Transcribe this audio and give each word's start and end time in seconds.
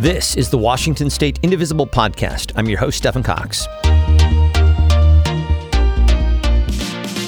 This 0.00 0.34
is 0.34 0.48
the 0.48 0.56
Washington 0.56 1.10
State 1.10 1.38
Indivisible 1.42 1.86
Podcast. 1.86 2.52
I'm 2.56 2.66
your 2.70 2.78
host, 2.78 2.96
Stephen 2.96 3.22
Cox. 3.22 3.66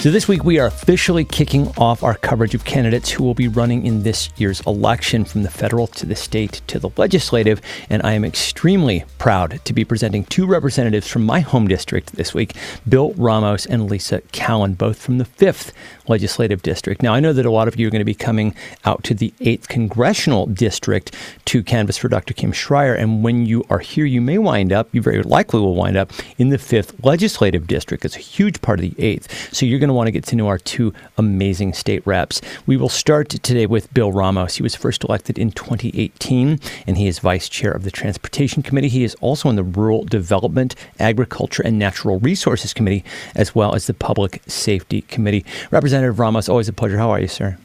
So, 0.02 0.10
this 0.10 0.26
week 0.26 0.42
we 0.42 0.58
are 0.58 0.66
officially 0.66 1.24
kicking 1.24 1.68
off 1.76 2.02
our 2.02 2.14
coverage 2.14 2.54
of 2.54 2.64
candidates 2.64 3.10
who 3.10 3.22
will 3.24 3.34
be 3.34 3.46
running 3.46 3.86
in 3.86 4.02
this 4.02 4.30
year's 4.36 4.60
election 4.62 5.26
from 5.26 5.42
the 5.42 5.50
federal 5.50 5.86
to 5.86 6.06
the 6.06 6.16
state 6.16 6.62
to 6.68 6.78
the 6.78 6.88
legislative. 6.96 7.60
And 7.90 8.02
I 8.02 8.14
am 8.14 8.24
extremely 8.24 9.04
proud 9.18 9.60
to 9.64 9.72
be 9.74 9.84
presenting 9.84 10.24
two 10.24 10.46
representatives 10.46 11.06
from 11.06 11.24
my 11.26 11.40
home 11.40 11.68
district 11.68 12.16
this 12.16 12.32
week 12.32 12.56
Bill 12.88 13.12
Ramos 13.12 13.66
and 13.66 13.90
Lisa 13.90 14.22
Callan, 14.32 14.74
both 14.74 15.00
from 15.00 15.18
the 15.18 15.24
5th 15.24 15.72
legislative 16.08 16.62
district. 16.62 17.02
Now, 17.02 17.14
I 17.14 17.20
know 17.20 17.32
that 17.32 17.46
a 17.46 17.50
lot 17.50 17.68
of 17.68 17.78
you 17.78 17.86
are 17.86 17.90
going 17.90 18.00
to 18.00 18.04
be 18.04 18.14
coming 18.14 18.54
out 18.84 19.04
to 19.04 19.14
the 19.14 19.32
8th 19.40 19.68
congressional 19.68 20.46
district 20.46 21.14
to 21.46 21.62
canvass 21.62 21.96
for 21.96 22.08
Dr. 22.08 22.34
Kim 22.34 22.52
Schrier. 22.52 22.98
And 22.98 23.22
when 23.22 23.46
you 23.46 23.64
are 23.70 23.78
here, 23.78 24.04
you 24.04 24.20
may 24.20 24.38
wind 24.38 24.72
up, 24.72 24.88
you 24.92 25.02
very 25.02 25.22
likely 25.22 25.60
will 25.60 25.74
wind 25.74 25.96
up 25.96 26.12
in 26.38 26.48
the 26.48 26.58
5th 26.58 27.04
legislative 27.04 27.66
district. 27.66 28.04
It's 28.04 28.16
a 28.16 28.20
huge 28.20 28.60
part 28.60 28.78
of 28.78 28.82
the 28.82 29.02
8th. 29.02 29.54
So, 29.54 29.66
you're 29.66 29.78
going 29.78 29.88
to 29.88 29.94
want 29.94 30.08
to 30.08 30.12
get 30.12 30.24
to 30.24 30.36
know 30.36 30.48
our 30.48 30.58
two 30.58 30.92
amazing 31.16 31.72
state 31.74 32.06
reps. 32.06 32.40
We 32.66 32.76
will 32.76 32.88
start 32.88 33.28
today 33.28 33.66
with 33.66 33.92
Bill 33.94 34.12
Ramos. 34.12 34.56
He 34.56 34.62
was 34.62 34.74
first 34.74 35.04
elected 35.04 35.38
in 35.38 35.52
2018, 35.52 36.58
and 36.86 36.96
he 36.96 37.06
is 37.06 37.18
vice 37.18 37.48
chair 37.48 37.70
of 37.70 37.84
the 37.84 37.90
Transportation 37.90 38.62
Committee. 38.62 38.88
He 38.88 39.04
is 39.04 39.14
also 39.20 39.48
on 39.48 39.56
the 39.56 39.62
Rural 39.62 40.04
Development, 40.04 40.74
Agriculture, 40.98 41.62
and 41.64 41.78
Natural 41.78 42.18
Resources 42.18 42.74
Committee, 42.74 43.04
as 43.34 43.54
well 43.54 43.74
as 43.74 43.86
the 43.86 43.94
Public 43.94 44.42
Safety 44.46 45.02
Committee. 45.02 45.44
Representative 45.70 45.91
Ramos, 45.92 46.48
always 46.48 46.68
a 46.68 46.72
pleasure. 46.72 46.98
How 46.98 47.10
are 47.10 47.20
you, 47.20 47.28
sir? 47.28 47.58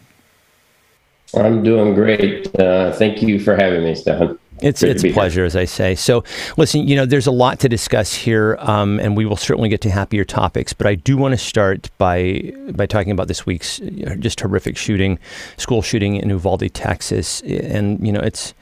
I'm 1.35 1.63
doing 1.63 1.93
great. 1.93 2.53
Uh, 2.59 2.93
thank 2.93 3.21
you 3.21 3.39
for 3.39 3.55
having 3.55 3.83
me, 3.83 3.95
Stefan. 3.95 4.39
It's 4.61 4.81
it's 4.81 5.03
a 5.03 5.13
pleasure, 5.13 5.41
here. 5.41 5.45
as 5.45 5.55
I 5.55 5.65
say. 5.65 5.93
So, 5.93 6.23
listen, 6.57 6.87
you 6.87 6.95
know, 6.95 7.05
there's 7.05 7.27
a 7.27 7.31
lot 7.31 7.59
to 7.59 7.69
discuss 7.69 8.15
here, 8.15 8.57
um, 8.59 8.99
and 8.99 9.15
we 9.15 9.23
will 9.25 9.35
certainly 9.35 9.69
get 9.69 9.81
to 9.81 9.91
happier 9.91 10.23
topics. 10.23 10.73
But 10.73 10.87
I 10.87 10.95
do 10.95 11.15
want 11.15 11.33
to 11.33 11.37
start 11.37 11.91
by 11.99 12.53
by 12.71 12.87
talking 12.87 13.11
about 13.11 13.27
this 13.27 13.45
week's 13.45 13.79
just 14.19 14.39
horrific 14.39 14.75
shooting, 14.75 15.19
school 15.57 15.81
shooting 15.81 16.15
in 16.15 16.29
Uvalde, 16.29 16.73
Texas, 16.73 17.41
and 17.41 18.05
you 18.05 18.11
know, 18.11 18.21
it's 18.21 18.55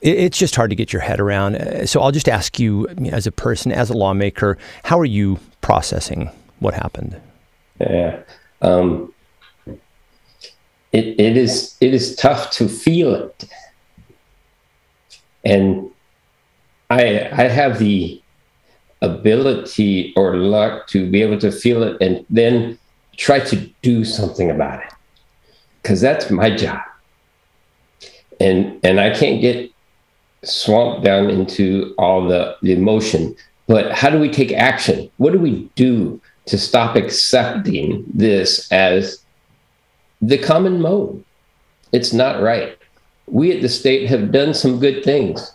it's 0.00 0.38
just 0.38 0.54
hard 0.54 0.70
to 0.70 0.76
get 0.76 0.92
your 0.92 1.02
head 1.02 1.18
around. 1.18 1.88
So 1.88 2.00
I'll 2.00 2.12
just 2.12 2.28
ask 2.28 2.60
you, 2.60 2.86
as 3.10 3.26
a 3.26 3.32
person, 3.32 3.72
as 3.72 3.90
a 3.90 3.94
lawmaker, 3.94 4.58
how 4.84 4.98
are 4.98 5.04
you 5.04 5.40
processing 5.60 6.30
what 6.60 6.74
happened? 6.74 7.20
Yeah. 7.80 8.20
Um, 8.62 9.12
it, 10.92 11.20
it 11.20 11.36
is 11.36 11.76
it 11.80 11.94
is 11.94 12.16
tough 12.16 12.50
to 12.52 12.68
feel 12.68 13.14
it. 13.14 13.44
And 15.44 15.90
I 16.90 17.28
I 17.32 17.48
have 17.48 17.78
the 17.78 18.20
ability 19.02 20.12
or 20.16 20.36
luck 20.36 20.86
to 20.88 21.10
be 21.10 21.22
able 21.22 21.38
to 21.38 21.50
feel 21.50 21.82
it 21.82 21.96
and 22.00 22.26
then 22.28 22.78
try 23.16 23.40
to 23.40 23.56
do 23.82 24.04
something 24.04 24.50
about 24.50 24.82
it. 24.82 24.92
Because 25.82 26.00
that's 26.00 26.30
my 26.30 26.54
job. 26.54 26.82
And 28.40 28.80
and 28.82 29.00
i 29.00 29.10
can't 29.10 29.40
get 29.40 29.70
swamped 30.42 31.04
down 31.04 31.30
into 31.30 31.94
all 31.98 32.26
the, 32.26 32.56
the 32.62 32.72
emotion. 32.72 33.36
But 33.66 33.92
how 33.92 34.10
do 34.10 34.18
we 34.18 34.30
take 34.30 34.52
action? 34.52 35.10
What 35.18 35.32
do 35.32 35.38
we 35.38 35.70
do 35.74 36.20
to 36.50 36.58
stop 36.58 36.96
accepting 36.96 38.04
this 38.12 38.70
as 38.72 39.24
the 40.20 40.38
common 40.38 40.80
mode 40.80 41.24
it's 41.92 42.12
not 42.12 42.42
right 42.42 42.76
we 43.30 43.52
at 43.52 43.62
the 43.62 43.68
state 43.68 44.08
have 44.08 44.32
done 44.32 44.52
some 44.54 44.80
good 44.80 45.04
things. 45.04 45.52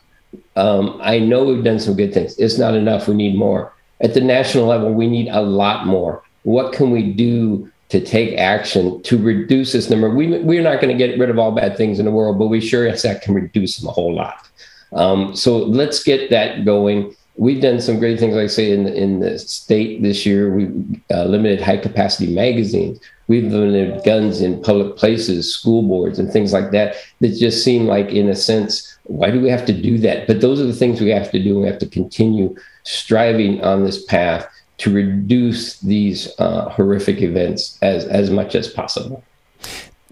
Um, 0.55 0.99
I 1.01 1.19
know 1.19 1.43
we've 1.45 1.63
done 1.63 1.79
some 1.79 1.95
good 1.95 2.13
things. 2.13 2.37
It's 2.37 2.57
not 2.57 2.73
enough. 2.73 3.07
We 3.07 3.15
need 3.15 3.37
more. 3.37 3.73
At 4.01 4.13
the 4.13 4.21
national 4.21 4.65
level, 4.65 4.93
we 4.93 5.07
need 5.07 5.29
a 5.29 5.41
lot 5.41 5.85
more. 5.85 6.23
What 6.43 6.73
can 6.73 6.91
we 6.91 7.11
do 7.13 7.71
to 7.89 7.99
take 7.99 8.37
action 8.37 9.01
to 9.03 9.17
reduce 9.17 9.73
this 9.73 9.89
number? 9.89 10.09
We, 10.09 10.39
we're 10.39 10.63
not 10.63 10.81
going 10.81 10.97
to 10.97 11.07
get 11.07 11.19
rid 11.19 11.29
of 11.29 11.37
all 11.37 11.51
bad 11.51 11.77
things 11.77 11.99
in 11.99 12.05
the 12.05 12.11
world, 12.11 12.39
but 12.39 12.47
we 12.47 12.61
sure 12.61 12.87
as 12.87 13.03
heck 13.03 13.21
can 13.21 13.33
reduce 13.33 13.77
them 13.77 13.89
a 13.89 13.91
whole 13.91 14.13
lot. 14.13 14.47
Um, 14.93 15.35
so 15.35 15.57
let's 15.57 16.03
get 16.03 16.29
that 16.29 16.65
going. 16.65 17.15
We've 17.37 17.61
done 17.61 17.81
some 17.81 17.99
great 17.99 18.19
things, 18.19 18.35
like 18.35 18.45
I 18.45 18.47
say, 18.47 18.71
in 18.71 18.85
the, 18.85 18.93
in 18.93 19.19
the 19.19 19.37
state 19.39 20.01
this 20.01 20.25
year. 20.25 20.53
We 20.53 20.65
uh, 21.11 21.25
limited 21.25 21.61
high 21.61 21.77
capacity 21.77 22.33
magazines. 22.33 22.99
We've 23.27 23.51
limited 23.51 24.03
guns 24.05 24.41
in 24.41 24.61
public 24.61 24.97
places, 24.97 25.53
school 25.53 25.81
boards, 25.81 26.19
and 26.19 26.31
things 26.31 26.53
like 26.53 26.71
that 26.71 26.95
that 27.19 27.37
just 27.37 27.63
seem 27.63 27.87
like, 27.87 28.09
in 28.09 28.29
a 28.29 28.35
sense, 28.35 28.97
why 29.03 29.31
do 29.31 29.41
we 29.41 29.49
have 29.49 29.65
to 29.65 29.73
do 29.73 29.97
that? 29.99 30.27
But 30.27 30.41
those 30.41 30.61
are 30.61 30.65
the 30.65 30.73
things 30.73 31.01
we 31.01 31.09
have 31.09 31.31
to 31.31 31.43
do. 31.43 31.59
We 31.59 31.67
have 31.67 31.79
to 31.79 31.87
continue 31.87 32.55
striving 32.83 33.63
on 33.63 33.83
this 33.83 34.03
path 34.05 34.47
to 34.77 34.93
reduce 34.93 35.79
these 35.79 36.31
uh, 36.39 36.69
horrific 36.69 37.21
events 37.21 37.77
as, 37.81 38.05
as 38.05 38.29
much 38.29 38.55
as 38.55 38.67
possible. 38.67 39.23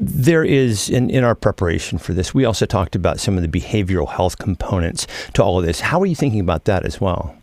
There 0.06 0.44
is, 0.44 0.90
in, 0.90 1.10
in 1.10 1.24
our 1.24 1.36
preparation 1.36 1.98
for 1.98 2.14
this, 2.14 2.34
we 2.34 2.46
also 2.46 2.66
talked 2.66 2.96
about 2.96 3.20
some 3.20 3.38
of 3.38 3.42
the 3.42 3.60
behavioral 3.60 4.10
health 4.10 4.38
components 4.38 5.08
to 5.34 5.44
all 5.44 5.60
of 5.60 5.66
this. 5.66 5.80
How 5.80 6.02
are 6.02 6.06
you 6.06 6.16
thinking 6.16 6.42
about 6.42 6.66
that 6.66 6.86
as 6.86 7.00
well? 7.00 7.36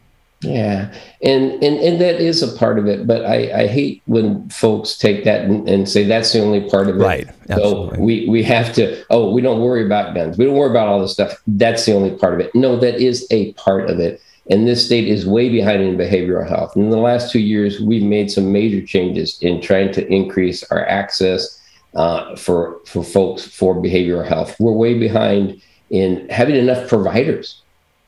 Yeah, 0.42 0.90
and 1.22 1.52
and 1.62 1.78
and 1.78 2.00
that 2.00 2.18
is 2.18 2.42
a 2.42 2.56
part 2.56 2.78
of 2.78 2.86
it, 2.86 3.06
but 3.06 3.26
I, 3.26 3.64
I 3.64 3.66
hate 3.66 4.00
when 4.06 4.48
folks 4.48 4.96
take 4.96 5.24
that 5.24 5.42
and, 5.42 5.68
and 5.68 5.86
say 5.86 6.04
that's 6.04 6.32
the 6.32 6.40
only 6.40 6.66
part 6.70 6.88
of 6.88 6.96
it. 6.96 6.98
Right. 6.98 7.28
Absolutely. 7.50 7.96
So 7.96 8.02
we 8.02 8.28
we 8.28 8.42
have 8.44 8.72
to. 8.74 9.04
Oh, 9.10 9.30
we 9.32 9.42
don't 9.42 9.60
worry 9.60 9.84
about 9.84 10.14
guns. 10.14 10.38
We 10.38 10.46
don't 10.46 10.56
worry 10.56 10.70
about 10.70 10.88
all 10.88 10.98
this 10.98 11.12
stuff. 11.12 11.42
That's 11.46 11.84
the 11.84 11.92
only 11.92 12.16
part 12.16 12.32
of 12.32 12.40
it. 12.40 12.54
No, 12.54 12.76
that 12.78 12.94
is 13.00 13.26
a 13.30 13.52
part 13.52 13.90
of 13.90 14.00
it. 14.00 14.22
And 14.48 14.66
this 14.66 14.84
state 14.84 15.06
is 15.06 15.26
way 15.26 15.50
behind 15.50 15.82
in 15.82 15.98
behavioral 15.98 16.48
health. 16.48 16.74
In 16.74 16.88
the 16.88 16.96
last 16.96 17.30
two 17.30 17.38
years, 17.38 17.78
we've 17.78 18.02
made 18.02 18.30
some 18.30 18.50
major 18.50 18.84
changes 18.84 19.38
in 19.42 19.60
trying 19.60 19.92
to 19.92 20.10
increase 20.10 20.64
our 20.72 20.86
access 20.86 21.59
uh, 21.94 22.36
for 22.36 22.80
for 22.86 23.02
folks 23.02 23.44
for 23.44 23.74
behavioral 23.74 24.26
health. 24.26 24.56
We're 24.58 24.72
way 24.72 24.98
behind 24.98 25.60
in 25.90 26.28
having 26.28 26.56
enough 26.56 26.88
providers 26.88 27.62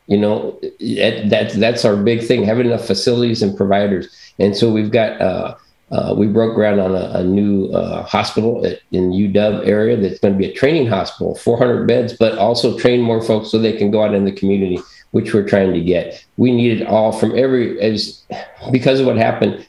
you 0.07 0.17
know, 0.17 0.59
that, 0.61 1.29
that 1.29 1.53
that's 1.53 1.85
our 1.85 1.95
big 1.95 2.23
thing: 2.23 2.43
having 2.43 2.67
enough 2.67 2.85
facilities 2.85 3.41
and 3.41 3.55
providers. 3.55 4.13
And 4.37 4.55
so 4.55 4.71
we've 4.71 4.91
got 4.91 5.19
uh, 5.21 5.55
uh, 5.91 6.13
we 6.17 6.27
broke 6.27 6.55
ground 6.55 6.81
on 6.81 6.95
a, 6.95 7.19
a 7.19 7.23
new 7.23 7.67
uh, 7.67 8.03
hospital 8.03 8.65
at, 8.65 8.79
in 8.91 9.11
UW 9.11 9.65
area 9.65 9.95
that's 9.95 10.19
going 10.19 10.33
to 10.33 10.37
be 10.37 10.47
a 10.47 10.53
training 10.53 10.87
hospital, 10.87 11.35
400 11.35 11.87
beds, 11.87 12.13
but 12.13 12.37
also 12.37 12.77
train 12.77 13.01
more 13.01 13.21
folks 13.21 13.49
so 13.49 13.57
they 13.57 13.77
can 13.77 13.91
go 13.91 14.03
out 14.03 14.13
in 14.13 14.25
the 14.25 14.31
community, 14.31 14.79
which 15.11 15.33
we're 15.33 15.47
trying 15.47 15.71
to 15.73 15.81
get. 15.81 16.25
We 16.37 16.51
need 16.51 16.81
it 16.81 16.87
all 16.87 17.11
from 17.11 17.37
every 17.37 17.79
as 17.79 18.23
because 18.71 18.99
of 18.99 19.05
what 19.05 19.17
happened. 19.17 19.65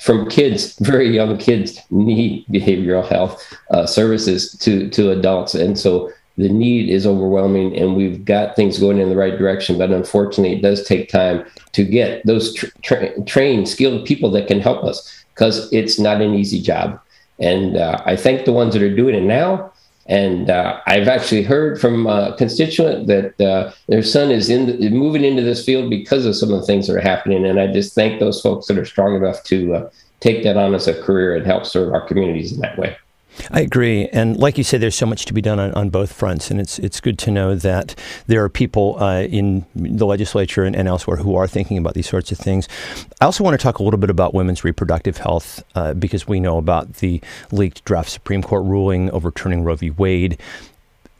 From 0.00 0.28
kids, 0.28 0.76
very 0.78 1.08
young 1.14 1.38
kids 1.38 1.78
need 1.90 2.46
behavioral 2.48 3.06
health 3.08 3.42
uh, 3.70 3.86
services 3.86 4.52
to 4.58 4.88
to 4.90 5.10
adults, 5.10 5.54
and 5.54 5.78
so 5.78 6.10
the 6.36 6.48
need 6.48 6.90
is 6.90 7.06
overwhelming 7.06 7.76
and 7.76 7.94
we've 7.94 8.24
got 8.24 8.56
things 8.56 8.78
going 8.78 8.98
in 8.98 9.08
the 9.08 9.16
right 9.16 9.38
direction 9.38 9.78
but 9.78 9.92
unfortunately 9.92 10.56
it 10.56 10.62
does 10.62 10.84
take 10.84 11.08
time 11.08 11.44
to 11.72 11.84
get 11.84 12.24
those 12.26 12.52
tra- 12.54 12.70
tra- 12.82 13.22
trained 13.22 13.68
skilled 13.68 14.04
people 14.04 14.30
that 14.30 14.48
can 14.48 14.60
help 14.60 14.82
us 14.82 15.24
because 15.32 15.72
it's 15.72 15.98
not 15.98 16.20
an 16.20 16.34
easy 16.34 16.60
job. 16.60 17.00
And 17.40 17.76
uh, 17.76 18.00
i 18.06 18.16
thank 18.16 18.44
the 18.44 18.52
ones 18.52 18.74
that 18.74 18.82
are 18.82 18.94
doing 18.94 19.14
it 19.14 19.22
now 19.22 19.72
and 20.06 20.50
uh, 20.50 20.80
i've 20.86 21.08
actually 21.08 21.42
heard 21.42 21.80
from 21.80 22.06
a 22.06 22.34
constituent 22.36 23.06
that 23.06 23.40
uh, 23.40 23.72
their 23.88 24.02
son 24.02 24.30
is 24.30 24.50
in 24.50 24.66
the, 24.66 24.90
moving 24.90 25.24
into 25.24 25.42
this 25.42 25.64
field 25.64 25.88
because 25.90 26.26
of 26.26 26.36
some 26.36 26.52
of 26.52 26.60
the 26.60 26.66
things 26.66 26.86
that 26.86 26.96
are 26.96 27.00
happening. 27.00 27.44
And 27.44 27.60
i 27.60 27.66
just 27.66 27.94
thank 27.94 28.20
those 28.20 28.40
folks 28.40 28.66
that 28.66 28.78
are 28.78 28.84
strong 28.84 29.14
enough 29.16 29.42
to 29.44 29.74
uh, 29.74 29.90
take 30.20 30.42
that 30.44 30.56
on 30.56 30.74
as 30.74 30.88
a 30.88 31.00
career 31.02 31.36
and 31.36 31.46
help 31.46 31.66
serve 31.66 31.92
our 31.92 32.06
communities 32.06 32.52
in 32.52 32.60
that 32.60 32.78
way 32.78 32.96
I 33.50 33.60
agree, 33.60 34.08
and 34.08 34.36
like 34.36 34.58
you 34.58 34.64
said, 34.64 34.80
there's 34.80 34.94
so 34.94 35.06
much 35.06 35.24
to 35.26 35.32
be 35.32 35.40
done 35.40 35.58
on, 35.58 35.72
on 35.72 35.90
both 35.90 36.12
fronts, 36.12 36.50
and 36.50 36.60
it's 36.60 36.78
it's 36.78 37.00
good 37.00 37.18
to 37.20 37.30
know 37.30 37.54
that 37.54 37.94
there 38.26 38.42
are 38.44 38.48
people 38.48 38.96
uh, 39.02 39.22
in 39.22 39.66
the 39.74 40.06
legislature 40.06 40.64
and, 40.64 40.74
and, 40.76 40.88
elsewhere 40.88 41.16
who 41.16 41.34
are 41.34 41.46
thinking 41.46 41.78
about 41.78 41.94
these 41.94 42.08
sorts 42.08 42.30
of 42.32 42.38
things. 42.38 42.68
I 43.20 43.24
also 43.24 43.42
want 43.44 43.58
to 43.58 43.62
talk 43.62 43.78
a 43.78 43.82
little 43.82 43.98
bit 43.98 44.10
about 44.10 44.34
women's 44.34 44.64
reproductive 44.64 45.18
health 45.18 45.62
uh, 45.74 45.94
because 45.94 46.28
we 46.28 46.40
know 46.40 46.58
about 46.58 46.94
the 46.94 47.20
leaked 47.50 47.84
draft 47.84 48.10
Supreme 48.10 48.42
Court 48.42 48.64
ruling 48.64 49.10
overturning 49.10 49.64
Roe 49.64 49.76
v. 49.76 49.90
Wade 49.90 50.38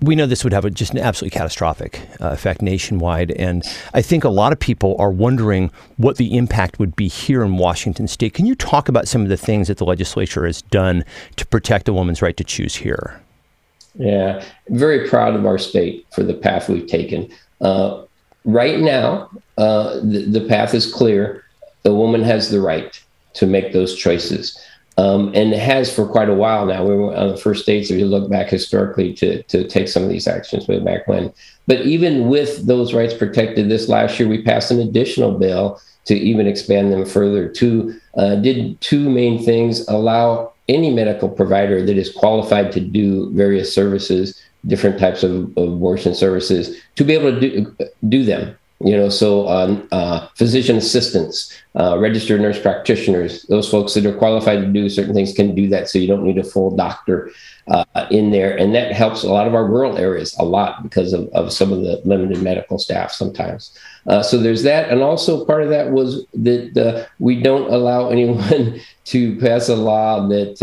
we 0.07 0.15
know 0.15 0.27
this 0.27 0.45
would 0.45 0.53
have 0.53 0.65
a, 0.65 0.71
just 0.71 0.93
an 0.93 0.99
absolutely 0.99 1.37
catastrophic 1.37 2.01
uh, 2.21 2.29
effect 2.29 2.63
nationwide. 2.63 3.31
And 3.33 3.63
I 3.93 4.03
think 4.03 4.25
a 4.25 4.29
lot 4.29 4.53
of 4.53 4.59
people 4.59 4.97
are 4.99 5.11
wondering 5.11 5.71
what 5.97 6.17
the 6.17 6.37
impact 6.37 6.79
would 6.79 6.95
be 6.97 7.09
here 7.09 7.43
in 7.43 7.57
Washington 7.57 8.09
state. 8.09 8.35
Can 8.35 8.47
you 8.47 8.55
talk 8.55 8.89
about 8.89 9.09
some 9.09 9.23
of 9.23 9.29
the 9.29 9.37
things 9.37 9.69
that 9.69 9.79
the 9.79 9.85
legislature 9.85 10.47
has 10.47 10.63
done 10.63 11.05
to 11.37 11.47
protect 11.47 11.89
a 11.89 11.93
woman's 11.93 12.23
right 12.23 12.37
to 12.37 12.45
choose 12.45 12.77
here? 12.77 13.21
Yeah, 13.97 14.45
very 14.69 15.09
proud 15.09 15.35
of 15.35 15.47
our 15.47 15.59
state 15.59 16.07
for 16.13 16.23
the 16.23 16.35
path 16.35 16.69
we've 16.69 16.87
taken. 16.87 17.31
Uh, 17.61 18.03
right 18.45 18.81
now, 18.81 19.31
uh, 19.57 20.01
the, 20.01 20.27
the 20.29 20.47
path 20.49 20.75
is 20.75 20.93
clear. 20.93 21.45
The 21.83 21.95
woman 21.95 22.23
has 22.23 22.51
the 22.51 22.61
right 22.61 23.01
to 23.35 23.47
make 23.47 23.73
those 23.73 23.95
choices. 23.95 24.59
Um, 24.97 25.33
and 25.35 25.53
has 25.53 25.93
for 25.93 26.07
quite 26.07 26.29
a 26.29 26.35
while 26.35 26.67
now. 26.67 26.85
We 26.85 26.95
were 26.95 27.17
on 27.17 27.31
the 27.31 27.37
first 27.37 27.65
states, 27.65 27.91
if 27.91 27.99
you 27.99 28.07
look 28.07 28.31
back 28.31 28.49
historically, 28.49 29.13
to, 29.15 29.43
to 29.43 29.67
take 29.67 29.89
some 29.89 30.05
of 30.05 30.09
these 30.09 30.29
actions 30.29 30.69
way 30.69 30.79
back 30.79 31.09
when. 31.09 31.33
But 31.67 31.81
even 31.81 32.29
with 32.29 32.65
those 32.67 32.95
rights 32.95 33.13
protected, 33.13 33.69
this 33.69 33.89
last 33.89 34.21
year 34.21 34.29
we 34.29 34.43
passed 34.43 34.71
an 34.71 34.79
additional 34.79 35.37
bill 35.37 35.81
to 36.05 36.15
even 36.15 36.47
expand 36.47 36.93
them 36.93 37.05
further. 37.05 37.49
To 37.49 38.01
uh, 38.17 38.37
did 38.37 38.81
two 38.81 39.11
main 39.11 39.45
things: 39.45 39.85
allow 39.89 40.53
any 40.69 40.91
medical 40.91 41.29
provider 41.29 41.85
that 41.85 41.97
is 41.97 42.13
qualified 42.13 42.71
to 42.73 42.81
do 42.81 43.31
various 43.33 43.75
services, 43.75 44.41
different 44.67 45.01
types 45.01 45.25
of, 45.25 45.57
of 45.57 45.73
abortion 45.73 46.15
services, 46.15 46.81
to 46.95 47.05
be 47.05 47.15
able 47.15 47.33
to 47.33 47.41
do, 47.41 47.77
do 48.09 48.25
them 48.25 48.57
you 48.85 48.97
know 48.97 49.09
so 49.09 49.49
um, 49.49 49.89
uh, 49.93 50.27
physician 50.35 50.77
assistants 50.77 51.53
uh, 51.79 51.99
registered 51.99 52.41
nurse 52.41 52.61
practitioners 52.61 53.43
those 53.45 53.69
folks 53.69 53.95
that 53.95 54.07
are 54.07 54.17
qualified 54.17 54.61
to 54.61 54.67
do 54.67 54.89
certain 54.89 55.15
things 55.15 55.33
can 55.33 55.55
do 55.55 55.69
that 55.69 55.89
so 55.89 55.99
you 55.99 56.07
don't 56.07 56.23
need 56.23 56.39
a 56.39 56.45
full 56.45 56.75
doctor 56.77 57.31
uh, 57.69 57.85
in 58.11 58.31
there. 58.31 58.57
And 58.57 58.75
that 58.75 58.93
helps 58.93 59.23
a 59.23 59.33
lot 59.33 59.47
of 59.47 59.55
our 59.55 59.67
rural 59.67 59.97
areas 59.97 60.37
a 60.39 60.45
lot 60.45 60.83
because 60.83 61.13
of, 61.13 61.29
of 61.29 61.53
some 61.53 61.73
of 61.73 61.83
the 61.83 62.01
limited 62.05 62.43
medical 62.43 62.79
staff 62.79 63.11
sometimes. 63.11 63.77
Uh, 64.07 64.23
so 64.23 64.37
there's 64.39 64.63
that 64.65 64.91
and 64.91 65.03
also 65.03 65.45
part 65.45 65.63
of 65.63 65.71
that 65.71 65.91
was 65.91 66.27
that 66.35 66.77
uh, 66.77 67.07
we 67.19 67.41
don't 67.41 67.73
allow 67.73 68.09
anyone 68.11 68.81
to 69.05 69.39
pass 69.41 69.69
a 69.69 69.77
law 69.77 70.27
that 70.29 70.63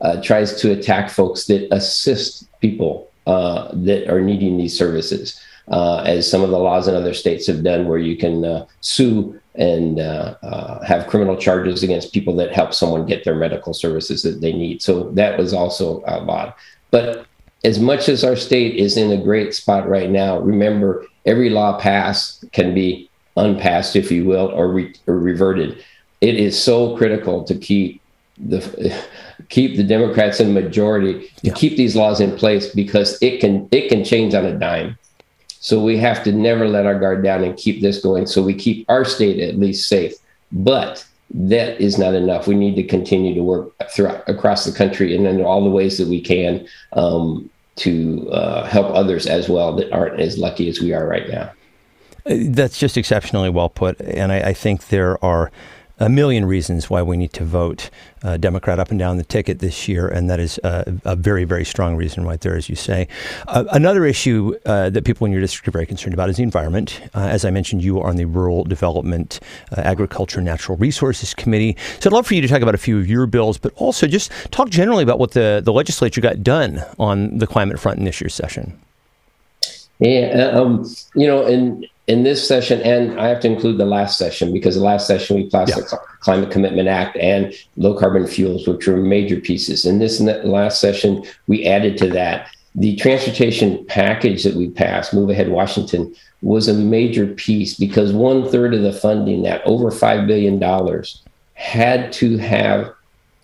uh, 0.00 0.22
tries 0.22 0.60
to 0.60 0.72
attack 0.72 1.10
folks 1.10 1.46
that 1.46 1.68
assist 1.72 2.48
people 2.60 3.10
that 3.26 4.06
are 4.08 4.22
needing 4.22 4.56
these 4.56 4.76
services 4.76 5.38
uh, 5.70 6.02
as 6.06 6.30
some 6.30 6.42
of 6.42 6.50
the 6.50 6.58
laws 6.58 6.88
in 6.88 6.94
other 6.94 7.14
states 7.14 7.46
have 7.46 7.62
done, 7.62 7.88
where 7.88 7.98
you 7.98 8.16
can 8.16 8.44
uh, 8.44 8.66
sue 8.80 9.38
and 9.54 9.98
uh, 9.98 10.36
uh, 10.42 10.84
have 10.84 11.08
criminal 11.08 11.36
charges 11.36 11.82
against 11.82 12.12
people 12.12 12.34
that 12.36 12.52
help 12.52 12.72
someone 12.72 13.06
get 13.06 13.24
their 13.24 13.34
medical 13.34 13.74
services 13.74 14.22
that 14.22 14.40
they 14.40 14.52
need. 14.52 14.80
So 14.80 15.10
that 15.10 15.36
was 15.36 15.52
also 15.52 16.04
outlawed. 16.06 16.54
But 16.90 17.26
as 17.64 17.80
much 17.80 18.08
as 18.08 18.24
our 18.24 18.36
state 18.36 18.76
is 18.76 18.96
in 18.96 19.10
a 19.10 19.22
great 19.22 19.54
spot 19.54 19.88
right 19.88 20.10
now, 20.10 20.38
remember 20.38 21.04
every 21.26 21.50
law 21.50 21.78
passed 21.78 22.44
can 22.52 22.72
be 22.72 23.10
unpassed, 23.36 23.96
if 23.96 24.12
you 24.12 24.24
will, 24.24 24.46
or, 24.46 24.68
re- 24.68 24.94
or 25.06 25.18
reverted. 25.18 25.84
It 26.20 26.36
is 26.36 26.60
so 26.60 26.96
critical 26.96 27.44
to 27.44 27.54
keep 27.54 28.00
the 28.38 28.94
keep 29.48 29.76
the 29.76 29.82
Democrats 29.82 30.40
in 30.40 30.52
majority 30.52 31.28
to 31.36 31.46
yeah. 31.48 31.54
keep 31.54 31.76
these 31.76 31.96
laws 31.96 32.20
in 32.20 32.36
place 32.36 32.72
because 32.74 33.20
it 33.22 33.40
can 33.40 33.68
it 33.70 33.88
can 33.88 34.04
change 34.04 34.34
on 34.34 34.44
a 34.44 34.56
dime. 34.58 34.98
So 35.60 35.82
we 35.82 35.96
have 35.98 36.22
to 36.24 36.32
never 36.32 36.68
let 36.68 36.86
our 36.86 36.98
guard 36.98 37.22
down 37.22 37.42
and 37.44 37.56
keep 37.56 37.82
this 37.82 38.00
going 38.00 38.26
so 38.26 38.42
we 38.42 38.54
keep 38.54 38.84
our 38.88 39.04
state 39.04 39.40
at 39.40 39.58
least 39.58 39.88
safe. 39.88 40.14
But 40.52 41.04
that 41.30 41.80
is 41.80 41.98
not 41.98 42.14
enough. 42.14 42.46
We 42.46 42.54
need 42.54 42.76
to 42.76 42.82
continue 42.82 43.34
to 43.34 43.42
work 43.42 43.72
throughout 43.90 44.26
across 44.28 44.64
the 44.64 44.72
country 44.72 45.14
and 45.14 45.26
in 45.26 45.44
all 45.44 45.62
the 45.62 45.70
ways 45.70 45.98
that 45.98 46.08
we 46.08 46.20
can 46.20 46.66
um, 46.94 47.50
to 47.76 48.28
uh, 48.30 48.64
help 48.66 48.94
others 48.94 49.26
as 49.26 49.48
well 49.48 49.74
that 49.76 49.92
aren't 49.92 50.20
as 50.20 50.38
lucky 50.38 50.68
as 50.68 50.80
we 50.80 50.92
are 50.92 51.06
right 51.06 51.28
now. 51.28 51.50
That's 52.24 52.78
just 52.78 52.96
exceptionally 52.96 53.50
well 53.50 53.68
put. 53.68 54.00
And 54.00 54.32
I, 54.32 54.40
I 54.40 54.52
think 54.52 54.88
there 54.88 55.22
are 55.24 55.50
a 55.98 56.08
million 56.08 56.44
reasons 56.44 56.88
why 56.88 57.02
we 57.02 57.16
need 57.16 57.32
to 57.34 57.44
vote 57.44 57.90
uh, 58.22 58.36
Democrat 58.36 58.78
up 58.78 58.90
and 58.90 58.98
down 58.98 59.16
the 59.16 59.24
ticket 59.24 59.58
this 59.60 59.88
year, 59.88 60.08
and 60.08 60.28
that 60.28 60.40
is 60.40 60.58
uh, 60.64 60.84
a 61.04 61.16
very, 61.16 61.44
very 61.44 61.64
strong 61.64 61.96
reason 61.96 62.24
right 62.24 62.40
there, 62.40 62.56
as 62.56 62.68
you 62.68 62.76
say. 62.76 63.08
Uh, 63.46 63.64
another 63.72 64.04
issue 64.04 64.54
uh, 64.66 64.90
that 64.90 65.04
people 65.04 65.24
in 65.24 65.32
your 65.32 65.40
district 65.40 65.68
are 65.68 65.70
very 65.70 65.86
concerned 65.86 66.14
about 66.14 66.28
is 66.28 66.36
the 66.36 66.42
environment. 66.42 67.00
Uh, 67.14 67.20
as 67.20 67.44
I 67.44 67.50
mentioned, 67.50 67.82
you 67.82 68.00
are 68.00 68.08
on 68.08 68.16
the 68.16 68.24
Rural 68.24 68.64
Development, 68.64 69.40
uh, 69.76 69.80
Agriculture, 69.82 70.40
Natural 70.40 70.76
Resources 70.78 71.34
Committee. 71.34 71.76
So 72.00 72.10
I'd 72.10 72.12
love 72.12 72.26
for 72.26 72.34
you 72.34 72.40
to 72.42 72.48
talk 72.48 72.62
about 72.62 72.74
a 72.74 72.78
few 72.78 72.98
of 72.98 73.08
your 73.08 73.26
bills, 73.26 73.58
but 73.58 73.72
also 73.76 74.06
just 74.06 74.32
talk 74.50 74.70
generally 74.70 75.02
about 75.02 75.18
what 75.18 75.32
the, 75.32 75.60
the 75.64 75.72
legislature 75.72 76.20
got 76.20 76.42
done 76.42 76.82
on 76.98 77.38
the 77.38 77.46
climate 77.46 77.78
front 77.78 77.98
in 77.98 78.04
this 78.04 78.20
year's 78.20 78.34
session. 78.34 78.78
Yeah, 80.00 80.52
um, 80.54 80.88
you 81.14 81.26
know, 81.26 81.44
and 81.44 81.84
in 82.08 82.22
this 82.22 82.46
session, 82.46 82.80
and 82.82 83.20
I 83.20 83.28
have 83.28 83.40
to 83.40 83.48
include 83.48 83.78
the 83.78 83.84
last 83.84 84.18
session 84.18 84.52
because 84.52 84.74
the 84.74 84.82
last 84.82 85.06
session 85.06 85.36
we 85.36 85.48
passed 85.50 85.76
yeah. 85.76 85.82
the 85.82 85.98
Climate 86.20 86.50
Commitment 86.50 86.88
Act 86.88 87.16
and 87.18 87.54
low 87.76 87.96
carbon 87.96 88.26
fuels, 88.26 88.66
which 88.66 88.88
were 88.88 88.96
major 88.96 89.38
pieces. 89.38 89.84
In 89.84 89.98
this 89.98 90.18
last 90.18 90.80
session, 90.80 91.22
we 91.46 91.66
added 91.66 91.98
to 91.98 92.08
that 92.10 92.48
the 92.74 92.96
transportation 92.96 93.84
package 93.86 94.44
that 94.44 94.54
we 94.54 94.70
passed, 94.70 95.12
Move 95.12 95.30
Ahead 95.30 95.50
Washington, 95.50 96.14
was 96.42 96.68
a 96.68 96.74
major 96.74 97.26
piece 97.26 97.74
because 97.74 98.12
one 98.12 98.48
third 98.48 98.72
of 98.72 98.82
the 98.82 98.92
funding, 98.92 99.42
that 99.42 99.62
over 99.66 99.90
$5 99.90 100.26
billion, 100.26 100.62
had 101.54 102.12
to 102.12 102.38
have 102.38 102.92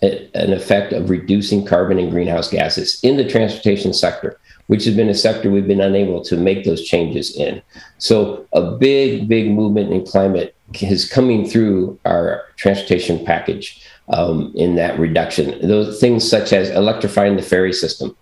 a, 0.03 0.31
an 0.35 0.53
effect 0.53 0.93
of 0.93 1.11
reducing 1.11 1.67
carbon 1.67 1.99
and 1.99 2.11
greenhouse 2.11 2.49
gases 2.49 3.01
in 3.03 3.17
the 3.17 3.29
transportation 3.29 3.93
sector 3.93 4.39
which 4.67 4.85
has 4.85 4.97
been 4.97 5.09
a 5.09 5.15
sector 5.15 5.51
we've 5.51 5.67
been 5.67 5.81
unable 5.81 6.23
to 6.25 6.37
make 6.37 6.65
those 6.65 6.85
changes 6.85 7.37
in. 7.37 7.63
So 7.99 8.47
a 8.53 8.63
big, 8.63 9.29
big 9.29 9.51
movement 9.51 9.93
in 9.93 10.07
climate 10.07 10.55
is 10.81 11.09
coming 11.09 11.47
through 11.47 11.99
our 12.05 12.45
transportation 12.57 13.25
package 13.25 13.83
um, 14.09 14.53
in 14.55 14.75
that 14.77 14.99
reduction. 14.99 15.67
Those 15.67 16.01
things 16.01 16.29
such 16.29 16.53
as 16.53 16.71
electrifying 16.71 17.37
the 17.37 17.43
ferry 17.43 17.73
system, 17.73 18.17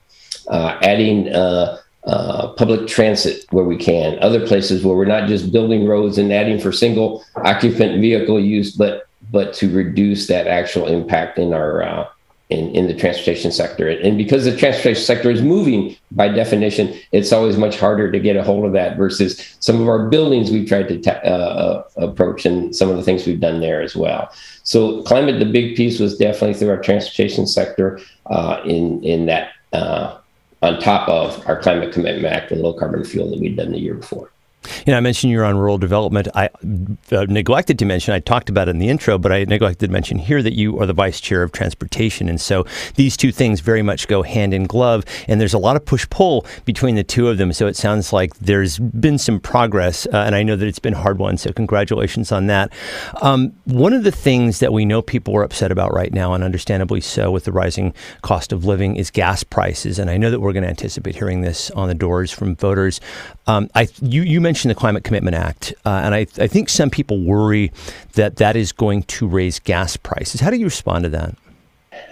uh, 0.49 0.79
adding 0.83 1.33
uh, 1.33 1.79
uh, 2.05 2.49
public 2.55 2.89
transit 2.89 3.45
where 3.51 3.65
we 3.65 3.77
can, 3.77 4.19
other 4.21 4.45
places 4.47 4.85
where 4.85 4.97
we're 4.97 5.05
not 5.05 5.29
just 5.29 5.53
building 5.53 5.87
roads 5.87 6.19
and 6.19 6.33
adding 6.33 6.59
for 6.59 6.73
single 6.73 7.25
occupant 7.37 8.01
vehicle 8.01 8.41
use, 8.41 8.73
but 8.73 9.07
but 9.31 9.55
to 9.55 9.73
reduce 9.73 10.27
that 10.27 10.47
actual 10.47 10.89
impact 10.89 11.39
in 11.39 11.55
our 11.55 11.83
uh, 11.83 12.09
in, 12.53 12.75
in 12.77 12.87
the 12.87 12.95
transportation 12.95 13.51
sector. 13.51 13.89
And 13.89 14.19
because 14.19 14.45
the 14.45 14.57
transportation 14.57 15.03
sector 15.03 15.31
is 15.31 15.43
moving 15.43 15.97
by 16.11 16.29
definition, 16.29 16.95
it's 17.11 17.33
always 17.33 17.57
much 17.57 17.79
harder 17.79 18.13
to 18.13 18.21
get 18.21 18.37
a 18.37 18.43
hold 18.43 18.65
of 18.67 18.73
that 18.73 18.97
versus 18.97 19.57
some 19.61 19.81
of 19.81 19.89
our 19.89 20.09
buildings 20.09 20.51
we've 20.51 20.69
tried 20.69 20.89
to 20.89 21.01
ta- 21.01 21.23
uh, 21.25 21.85
uh, 21.97 22.07
approach 22.07 22.45
and 22.45 22.77
some 22.77 22.91
of 22.91 22.97
the 22.97 23.03
things 23.03 23.27
we've 23.27 23.41
done 23.41 23.61
there 23.61 23.81
as 23.81 23.97
well. 23.97 24.31
So 24.65 25.03
climate, 25.03 25.39
the 25.39 25.51
big 25.51 25.77
piece 25.77 25.99
was 25.99 26.17
definitely 26.19 26.55
through 26.55 26.71
our 26.71 26.83
transportation 26.83 27.47
sector 27.47 28.01
uh, 28.27 28.61
in, 28.65 29.03
in 29.03 29.27
that 29.27 29.53
uh, 29.73 30.19
on 30.61 30.79
top 30.79 31.09
of 31.09 31.45
our 31.49 31.61
climate 31.61 31.93
commitment 31.93 32.33
act 32.33 32.53
and 32.53 32.61
low 32.61 32.75
carbon 32.75 33.05
fuel 33.05 33.31
that 33.31 33.41
we'd 33.41 33.57
done 33.57 33.73
the 33.73 33.81
year 33.81 33.95
before. 33.95 34.31
You 34.87 34.93
know, 34.93 34.97
I 34.97 35.01
mentioned 35.01 35.33
you're 35.33 35.45
on 35.45 35.57
rural 35.57 35.79
development. 35.79 36.29
I 36.35 36.49
uh, 37.11 37.27
neglected 37.29 37.79
to 37.79 37.85
mention, 37.85 38.15
I 38.15 38.21
talked 38.21 38.49
about 38.49 38.69
it 38.69 38.73
in 38.73 38.79
the 38.79 38.89
intro, 38.89 39.19
but 39.19 39.33
I 39.33 39.45
neglected 39.45 39.87
to 39.87 39.93
mention 39.93 40.19
here 40.19 40.43
that 40.43 40.55
you 40.55 40.79
are 40.81 40.87
the 40.87 40.93
vice 40.93 41.21
chair 41.21 41.43
of 41.43 41.53
transportation. 41.53 42.29
And 42.29 42.41
so 42.41 42.65
these 42.95 43.17
two 43.17 43.33
things 43.33 43.61
very 43.61 43.83
much 43.83 44.09
go 44.09 44.23
hand 44.23 44.55
in 44.55 44.65
glove. 44.65 45.05
And 45.29 45.41
there's 45.41 45.55
a 45.55 45.59
lot 45.59 45.77
of 45.77 45.85
push 45.85 46.09
pull 46.11 46.47
between 46.65 46.95
the 46.95 47.05
two 47.05 47.29
of 47.29 47.39
them. 47.39 47.53
So 47.53 47.67
it 47.67 47.77
sounds 47.77 48.13
like 48.13 48.37
there's 48.39 48.79
been 48.79 49.19
some 49.19 49.41
progress. 49.41 50.07
Uh, 50.07 50.19
and 50.19 50.35
I 50.35 50.43
know 50.43 50.57
that 50.57 50.67
it's 50.67 50.79
been 50.79 50.95
hard 50.95 51.19
won. 51.19 51.37
So 51.37 51.53
congratulations 51.53 52.33
on 52.33 52.47
that. 52.47 52.73
Um, 53.21 53.53
one 53.65 53.93
of 53.93 54.05
the 54.05 54.13
things 54.13 54.61
that 54.61 54.73
we 54.73 54.85
know 54.85 55.03
people 55.03 55.37
are 55.37 55.43
upset 55.43 55.73
about 55.73 55.93
right 55.93 56.13
now, 56.13 56.35
and 56.35 56.45
understandably 56.45 57.01
so 57.01 57.31
with 57.31 57.45
the 57.45 57.53
rising 57.53 57.95
cost 58.23 58.53
of 58.53 58.65
living, 58.65 58.97
is 58.97 59.11
gas 59.11 59.43
prices. 59.43 59.99
And 59.99 60.09
I 60.11 60.17
know 60.17 60.31
that 60.31 60.41
we're 60.41 60.53
going 60.53 60.63
to 60.63 60.69
anticipate 60.69 61.17
hearing 61.17 61.41
this 61.41 61.71
on 61.73 61.89
the 61.89 61.95
doors 61.95 62.31
from 62.31 62.55
voters. 62.57 63.01
Um, 63.47 63.69
I, 63.75 63.89
you, 64.01 64.23
you 64.23 64.41
mentioned 64.41 64.52
mentioned 64.53 64.71
the 64.71 64.75
Climate 64.75 65.03
Commitment 65.03 65.35
Act, 65.35 65.73
uh, 65.87 66.03
and 66.05 66.15
I, 66.15 66.27
I 66.37 66.47
think 66.47 66.69
some 66.69 66.91
people 66.91 67.19
worry 67.23 67.73
that 68.17 68.37
that 68.37 68.55
is 68.55 68.71
going 68.71 69.05
to 69.05 69.27
raise 69.27 69.59
gas 69.59 69.97
prices. 69.97 70.43
How 70.43 70.51
do 70.51 70.59
you 70.59 70.67
respond 70.67 71.05
to 71.05 71.09
that? 71.09 71.35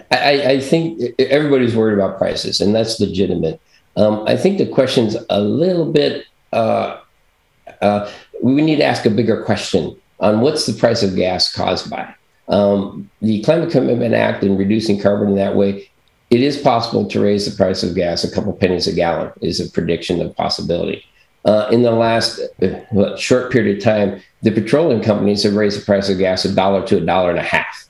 I, 0.09 0.53
I 0.53 0.59
think 0.59 0.99
everybody's 1.19 1.75
worried 1.75 1.93
about 1.93 2.17
prices, 2.17 2.59
and 2.59 2.73
that's 2.73 2.99
legitimate. 2.99 3.61
Um, 3.95 4.23
I 4.25 4.35
think 4.37 4.57
the 4.57 4.65
question's 4.65 5.15
a 5.29 5.39
little 5.39 5.91
bit. 5.91 6.25
Uh, 6.51 6.97
uh, 7.83 8.11
we 8.41 8.63
need 8.63 8.77
to 8.77 8.83
ask 8.83 9.05
a 9.05 9.11
bigger 9.11 9.43
question 9.43 9.95
on 10.19 10.41
what's 10.41 10.65
the 10.65 10.73
price 10.73 11.03
of 11.03 11.15
gas 11.15 11.53
caused 11.53 11.91
by. 11.91 12.11
Um, 12.47 13.07
the 13.21 13.43
Climate 13.43 13.69
Commitment 13.69 14.15
Act 14.15 14.43
and 14.43 14.57
reducing 14.57 14.99
carbon 14.99 15.29
in 15.29 15.35
that 15.35 15.55
way, 15.55 15.87
it 16.31 16.41
is 16.41 16.57
possible 16.57 17.07
to 17.07 17.21
raise 17.21 17.47
the 17.47 17.55
price 17.55 17.83
of 17.83 17.93
gas 17.93 18.23
a 18.23 18.31
couple 18.31 18.51
pennies 18.53 18.87
a 18.87 18.93
gallon. 18.93 19.31
Is 19.41 19.59
a 19.59 19.69
prediction 19.69 20.19
of 20.23 20.35
possibility 20.35 21.05
uh, 21.45 21.67
in 21.71 21.81
the 21.81 21.91
last 21.91 22.39
what, 22.91 23.19
short 23.19 23.51
period 23.51 23.77
of 23.77 23.83
time, 23.83 24.21
the 24.41 24.51
petroleum 24.51 25.01
companies 25.01 25.43
have 25.43 25.55
raised 25.55 25.79
the 25.79 25.85
price 25.85 26.09
of 26.09 26.17
gas 26.17 26.45
a 26.45 26.53
dollar 26.53 26.85
to 26.87 26.97
a 26.97 27.01
dollar 27.01 27.29
and 27.29 27.39
a 27.39 27.43
half. 27.43 27.89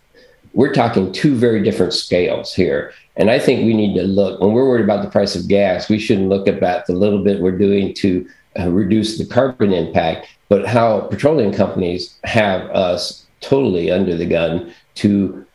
We're 0.53 0.73
talking 0.73 1.11
two 1.11 1.35
very 1.35 1.63
different 1.63 1.93
scales 1.93 2.53
here. 2.53 2.93
And 3.15 3.29
I 3.29 3.39
think 3.39 3.65
we 3.65 3.73
need 3.73 3.95
to 3.95 4.03
look, 4.03 4.39
when 4.41 4.53
we're 4.53 4.67
worried 4.67 4.83
about 4.83 5.03
the 5.03 5.09
price 5.09 5.35
of 5.35 5.47
gas, 5.47 5.89
we 5.89 5.99
shouldn't 5.99 6.29
look 6.29 6.47
about 6.47 6.87
the 6.87 6.93
little 6.93 7.23
bit 7.23 7.41
we're 7.41 7.57
doing 7.57 7.93
to 7.95 8.27
uh, 8.59 8.69
reduce 8.69 9.17
the 9.17 9.25
carbon 9.25 9.73
impact, 9.73 10.27
but 10.49 10.65
how 10.65 11.01
petroleum 11.01 11.53
companies 11.53 12.17
have 12.23 12.61
us 12.71 13.25
totally 13.39 13.91
under 13.91 14.15
the 14.15 14.25
gun 14.25 14.73
to 14.95 15.45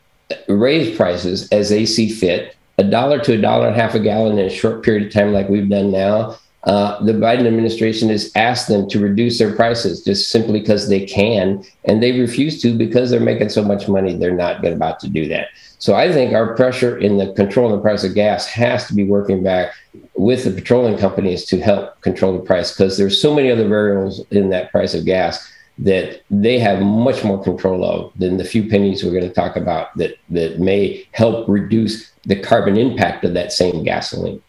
raise 0.48 0.96
prices 0.96 1.48
as 1.50 1.68
they 1.68 1.86
see 1.86 2.10
fit. 2.10 2.56
A 2.78 2.84
dollar 2.84 3.18
to 3.20 3.34
a 3.34 3.40
dollar 3.40 3.68
and 3.68 3.76
a 3.76 3.80
half 3.80 3.94
a 3.94 4.00
gallon 4.00 4.38
in 4.38 4.46
a 4.46 4.50
short 4.50 4.82
period 4.82 5.06
of 5.06 5.12
time, 5.12 5.32
like 5.32 5.48
we've 5.48 5.68
done 5.68 5.90
now, 5.90 6.36
uh, 6.66 7.02
the 7.04 7.12
Biden 7.12 7.46
administration 7.46 8.08
has 8.08 8.32
asked 8.34 8.66
them 8.66 8.88
to 8.88 8.98
reduce 8.98 9.38
their 9.38 9.54
prices 9.54 10.02
just 10.02 10.30
simply 10.30 10.58
because 10.58 10.88
they 10.88 11.06
can, 11.06 11.64
and 11.84 12.02
they 12.02 12.18
refuse 12.18 12.60
to 12.62 12.76
because 12.76 13.08
they're 13.08 13.20
making 13.20 13.50
so 13.50 13.62
much 13.62 13.88
money. 13.88 14.16
They're 14.16 14.34
not 14.34 14.64
about 14.66 14.98
to 15.00 15.08
do 15.08 15.28
that. 15.28 15.48
So 15.78 15.94
I 15.94 16.12
think 16.12 16.32
our 16.32 16.56
pressure 16.56 16.98
in 16.98 17.18
the 17.18 17.32
control 17.34 17.72
of 17.72 17.78
the 17.78 17.82
price 17.82 18.02
of 18.02 18.14
gas 18.14 18.46
has 18.46 18.88
to 18.88 18.94
be 18.94 19.04
working 19.04 19.44
back 19.44 19.72
with 20.14 20.42
the 20.42 20.50
petroleum 20.50 20.98
companies 20.98 21.44
to 21.46 21.60
help 21.60 22.00
control 22.00 22.32
the 22.32 22.44
price 22.44 22.72
because 22.72 22.98
there's 22.98 23.20
so 23.20 23.32
many 23.32 23.50
other 23.50 23.68
variables 23.68 24.24
in 24.30 24.50
that 24.50 24.72
price 24.72 24.94
of 24.94 25.04
gas 25.04 25.52
that 25.78 26.22
they 26.30 26.58
have 26.58 26.80
much 26.80 27.22
more 27.22 27.42
control 27.42 27.84
of 27.84 28.12
than 28.16 28.38
the 28.38 28.44
few 28.44 28.68
pennies 28.68 29.04
we're 29.04 29.10
going 29.10 29.22
to 29.22 29.32
talk 29.32 29.56
about 29.56 29.96
that 29.96 30.16
that 30.30 30.58
may 30.58 31.06
help 31.12 31.46
reduce 31.48 32.10
the 32.24 32.40
carbon 32.40 32.76
impact 32.76 33.24
of 33.24 33.34
that 33.34 33.52
same 33.52 33.84
gasoline. 33.84 34.42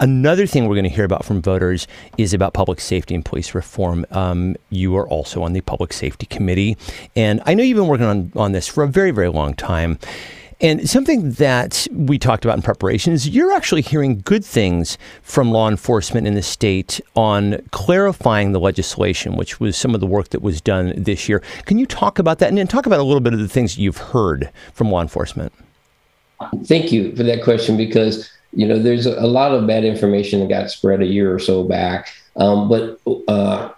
Another 0.00 0.46
thing 0.46 0.66
we're 0.66 0.74
going 0.74 0.84
to 0.84 0.90
hear 0.90 1.04
about 1.04 1.24
from 1.24 1.42
voters 1.42 1.86
is 2.18 2.34
about 2.34 2.54
public 2.54 2.80
safety 2.80 3.14
and 3.14 3.24
police 3.24 3.54
reform. 3.54 4.06
Um, 4.10 4.56
you 4.70 4.96
are 4.96 5.08
also 5.08 5.42
on 5.42 5.52
the 5.52 5.60
Public 5.60 5.92
Safety 5.92 6.26
Committee, 6.26 6.76
and 7.14 7.40
I 7.46 7.54
know 7.54 7.62
you've 7.62 7.76
been 7.76 7.88
working 7.88 8.06
on, 8.06 8.32
on 8.36 8.52
this 8.52 8.66
for 8.66 8.84
a 8.84 8.88
very, 8.88 9.10
very 9.10 9.28
long 9.28 9.54
time. 9.54 9.98
And 10.60 10.88
something 10.88 11.32
that 11.32 11.86
we 11.92 12.18
talked 12.18 12.46
about 12.46 12.56
in 12.56 12.62
preparation 12.62 13.12
is 13.12 13.28
you're 13.28 13.52
actually 13.52 13.82
hearing 13.82 14.22
good 14.24 14.42
things 14.42 14.96
from 15.22 15.50
law 15.50 15.68
enforcement 15.68 16.26
in 16.26 16.34
the 16.34 16.42
state 16.42 16.98
on 17.14 17.60
clarifying 17.72 18.52
the 18.52 18.60
legislation, 18.60 19.36
which 19.36 19.60
was 19.60 19.76
some 19.76 19.94
of 19.94 20.00
the 20.00 20.06
work 20.06 20.30
that 20.30 20.40
was 20.40 20.62
done 20.62 20.94
this 20.96 21.28
year. 21.28 21.42
Can 21.66 21.78
you 21.78 21.84
talk 21.84 22.18
about 22.18 22.38
that 22.38 22.48
and 22.48 22.56
then 22.56 22.66
talk 22.66 22.86
about 22.86 23.00
a 23.00 23.02
little 23.02 23.20
bit 23.20 23.34
of 23.34 23.38
the 23.38 23.48
things 23.48 23.76
you've 23.76 23.98
heard 23.98 24.50
from 24.72 24.90
law 24.90 25.02
enforcement? 25.02 25.52
Thank 26.64 26.90
you 26.90 27.14
for 27.14 27.22
that 27.22 27.44
question 27.44 27.76
because 27.76 28.30
you 28.56 28.66
know, 28.66 28.78
there's 28.78 29.04
a 29.04 29.26
lot 29.26 29.52
of 29.52 29.66
bad 29.66 29.84
information 29.84 30.40
that 30.40 30.48
got 30.48 30.70
spread 30.70 31.02
a 31.02 31.06
year 31.06 31.32
or 31.32 31.38
so 31.38 31.62
back. 31.62 32.08
Um, 32.36 32.70
but 32.70 32.98
uh, 33.28 33.70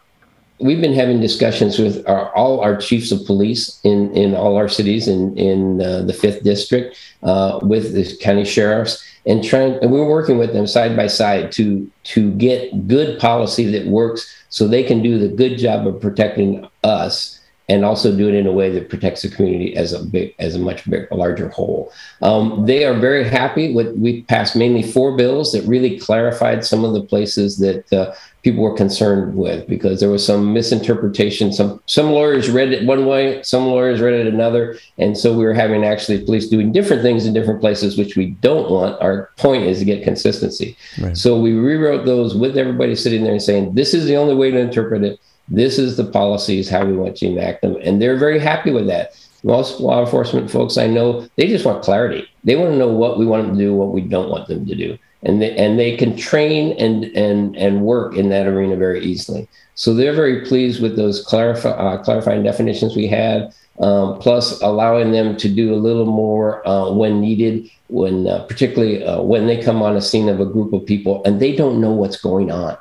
we've 0.60 0.80
been 0.80 0.92
having 0.92 1.20
discussions 1.20 1.80
with 1.80 2.08
our, 2.08 2.32
all 2.36 2.60
our 2.60 2.76
chiefs 2.76 3.10
of 3.10 3.26
police 3.26 3.80
in, 3.82 4.16
in 4.16 4.36
all 4.36 4.56
our 4.56 4.68
cities 4.68 5.08
in, 5.08 5.36
in 5.36 5.82
uh, 5.82 6.02
the 6.02 6.12
fifth 6.12 6.44
district, 6.44 6.96
uh, 7.24 7.58
with 7.60 7.92
the 7.92 8.16
county 8.18 8.44
sheriffs, 8.44 9.04
and 9.26 9.42
trying. 9.42 9.74
And 9.82 9.90
we're 9.90 10.08
working 10.08 10.38
with 10.38 10.52
them 10.52 10.66
side 10.68 10.96
by 10.96 11.08
side 11.08 11.50
to 11.52 11.90
to 12.04 12.30
get 12.34 12.86
good 12.86 13.18
policy 13.18 13.66
that 13.72 13.86
works, 13.88 14.32
so 14.48 14.68
they 14.68 14.84
can 14.84 15.02
do 15.02 15.18
the 15.18 15.28
good 15.28 15.58
job 15.58 15.88
of 15.88 16.00
protecting 16.00 16.68
us 16.84 17.37
and 17.68 17.84
also 17.84 18.16
do 18.16 18.28
it 18.28 18.34
in 18.34 18.46
a 18.46 18.52
way 18.52 18.70
that 18.70 18.88
protects 18.88 19.22
the 19.22 19.28
community 19.28 19.76
as 19.76 19.92
a 19.92 20.02
big, 20.02 20.34
as 20.38 20.54
a 20.54 20.58
much 20.58 20.88
big, 20.88 21.06
a 21.10 21.14
larger 21.14 21.50
whole. 21.50 21.92
Um, 22.22 22.64
they 22.64 22.84
are 22.84 22.94
very 22.94 23.28
happy 23.28 23.74
with. 23.74 23.94
We 23.96 24.22
passed 24.22 24.56
mainly 24.56 24.82
four 24.82 25.16
bills 25.16 25.52
that 25.52 25.62
really 25.64 25.98
clarified 25.98 26.64
some 26.64 26.84
of 26.84 26.94
the 26.94 27.02
places 27.02 27.58
that 27.58 27.92
uh, 27.92 28.14
people 28.42 28.62
were 28.62 28.74
concerned 28.74 29.36
with 29.36 29.68
because 29.68 30.00
there 30.00 30.08
was 30.08 30.24
some 30.24 30.54
misinterpretation. 30.54 31.52
Some 31.52 31.82
some 31.84 32.06
lawyers 32.06 32.48
read 32.48 32.72
it 32.72 32.86
one 32.86 33.04
way, 33.04 33.42
some 33.42 33.66
lawyers 33.66 34.00
read 34.00 34.14
it 34.14 34.32
another, 34.32 34.78
and 34.96 35.16
so 35.16 35.36
we 35.36 35.44
were 35.44 35.52
having 35.52 35.84
actually 35.84 36.24
police 36.24 36.48
doing 36.48 36.72
different 36.72 37.02
things 37.02 37.26
in 37.26 37.34
different 37.34 37.60
places, 37.60 37.98
which 37.98 38.16
we 38.16 38.30
don't 38.40 38.70
want. 38.70 39.00
Our 39.02 39.30
point 39.36 39.64
is 39.64 39.80
to 39.80 39.84
get 39.84 40.04
consistency. 40.04 40.76
Right. 41.00 41.16
So 41.16 41.38
we 41.38 41.52
rewrote 41.52 42.06
those 42.06 42.34
with 42.34 42.56
everybody 42.56 42.94
sitting 42.94 43.24
there 43.24 43.32
and 43.32 43.42
saying, 43.42 43.74
"This 43.74 43.92
is 43.92 44.06
the 44.06 44.16
only 44.16 44.34
way 44.34 44.50
to 44.50 44.58
interpret 44.58 45.04
it." 45.04 45.20
This 45.50 45.78
is 45.78 45.96
the 45.96 46.04
policies, 46.04 46.68
how 46.68 46.84
we 46.84 46.96
want 46.96 47.16
to 47.16 47.26
enact 47.26 47.62
them. 47.62 47.76
And 47.82 48.00
they're 48.00 48.18
very 48.18 48.38
happy 48.38 48.70
with 48.70 48.86
that. 48.88 49.12
Most 49.44 49.80
law 49.80 50.00
enforcement 50.04 50.50
folks 50.50 50.76
I 50.76 50.86
know, 50.86 51.28
they 51.36 51.46
just 51.46 51.64
want 51.64 51.82
clarity. 51.82 52.28
They 52.44 52.56
want 52.56 52.72
to 52.72 52.76
know 52.76 52.88
what 52.88 53.18
we 53.18 53.26
want 53.26 53.46
them 53.46 53.56
to 53.56 53.64
do, 53.64 53.74
what 53.74 53.92
we 53.92 54.00
don't 54.00 54.30
want 54.30 54.48
them 54.48 54.66
to 54.66 54.74
do. 54.74 54.98
And 55.22 55.40
they, 55.42 55.56
and 55.56 55.78
they 55.78 55.96
can 55.96 56.16
train 56.16 56.72
and, 56.78 57.04
and, 57.16 57.56
and 57.56 57.82
work 57.82 58.14
in 58.14 58.28
that 58.28 58.46
arena 58.46 58.76
very 58.76 59.00
easily. 59.00 59.48
So 59.74 59.94
they're 59.94 60.14
very 60.14 60.44
pleased 60.44 60.82
with 60.82 60.96
those 60.96 61.24
clarify, 61.24 61.70
uh, 61.70 62.02
clarifying 62.02 62.42
definitions 62.42 62.94
we 62.94 63.06
had, 63.06 63.52
um, 63.80 64.18
plus 64.18 64.60
allowing 64.60 65.12
them 65.12 65.36
to 65.36 65.48
do 65.48 65.72
a 65.72 65.76
little 65.76 66.06
more 66.06 66.66
uh, 66.66 66.90
when 66.90 67.20
needed, 67.20 67.70
when 67.88 68.26
uh, 68.26 68.44
particularly 68.44 69.04
uh, 69.04 69.22
when 69.22 69.46
they 69.46 69.60
come 69.60 69.82
on 69.82 69.96
a 69.96 70.02
scene 70.02 70.28
of 70.28 70.40
a 70.40 70.46
group 70.46 70.72
of 70.72 70.84
people 70.84 71.22
and 71.24 71.40
they 71.40 71.54
don't 71.54 71.80
know 71.80 71.92
what's 71.92 72.20
going 72.20 72.50
on 72.50 72.76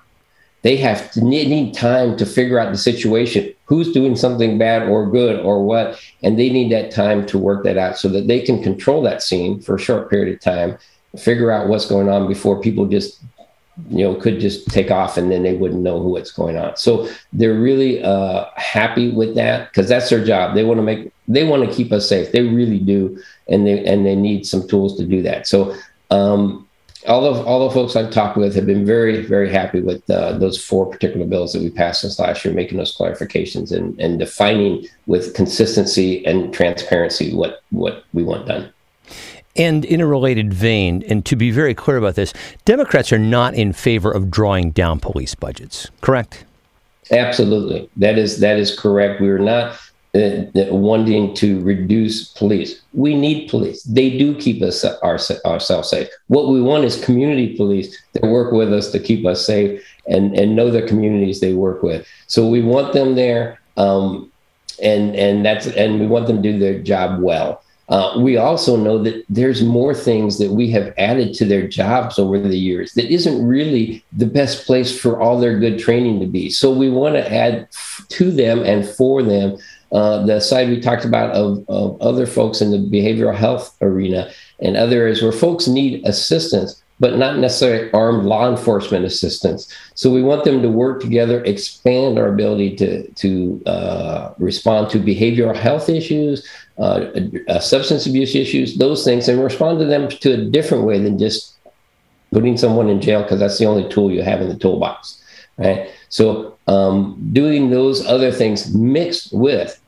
they 0.64 0.76
have 0.78 1.12
to 1.12 1.24
need 1.24 1.74
time 1.74 2.18
to 2.18 2.26
figure 2.26 2.60
out 2.60 2.72
the 2.72 2.78
situation. 2.78 3.54
Who's 3.66 3.92
doing 3.92 4.16
something 4.16 4.58
bad 4.58 4.84
or 4.84 5.10
good 5.10 5.40
or 5.40 5.64
what? 5.64 6.00
And 6.24 6.38
they 6.38 6.50
need 6.50 6.72
that 6.72 6.92
time 6.92 7.26
to 7.28 7.38
work 7.38 7.64
that 7.64 7.78
out 7.78 7.98
so 7.98 8.10
that 8.10 8.28
they 8.28 8.42
can 8.42 8.64
control 8.64 9.02
that 9.04 9.22
scene 9.22 9.60
for 9.62 9.76
a 9.76 9.80
short 9.80 10.10
period 10.10 10.34
of 10.34 10.42
time 10.42 10.78
figure 11.18 11.52
out 11.52 11.68
what's 11.68 11.86
going 11.86 12.10
on 12.10 12.28
before 12.28 12.62
people 12.62 12.86
just 12.86 13.22
you 13.90 14.04
know 14.04 14.16
could 14.16 14.40
just 14.40 14.68
take 14.70 14.90
off 14.90 15.18
and 15.18 15.32
then 15.32 15.44
they 15.44 15.54
wouldn't 15.54 15.82
know 15.82 16.02
who 16.02 16.10
what's 16.10 16.32
going 16.32 16.58
on. 16.58 16.76
So 16.78 17.08
they're 17.32 17.54
really 17.54 18.04
uh, 18.04 18.46
happy 18.56 19.12
with 19.12 19.36
that 19.36 19.72
because 19.72 19.88
that's 19.88 20.10
their 20.10 20.24
job. 20.24 20.56
They 20.56 20.64
want 20.64 20.80
to 20.80 20.84
make 20.84 21.12
they 21.28 21.44
want 21.44 21.68
to 21.70 21.76
keep 21.76 21.92
us 21.92 22.10
safe. 22.10 22.32
They 22.32 22.42
really 22.42 22.80
do. 22.80 23.22
And 23.48 23.68
they 23.68 23.86
and 23.86 24.06
they 24.06 24.16
need 24.16 24.46
some 24.46 24.68
tools 24.68 24.98
to 24.98 25.06
do 25.06 25.22
that. 25.24 25.48
So 25.48 25.76
um, 26.10 26.67
all 27.06 27.26
of 27.26 27.46
all 27.46 27.68
the 27.68 27.74
folks 27.74 27.96
I've 27.96 28.12
talked 28.12 28.38
with 28.38 28.56
have 28.56 28.66
been 28.66 28.86
very 28.86 29.26
very 29.26 29.52
happy 29.52 29.82
with 29.82 30.10
uh, 30.10 30.38
those 30.38 30.62
four 30.62 30.86
particular 30.86 31.26
bills 31.26 31.54
that 31.54 31.62
we 31.62 31.70
passed 31.70 32.04
this 32.04 32.20
last 32.20 32.44
year, 32.44 32.54
making 32.54 32.78
those 32.78 32.96
clarifications 32.96 33.72
and 33.72 34.00
and 34.00 34.20
defining 34.20 34.88
with 35.06 35.34
consistency 35.34 36.26
and 36.26 36.54
transparency 36.54 37.34
what 37.34 37.62
what 37.72 38.04
we 38.14 38.24
want 38.24 38.48
done. 38.48 38.72
And 39.56 39.86
in 39.86 40.02
a 40.02 40.08
related 40.08 40.54
vein, 40.54 41.04
and 41.08 41.26
to 41.26 41.36
be 41.36 41.50
very 41.50 41.74
clear 41.74 41.98
about 41.98 42.14
this, 42.14 42.32
Democrats 42.66 43.12
are 43.12 43.20
not 43.20 43.56
in 43.56 43.74
favor 43.74 44.12
of 44.12 44.30
drawing 44.30 44.70
down 44.70 45.00
police 45.00 45.34
budgets, 45.34 45.90
correct? 46.02 46.46
Absolutely, 47.10 47.90
that 47.98 48.18
is 48.18 48.40
that 48.40 48.58
is 48.58 48.78
correct. 48.78 49.22
We 49.22 49.30
are 49.30 49.40
not 49.40 49.80
uh, 50.16 50.46
wanting 50.70 51.34
to 51.36 51.60
reduce 51.62 52.30
police. 52.30 52.82
We 52.94 53.16
need 53.16 53.50
police. 53.50 53.84
They 53.84 54.18
do 54.18 54.36
keep 54.36 54.62
us 54.62 54.84
our, 54.84 55.20
ourselves 55.46 55.90
safe. 55.90 56.08
What 56.28 56.48
we 56.48 56.62
want 56.62 56.86
is 56.86 57.04
community 57.04 57.56
police 57.56 57.96
that 58.14 58.24
work 58.24 58.52
with 58.52 58.74
us 58.74 58.92
to 58.92 59.00
keep 59.00 59.26
us 59.26 59.46
safe 59.46 59.84
and, 60.08 60.34
and 60.36 60.56
know 60.56 60.72
the 60.72 60.82
communities 60.82 61.40
they 61.40 61.54
work 61.54 61.84
with. 61.84 62.08
So 62.28 62.48
we 62.48 62.62
want 62.62 62.94
them 62.94 63.16
there, 63.16 63.60
um, 63.76 64.32
and 64.82 65.16
and 65.16 65.46
that's 65.46 65.68
and 65.68 66.00
we 66.00 66.08
want 66.08 66.28
them 66.28 66.42
to 66.42 66.52
do 66.54 66.60
their 66.60 66.80
job 66.80 67.20
well. 67.22 67.64
Uh, 67.90 68.20
we 68.20 68.36
also 68.36 68.76
know 68.76 69.02
that 69.02 69.24
there's 69.30 69.64
more 69.64 69.94
things 69.94 70.38
that 70.40 70.52
we 70.52 70.70
have 70.70 70.94
added 70.98 71.34
to 71.34 71.46
their 71.46 71.66
jobs 71.66 72.20
over 72.20 72.38
the 72.38 72.58
years 72.58 72.92
that 72.94 73.10
isn't 73.10 73.48
really 73.48 74.04
the 74.12 74.26
best 74.26 74.66
place 74.66 74.98
for 75.00 75.22
all 75.22 75.40
their 75.40 75.58
good 75.58 75.80
training 75.80 76.20
to 76.20 76.26
be. 76.26 76.50
So 76.50 76.70
we 76.70 76.90
want 76.90 77.16
to 77.16 77.34
add 77.34 77.70
to 78.10 78.30
them 78.30 78.62
and 78.64 78.86
for 78.86 79.24
them 79.24 79.58
uh, 79.92 80.26
the 80.26 80.40
side 80.40 80.70
we 80.70 80.80
talked 80.80 81.06
about 81.06 81.32
of, 81.32 81.64
of 81.70 82.02
other 82.02 82.26
folks 82.26 82.62
in 82.62 82.72
the 82.72 82.78
behavioral 82.78 83.36
health 83.36 83.76
arena 83.82 84.30
and 84.60 84.76
other 84.76 85.02
areas 85.02 85.22
where 85.22 85.32
folks 85.32 85.68
need 85.68 86.06
assistance, 86.06 86.82
but 87.00 87.18
not 87.18 87.38
necessarily 87.38 87.92
armed 87.94 88.26
law 88.26 88.50
enforcement 88.50 89.06
assistance. 89.06 89.74
So 89.94 90.12
we 90.12 90.24
want 90.24 90.44
them 90.44 90.62
to 90.62 90.70
work 90.70 91.02
together, 91.02 91.44
expand 91.44 92.20
our 92.20 92.28
ability 92.28 92.76
to 92.78 93.10
to 93.12 93.64
uh, 93.66 94.34
respond 94.40 94.90
to 94.92 95.00
behavioral 95.00 95.56
health 95.56 95.90
issues, 95.90 96.46
uh, 96.78 97.08
uh, 97.48 97.60
substance 97.60 98.06
abuse 98.06 98.36
issues, 98.36 98.78
those 98.78 99.06
things, 99.06 99.30
and 99.30 99.42
respond 99.42 99.80
to 99.80 99.86
them 99.86 100.10
to 100.10 100.34
a 100.34 100.46
different 100.46 100.84
way 100.84 101.00
than 101.00 101.18
just 101.18 101.56
putting 102.34 102.58
someone 102.58 102.90
in 102.90 103.00
jail 103.00 103.24
because 103.24 103.40
that's 103.40 103.58
the 103.58 103.66
only 103.66 103.88
tool 103.90 104.12
you 104.12 104.22
have 104.22 104.42
in 104.42 104.50
the 104.50 104.58
toolbox, 104.58 105.24
right? 105.58 105.90
So 106.10 106.58
um, 106.68 107.30
doing 107.34 107.70
those 107.70 108.06
other 108.06 108.32
things 108.32 108.74
mixed 108.74 109.34
with 109.34 109.80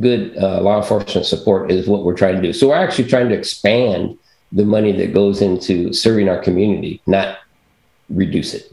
good 0.00 0.36
uh, 0.36 0.60
law 0.60 0.78
enforcement 0.78 1.26
support 1.26 1.70
is 1.70 1.88
what 1.88 2.04
we're 2.04 2.16
trying 2.16 2.36
to 2.36 2.42
do. 2.42 2.52
So 2.52 2.68
we're 2.68 2.74
actually 2.76 3.08
trying 3.08 3.28
to 3.28 3.34
expand 3.36 4.18
the 4.52 4.64
money 4.64 4.92
that 4.92 5.12
goes 5.12 5.42
into 5.42 5.92
serving 5.92 6.28
our 6.28 6.38
community, 6.38 7.00
not 7.06 7.38
reduce 8.08 8.54
it. 8.54 8.72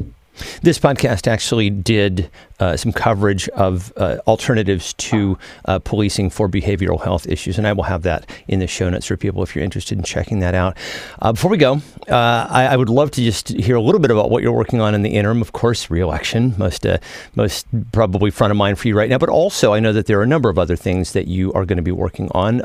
This 0.62 0.80
podcast 0.80 1.28
actually 1.28 1.70
did 1.70 2.30
uh, 2.60 2.78
some 2.78 2.92
coverage 2.92 3.48
of 3.50 3.94
uh, 3.98 4.18
alternatives 4.28 4.94
to 4.94 5.38
uh, 5.66 5.80
policing 5.80 6.30
for 6.30 6.48
behavioral 6.48 7.04
health 7.04 7.28
issues, 7.28 7.58
and 7.58 7.68
I 7.68 7.74
will 7.74 7.84
have 7.84 8.04
that 8.04 8.30
in 8.48 8.60
the 8.60 8.68
show 8.68 8.90
notes 8.90 9.06
for 9.06 9.18
people 9.18 9.44
if 9.44 9.56
you're 9.56 9.64
interested 9.64 9.98
in 9.98 10.04
checking 10.04 10.40
that 10.40 10.56
out. 10.56 10.78
Uh, 11.20 11.34
before 11.34 11.52
we 11.52 11.58
go, 11.58 11.76
uh, 12.10 12.48
I, 12.50 12.68
I, 12.72 12.76
would 12.76 12.90
love 12.90 13.12
to 13.12 13.22
just 13.22 13.50
hear 13.50 13.76
a 13.76 13.82
little 13.82 14.00
bit 14.00 14.12
about 14.12 14.30
what 14.30 14.44
you're 14.44 14.52
working 14.52 14.82
on 14.82 14.96
in 14.96 15.02
the 15.02 15.12
interim. 15.12 15.42
Of 15.42 15.52
course, 15.52 15.90
reelection, 15.90 16.56
most 16.58 16.86
uh, 16.86 16.98
most 17.36 17.68
probably 17.92 18.32
front 18.32 18.52
of 18.52 18.58
mind 18.58 18.80
for 18.80 18.88
you 18.88 18.98
right 18.98 19.10
now, 19.10 19.18
but 19.18 19.30
also 19.30 19.74
I 19.74 19.80
know 19.80 19.94
that 19.94 20.06
there 20.06 20.20
are 20.20 20.24
a 20.24 20.28
number 20.28 20.50
of 20.50 20.58
other 20.58 20.76
things 20.76 21.14
that 21.14 21.28
you 21.28 21.52
are 21.54 21.66
going 21.66 21.78
to 21.78 21.84
be 21.84 21.92
working 21.92 22.30
on. 22.32 22.60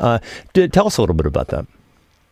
tell 0.54 0.86
us 0.86 0.98
a 0.98 1.02
little 1.02 1.16
bit 1.16 1.26
about 1.26 1.48
that. 1.48 1.66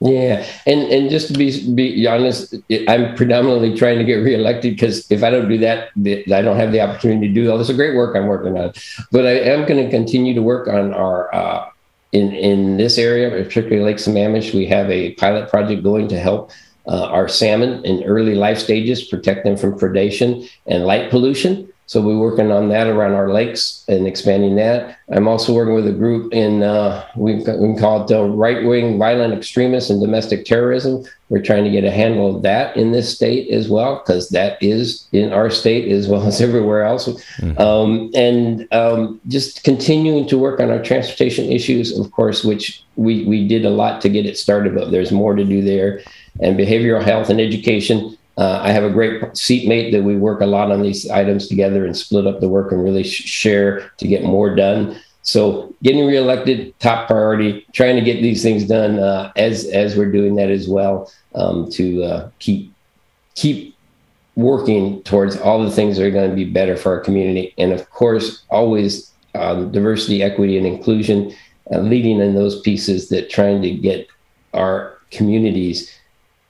Yeah, 0.01 0.47
and 0.65 0.83
and 0.93 1.11
just 1.11 1.27
to 1.29 1.33
be 1.33 1.75
be 1.75 2.07
honest, 2.07 2.55
I'm 2.87 3.17
predominantly 3.17 3.77
trying 3.77 3.99
to 3.99 4.05
get 4.05 4.17
reelected 4.17 4.75
because 4.75 5.11
if 5.11 5.25
I 5.25 5.31
don't 5.31 5.49
do 5.49 5.59
that, 5.59 5.91
I 6.33 6.41
don't 6.41 6.57
have 6.57 6.71
the 6.71 6.81
opportunity 6.81 7.27
to 7.27 7.35
do 7.35 7.51
all 7.51 7.59
this 7.59 7.71
great 7.73 7.97
work 7.97 8.15
I'm 8.15 8.27
working 8.27 8.57
on. 8.57 8.73
But 9.11 9.27
I 9.27 9.41
am 9.41 9.67
going 9.67 9.83
to 9.85 9.91
continue 9.91 10.35
to 10.35 10.43
work 10.43 10.69
on 10.69 10.95
our 10.95 11.35
uh, 11.35 11.71
in 12.13 12.33
in 12.33 12.77
this 12.77 12.97
area, 12.97 13.29
particularly 13.29 13.83
Lake 13.83 13.97
Sammamish. 13.97 14.55
We 14.55 14.67
have 14.67 14.89
a 14.89 15.15
pilot 15.15 15.51
project 15.51 15.83
going 15.83 16.07
to 16.09 16.21
help 16.21 16.53
uh, 16.87 17.07
our 17.07 17.27
salmon 17.27 17.85
in 17.85 18.05
early 18.05 18.37
life 18.37 18.59
stages, 18.59 19.05
protect 19.05 19.45
them 19.45 19.57
from 19.57 19.79
predation 19.79 20.49
and 20.67 20.87
light 20.87 21.11
pollution. 21.11 21.73
So 21.89 22.03
we're 22.03 22.19
working 22.19 22.53
on 22.53 22.69
that 22.69 22.87
around 22.87 23.15
our 23.15 23.33
lakes 23.33 23.83
and 23.89 24.07
expanding 24.07 24.57
that. 24.57 24.99
I'm 25.11 25.27
also 25.27 25.55
working 25.55 25.73
with 25.73 25.87
a 25.87 25.93
group 25.93 26.35
in 26.35 26.63
uh, 26.63 27.03
we, 27.17 27.37
we 27.37 27.77
call 27.79 28.03
it 28.03 28.09
the 28.09 28.25
right 28.25 28.63
wing 28.63 28.99
violent 28.99 29.33
extremists 29.33 29.89
and 29.89 29.99
domestic 29.99 30.45
terrorism. 30.45 31.07
We're 31.31 31.41
trying 31.41 31.65
to 31.65 31.71
get 31.71 31.85
a 31.85 31.91
handle 31.91 32.37
of 32.37 32.43
that 32.43 32.77
in 32.77 32.93
this 32.93 33.15
state 33.15 33.51
as 33.51 33.71
well 33.71 34.03
because 34.05 34.29
that 34.31 34.63
is 34.63 35.09
in 35.13 35.33
our 35.33 35.49
state 35.49 35.91
as 35.91 36.09
well 36.09 36.27
as 36.27 36.41
everywhere 36.49 36.85
else. 36.85 37.09
Mm-hmm. 37.09 37.59
Um, 37.59 38.11
and 38.15 38.69
um, 38.71 39.19
just 39.27 39.65
continuing 39.65 40.29
to 40.29 40.37
work 40.37 40.61
on 40.61 40.71
our 40.71 40.83
transportation 40.83 41.51
issues, 41.51 41.99
of 41.99 42.11
course, 42.13 42.45
which 42.45 42.85
we 42.97 43.25
we 43.25 43.49
did 43.49 43.65
a 43.65 43.71
lot 43.71 44.03
to 44.03 44.11
get 44.11 44.27
it 44.27 44.37
started, 44.37 44.75
but 44.75 44.91
there's 44.91 45.11
more 45.11 45.35
to 45.35 45.45
do 45.45 45.63
there. 45.63 46.03
And 46.43 46.59
behavioral 46.59 47.03
health 47.03 47.31
and 47.31 47.41
education 47.41 48.19
uh, 48.39 48.61
I 48.63 48.71
have 48.71 48.85
a 48.85 48.91
great 48.91 49.37
seatmate 49.37 49.93
that 49.93 50.05
we 50.05 50.17
work 50.17 50.41
a 50.41 50.47
lot 50.47 50.71
on 50.71 50.81
these 50.81 51.11
items 51.11 51.49
together 51.49 51.85
and 51.85 51.97
split 51.97 52.25
up 52.25 52.39
the 52.39 52.49
work 52.49 52.71
and 52.71 52.83
really 52.83 53.03
sh- 53.03 53.25
share 53.25 53.91
to 53.97 54.07
get 54.07 54.23
more 54.23 54.55
done. 54.55 54.97
So 55.23 55.75
getting 55.83 56.07
reelected, 56.07 56.79
top 56.79 57.09
priority. 57.09 57.67
Trying 57.73 57.97
to 57.97 58.03
get 58.03 58.23
these 58.23 58.41
things 58.41 58.65
done 58.65 59.01
uh, 59.01 59.33
as 59.35 59.67
as 59.67 59.97
we're 59.97 60.13
doing 60.13 60.37
that 60.37 60.51
as 60.51 60.69
well 60.69 61.13
um, 61.35 61.69
to 61.73 62.05
uh, 62.05 62.31
keep 62.39 62.73
keep 63.35 63.75
working 64.37 65.03
towards 65.03 65.37
all 65.37 65.65
the 65.65 65.71
things 65.71 65.97
that 65.97 66.07
are 66.07 66.11
going 66.13 66.31
to 66.31 66.37
be 66.37 66.45
better 66.45 66.77
for 66.77 66.93
our 66.93 67.01
community, 67.01 67.53
and 67.59 67.73
of 67.73 67.91
course, 67.91 68.45
always 68.51 69.13
um, 69.35 69.73
diversity, 69.73 70.23
equity, 70.23 70.57
and 70.57 70.67
inclusion, 70.67 71.35
uh, 71.73 71.81
leading 71.81 72.21
in 72.21 72.37
those 72.37 72.61
pieces 72.61 73.09
that 73.09 73.31
trying 73.31 73.61
to 73.63 73.71
get 73.73 74.07
our 74.55 74.97
communities 75.11 75.98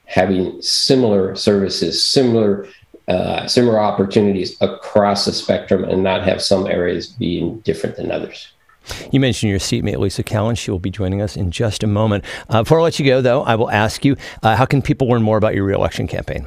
having 0.09 0.61
similar 0.61 1.37
services, 1.37 2.05
similar 2.05 2.67
uh, 3.07 3.47
similar 3.47 3.81
opportunities 3.81 4.55
across 4.61 5.25
the 5.25 5.33
spectrum, 5.33 5.83
and 5.85 6.03
not 6.03 6.23
have 6.25 6.43
some 6.43 6.67
areas 6.67 7.07
being 7.07 7.59
different 7.61 7.97
than 7.97 8.11
others. 8.11 8.49
You 9.11 9.19
mentioned 9.21 9.49
your 9.49 9.59
seatmate, 9.59 9.99
Lisa 9.99 10.23
Callan. 10.23 10.57
She 10.57 10.71
will 10.71 10.79
be 10.79 10.91
joining 10.91 11.23
us 11.23 11.35
in 11.35 11.51
just 11.51 11.83
a 11.83 11.87
moment. 11.87 12.25
Uh, 12.51 12.63
before 12.63 12.81
I 12.81 12.83
let 12.83 12.99
you 12.99 13.07
go, 13.07 13.23
though, 13.23 13.43
I 13.45 13.55
will 13.55 13.71
ask 13.71 14.05
you 14.05 14.17
uh, 14.43 14.57
how 14.57 14.67
can 14.67 14.83
people 14.83 15.09
learn 15.09 15.23
more 15.23 15.39
about 15.39 15.55
your 15.55 15.65
reelection 15.65 16.07
campaign? 16.07 16.47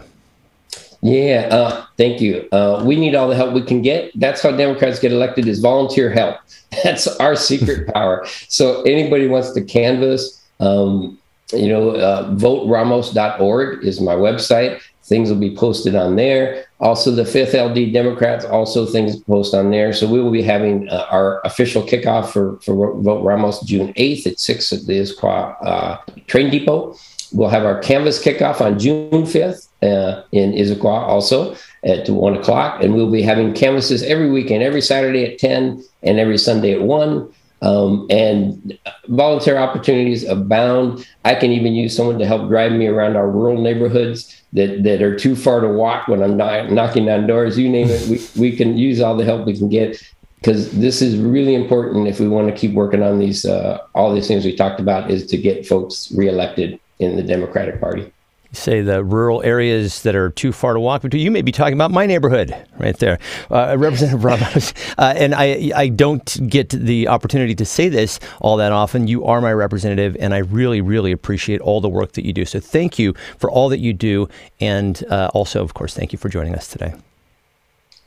Yeah, 1.01 1.48
uh, 1.50 1.86
thank 1.98 2.22
you. 2.22 2.48
Uh, 2.51 2.84
we 2.86 2.96
need 2.96 3.15
all 3.15 3.27
the 3.27 3.36
help 3.36 3.53
we 3.53 3.63
can 3.63 3.82
get. 3.82 4.12
That's 4.20 4.44
how 4.44 4.51
Democrats 4.51 5.00
get 5.00 5.12
elected 5.12 5.48
is 5.48 5.60
volunteer 5.60 6.12
help. 6.12 6.38
That's 6.84 7.08
our 7.08 7.36
secret 7.36 7.88
power. 7.94 8.25
So 8.50 8.84
anybody 8.84 9.27
wants 9.27 9.51
to 9.53 9.62
canvass, 9.62 10.41
um, 10.60 11.18
you 11.53 11.67
know, 11.67 11.91
uh, 11.91 12.29
voteramos.org 12.31 13.84
is 13.84 14.01
my 14.01 14.15
website. 14.15 14.81
Things 15.03 15.29
will 15.29 15.39
be 15.39 15.55
posted 15.55 15.96
on 15.96 16.15
there. 16.15 16.65
Also, 16.79 17.12
the 17.12 17.25
fifth 17.25 17.53
LD 17.53 17.91
Democrats, 17.91 18.46
also 18.46 18.86
things 18.86 19.20
post 19.20 19.53
on 19.53 19.72
there. 19.72 19.93
So 19.93 20.08
we 20.08 20.22
will 20.22 20.31
be 20.31 20.41
having 20.41 20.89
uh, 20.89 21.08
our 21.10 21.41
official 21.46 21.84
kickoff 21.84 22.29
for, 22.29 22.60
for 22.62 23.00
Vote 23.01 23.24
Ramos 23.24 23.62
June 23.62 23.93
8th 23.93 24.27
at 24.27 24.39
6 24.39 24.74
at 24.74 24.86
the 24.86 24.93
Issaquah 25.00 25.65
uh, 25.65 25.98
Train 26.27 26.50
Depot. 26.50 26.96
We'll 27.34 27.50
have 27.50 27.65
our 27.65 27.79
canvass 27.79 28.24
kickoff 28.24 28.62
on 28.62 28.77
June 28.77 29.10
5th 29.12 29.67
uh, 29.81 30.24
in 30.31 30.51
Issaquah 30.53 30.86
also 30.86 31.55
at 31.84 32.08
1 32.08 32.36
o'clock. 32.36 32.84
And 32.84 32.93
we'll 32.93 33.12
be 33.12 33.22
having 33.22 33.53
canvasses 33.53 34.03
every 34.03 34.29
weekend, 34.29 34.63
every 34.63 34.81
Saturday 34.81 35.34
at 35.34 35.39
10 35.39 35.84
and 36.03 36.20
every 36.20 36.38
Sunday 36.38 36.74
at 36.74 36.81
1. 36.81 37.34
Um, 37.63 38.08
and 38.10 38.80
volunteer 39.08 39.58
opportunities 39.58 40.24
abound. 40.24 41.08
I 41.25 41.36
can 41.36 41.51
even 41.51 41.74
use 41.74 41.96
someone 41.96 42.18
to 42.18 42.25
help 42.25 42.48
drive 42.48 42.72
me 42.72 42.88
around 42.88 43.15
our 43.15 43.30
rural 43.30 43.62
neighborhoods 43.62 44.41
that, 44.53 44.84
that 44.84 45.03
are 45.03 45.15
too 45.15 45.36
far 45.36 45.62
to 45.62 45.68
walk 45.68 46.08
when 46.08 46.24
I'm 46.24 46.38
knocking 46.38 47.08
on 47.08 47.27
doors. 47.27 47.60
You 47.60 47.70
name 47.70 47.89
it, 47.89 48.08
we, 48.08 48.50
we 48.50 48.56
can 48.56 48.77
use 48.80 49.00
all 49.00 49.15
the 49.15 49.25
help 49.25 49.46
we 49.46 49.56
can 49.56 49.70
get 49.70 50.01
because 50.38 50.72
this 50.72 51.03
is 51.03 51.20
really 51.20 51.53
important 51.53 52.08
if 52.08 52.20
we 52.20 52.27
want 52.27 52.48
to 52.48 52.56
keep 52.56 52.74
working 52.74 53.03
on 53.03 53.20
these 53.20 53.46
uh, 53.46 53.77
all 53.94 54.13
these 54.13 54.27
things 54.27 54.44
we 54.44 54.56
talked 54.56 54.80
about 54.80 55.12
is 55.12 55.27
to 55.27 55.38
get 55.38 55.68
folks 55.68 56.12
reelected 56.13 56.80
in 56.98 57.15
the 57.15 57.24
Democratic 57.24 57.80
Party 57.80 58.12
say 58.53 58.81
the 58.81 59.03
rural 59.03 59.41
areas 59.43 60.03
that 60.03 60.15
are 60.15 60.29
too 60.29 60.51
far 60.51 60.74
to 60.74 60.79
walk 60.79 61.01
between. 61.01 61.24
You 61.24 61.31
may 61.31 61.41
be 61.41 61.51
talking 61.51 61.74
about 61.74 61.91
my 61.91 62.05
neighborhood 62.05 62.53
right 62.77 62.98
there, 62.98 63.20
uh, 63.50 63.75
Representative 63.77 64.24
Ramos. 64.24 64.74
Uh, 64.98 65.14
and 65.16 65.33
I, 65.33 65.72
I 65.75 65.87
don't 65.87 66.50
get 66.50 66.70
the 66.70 67.07
opportunity 67.07 67.55
to 67.55 67.66
say 67.66 67.90
this 67.90 68.20
all 68.40 68.57
that 68.57 68.72
often. 68.72 69.07
You 69.07 69.25
are 69.25 69.42
my 69.42 69.51
representative, 69.53 70.16
and 70.20 70.33
I 70.33 70.40
really, 70.40 70.81
really 70.81 71.11
appreciate 71.11 71.59
all 71.61 71.81
the 71.81 71.90
work 71.90 72.11
that 72.14 72.25
you 72.25 72.33
do. 72.33 72.46
So 72.46 72.59
thank 72.59 73.00
you 73.00 73.14
for 73.40 73.50
all 73.50 73.70
that 73.70 73.79
you 73.79 73.94
do, 73.94 74.27
and 74.59 75.03
uh, 75.09 75.31
also, 75.33 75.64
of 75.64 75.74
course, 75.74 75.96
thank 75.96 76.11
you 76.11 76.20
for 76.20 76.29
joining 76.29 76.53
us 76.55 76.68
today. 76.68 76.94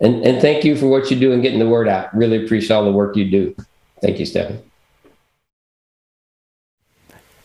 And, 0.00 0.24
and 0.24 0.40
thank 0.40 0.64
you 0.64 0.76
for 0.76 0.86
what 0.86 1.10
you 1.10 1.18
do 1.18 1.32
and 1.32 1.42
getting 1.42 1.58
the 1.58 1.68
word 1.68 1.88
out. 1.88 2.14
Really 2.14 2.44
appreciate 2.44 2.76
all 2.76 2.84
the 2.84 2.92
work 2.92 3.16
you 3.16 3.30
do. 3.30 3.56
Thank 4.00 4.18
you, 4.18 4.26
Stephen. 4.26 4.62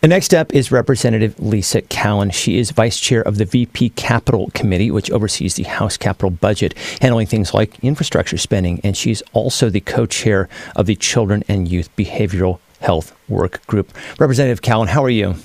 And 0.01 0.11
next 0.11 0.33
up 0.33 0.53
is 0.55 0.71
Representative 0.71 1.37
Lisa 1.41 1.81
Callan. 1.81 2.29
She 2.29 2.57
is 2.57 2.71
vice 2.71 2.97
chair 2.97 3.21
of 3.21 3.37
the 3.37 3.43
VP 3.43 3.89
Capital 3.89 4.49
Committee, 4.53 4.91
which 4.91 5.11
oversees 5.11 5.55
the 5.55 5.63
House 5.63 5.97
capital 5.97 6.29
budget, 6.29 6.73
handling 7.01 7.27
things 7.27 7.53
like 7.53 7.77
infrastructure 7.83 8.37
spending. 8.37 8.79
And 8.81 8.95
she's 8.95 9.21
also 9.33 9.69
the 9.69 9.81
co 9.81 10.05
chair 10.05 10.47
of 10.77 10.85
the 10.85 10.95
Children 10.95 11.43
and 11.49 11.67
Youth 11.67 11.93
Behavioral 11.97 12.59
Health 12.79 13.13
Work 13.27 13.65
Group. 13.67 13.93
Representative 14.19 14.61
Callan, 14.61 14.87
how 14.87 15.03
are 15.03 15.09
you? 15.09 15.35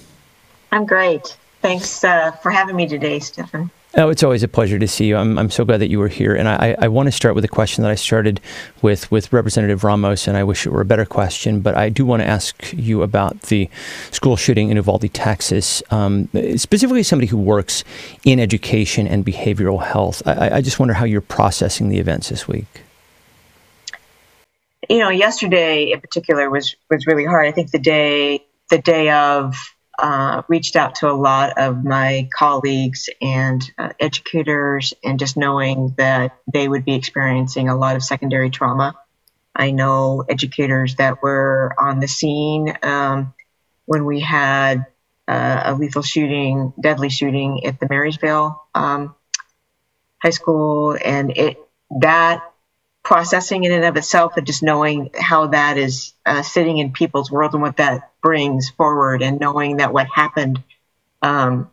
I'm 0.70 0.86
great. 0.86 1.36
Thanks 1.60 2.04
uh, 2.04 2.30
for 2.30 2.52
having 2.52 2.76
me 2.76 2.86
today, 2.86 3.18
Stephen. 3.18 3.72
Oh, 3.96 4.08
it's 4.08 4.24
always 4.24 4.42
a 4.42 4.48
pleasure 4.48 4.76
to 4.76 4.88
see 4.88 5.06
you. 5.06 5.16
I'm, 5.16 5.38
I'm 5.38 5.50
so 5.50 5.64
glad 5.64 5.76
that 5.76 5.88
you 5.88 6.00
were 6.00 6.08
here. 6.08 6.34
And 6.34 6.48
I, 6.48 6.74
I 6.80 6.88
want 6.88 7.06
to 7.06 7.12
start 7.12 7.36
with 7.36 7.44
a 7.44 7.48
question 7.48 7.82
that 7.82 7.92
I 7.92 7.94
started 7.94 8.40
with 8.82 9.08
with 9.12 9.32
Representative 9.32 9.84
Ramos, 9.84 10.26
and 10.26 10.36
I 10.36 10.42
wish 10.42 10.66
it 10.66 10.70
were 10.70 10.80
a 10.80 10.84
better 10.84 11.04
question, 11.04 11.60
but 11.60 11.76
I 11.76 11.90
do 11.90 12.04
want 12.04 12.20
to 12.20 12.26
ask 12.26 12.72
you 12.72 13.02
about 13.02 13.40
the 13.42 13.70
school 14.10 14.36
shooting 14.36 14.70
in 14.70 14.76
Uvalde, 14.76 15.12
Texas. 15.14 15.80
Um, 15.92 16.28
specifically, 16.56 17.04
somebody 17.04 17.28
who 17.28 17.36
works 17.36 17.84
in 18.24 18.40
education 18.40 19.06
and 19.06 19.24
behavioral 19.24 19.84
health. 19.84 20.26
I, 20.26 20.56
I 20.56 20.60
just 20.60 20.80
wonder 20.80 20.94
how 20.94 21.04
you're 21.04 21.20
processing 21.20 21.88
the 21.88 21.98
events 21.98 22.30
this 22.30 22.48
week. 22.48 22.66
You 24.90 24.98
know, 24.98 25.08
yesterday 25.08 25.92
in 25.92 26.00
particular 26.00 26.50
was 26.50 26.74
was 26.90 27.06
really 27.06 27.24
hard. 27.24 27.46
I 27.46 27.52
think 27.52 27.70
the 27.70 27.78
day 27.78 28.44
the 28.70 28.78
day 28.78 29.10
of 29.10 29.54
uh, 29.98 30.42
reached 30.48 30.76
out 30.76 30.96
to 30.96 31.10
a 31.10 31.12
lot 31.12 31.58
of 31.58 31.84
my 31.84 32.28
colleagues 32.36 33.08
and 33.20 33.62
uh, 33.78 33.90
educators, 34.00 34.94
and 35.04 35.18
just 35.18 35.36
knowing 35.36 35.94
that 35.98 36.36
they 36.52 36.68
would 36.68 36.84
be 36.84 36.94
experiencing 36.94 37.68
a 37.68 37.76
lot 37.76 37.96
of 37.96 38.02
secondary 38.02 38.50
trauma. 38.50 38.94
I 39.54 39.70
know 39.70 40.24
educators 40.28 40.96
that 40.96 41.22
were 41.22 41.74
on 41.78 42.00
the 42.00 42.08
scene 42.08 42.76
um, 42.82 43.34
when 43.86 44.04
we 44.04 44.20
had 44.20 44.86
uh, 45.28 45.62
a 45.66 45.74
lethal 45.74 46.02
shooting, 46.02 46.72
deadly 46.80 47.08
shooting 47.08 47.64
at 47.64 47.78
the 47.78 47.86
Marysville 47.88 48.62
um, 48.74 49.14
High 50.22 50.30
School, 50.30 50.96
and 51.02 51.36
it 51.36 51.58
that 52.00 52.42
processing 53.04 53.64
in 53.64 53.72
and 53.72 53.84
of 53.84 53.96
itself 53.96 54.36
and 54.36 54.46
just 54.46 54.62
knowing 54.62 55.10
how 55.14 55.48
that 55.48 55.76
is 55.76 56.14
uh, 56.24 56.42
sitting 56.42 56.78
in 56.78 56.90
people's 56.90 57.30
world 57.30 57.52
and 57.52 57.62
what 57.62 57.76
that 57.76 58.10
brings 58.22 58.70
forward 58.70 59.22
and 59.22 59.38
knowing 59.38 59.76
that 59.76 59.92
what 59.92 60.08
happened 60.12 60.62
um, 61.20 61.70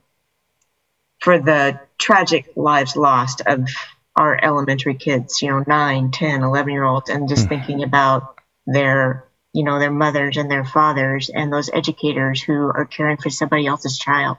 for 1.19 1.39
the 1.39 1.79
tragic 1.97 2.51
lives 2.55 2.97
lost 2.97 3.41
of 3.45 3.67
our 4.15 4.37
elementary 4.43 4.95
kids 4.95 5.41
you 5.41 5.49
know 5.49 5.63
9 5.65 6.11
10 6.11 6.43
11 6.43 6.73
year 6.73 6.83
olds 6.83 7.09
and 7.09 7.29
just 7.29 7.45
mm. 7.45 7.49
thinking 7.49 7.81
about 7.81 8.37
their 8.67 9.25
you 9.53 9.63
know 9.63 9.79
their 9.79 9.91
mothers 9.91 10.35
and 10.35 10.51
their 10.51 10.65
fathers 10.65 11.29
and 11.33 11.51
those 11.51 11.69
educators 11.73 12.41
who 12.41 12.53
are 12.53 12.85
caring 12.85 13.15
for 13.15 13.29
somebody 13.29 13.65
else's 13.67 13.97
child 13.97 14.37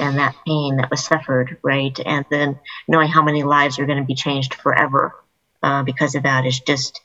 and 0.00 0.18
that 0.18 0.34
pain 0.44 0.78
that 0.78 0.90
was 0.90 1.04
suffered 1.04 1.58
right 1.62 2.00
and 2.04 2.24
then 2.30 2.58
knowing 2.88 3.08
how 3.08 3.22
many 3.22 3.44
lives 3.44 3.78
are 3.78 3.86
going 3.86 3.98
to 4.00 4.04
be 4.04 4.16
changed 4.16 4.54
forever 4.54 5.14
uh, 5.66 5.82
because 5.82 6.14
of 6.14 6.22
that 6.22 6.46
is 6.46 6.60
just 6.60 7.00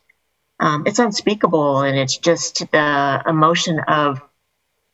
um, 0.60 0.84
it's 0.86 1.00
unspeakable 1.00 1.80
and 1.80 1.98
it's 1.98 2.18
just 2.18 2.60
the 2.72 3.24
emotion 3.28 3.80
of 3.80 4.22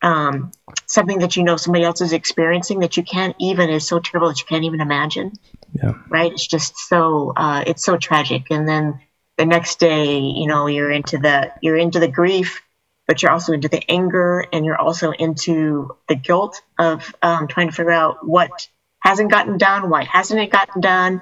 um, 0.02 0.52
something 0.86 1.20
that 1.20 1.36
you 1.36 1.44
know 1.44 1.58
somebody 1.58 1.84
else 1.84 2.00
is 2.00 2.14
experiencing 2.14 2.80
that 2.80 2.96
you 2.96 3.04
can't 3.04 3.36
even 3.42 3.70
is 3.70 3.86
so 3.86 4.00
terrible 4.00 4.30
that 4.30 4.40
you 4.40 4.46
can't 4.46 4.64
even 4.64 4.80
imagine. 4.80 5.34
Yeah. 5.74 5.96
Right? 6.08 6.32
It's 6.32 6.48
just 6.48 6.78
so 6.78 7.34
uh, 7.36 7.66
it's 7.68 7.84
so 7.84 7.98
tragic. 7.98 8.46
And 8.52 8.66
then 8.66 9.02
the 9.38 9.46
next 9.46 9.80
day 9.80 10.20
you 10.20 10.48
know 10.48 10.68
you're 10.68 10.92
into 10.92 11.18
the 11.18 11.52
you're 11.62 11.78
into 11.78 12.00
the 12.00 12.08
grief 12.08 12.64
but 13.06 13.22
you're 13.22 13.32
also 13.32 13.54
into 13.54 13.68
the 13.68 13.84
anger 13.90 14.46
and 14.52 14.66
you're 14.66 14.80
also 14.80 15.12
into 15.12 15.96
the 16.08 16.16
guilt 16.16 16.62
of 16.80 17.14
um, 17.22 17.48
trying 17.48 17.68
to 17.68 17.74
figure 17.74 17.92
out 17.92 18.26
what 18.26 18.70
hasn't 19.00 19.30
gotten 19.30 19.58
done 19.58 19.90
why 19.90 20.06
hasn't 20.06 20.40
it 20.40 20.52
gotten 20.52 20.80
done. 20.82 21.22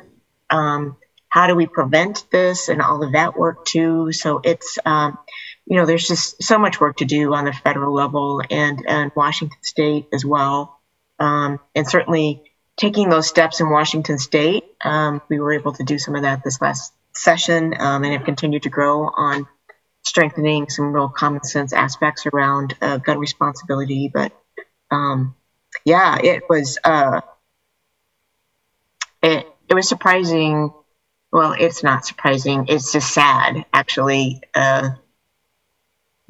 Um, 0.52 0.98
how 1.30 1.48
do 1.48 1.56
we 1.56 1.68
prevent 1.68 2.26
this 2.32 2.70
and 2.70 2.82
all 2.82 3.04
of 3.04 3.14
that 3.14 3.38
work 3.38 3.66
too. 3.66 4.12
So 4.12 4.40
it's, 4.44 4.78
um, 4.86 5.18
you 5.66 5.78
know, 5.78 5.86
there's 5.86 6.08
just 6.08 6.42
so 6.44 6.58
much 6.58 6.80
work 6.80 6.98
to 6.98 7.06
do 7.06 7.34
on 7.34 7.46
the 7.46 7.54
federal 7.54 7.94
level 7.94 8.42
and, 8.50 8.86
and 8.88 9.12
Washington 9.16 9.58
state 9.62 10.08
as 10.14 10.24
well. 10.24 10.80
Um, 11.20 11.60
and 11.74 11.88
certainly 11.88 12.44
taking 12.78 13.10
those 13.10 13.28
steps 13.28 13.62
in 13.62 13.70
Washington 13.70 14.18
State. 14.18 14.64
Um, 14.84 15.22
we 15.30 15.40
were 15.40 15.54
able 15.54 15.74
to 15.74 15.84
do 15.84 15.98
some 15.98 16.16
of 16.16 16.24
that 16.24 16.44
this 16.44 16.62
last 16.62 16.94
session 17.14 17.74
um, 17.80 18.04
and 18.04 18.14
have 18.14 18.26
continued 18.26 18.64
to 18.64 18.70
grow 18.70 19.04
on 19.04 19.48
strengthening 20.04 20.70
some 20.70 20.94
real 20.94 21.10
common 21.10 21.44
sense 21.44 21.74
aspects 21.74 22.26
around 22.26 22.76
uh, 22.82 22.98
gun 22.98 23.18
responsibility. 23.18 24.10
But 24.14 24.34
um, 24.92 25.36
yeah, 25.84 26.18
it 26.22 26.44
was 26.50 26.78
uh, 26.84 27.22
it 29.24 29.48
it 29.70 29.74
was 29.74 29.90
surprising. 29.90 30.72
Well, 31.36 31.54
it's 31.60 31.84
not 31.84 32.06
surprising. 32.06 32.68
It's 32.70 32.94
just 32.94 33.14
sad, 33.14 33.66
actually. 33.74 34.42
Uh, 34.54 34.92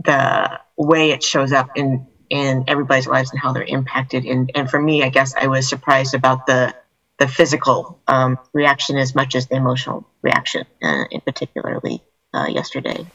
the 0.04 0.60
way 0.78 1.12
it 1.12 1.22
shows 1.22 1.52
up 1.52 1.70
in 1.76 2.08
in 2.32 2.64
everybody's 2.68 3.06
lives 3.06 3.30
and 3.30 3.40
how 3.40 3.54
they're 3.54 3.62
impacted. 3.62 4.26
And 4.26 4.50
and 4.56 4.68
for 4.68 4.82
me, 4.82 5.04
I 5.04 5.10
guess 5.10 5.36
I 5.36 5.46
was 5.46 5.70
surprised 5.70 6.16
about 6.16 6.48
the 6.48 6.74
the 7.20 7.28
physical 7.28 8.02
um, 8.08 8.40
reaction 8.52 8.98
as 8.98 9.14
much 9.14 9.36
as 9.36 9.46
the 9.46 9.58
emotional 9.58 10.10
reaction, 10.24 10.66
uh, 10.82 11.04
in 11.12 11.22
particularly 11.22 12.02
uh, 12.34 12.48
yesterday. 12.48 13.06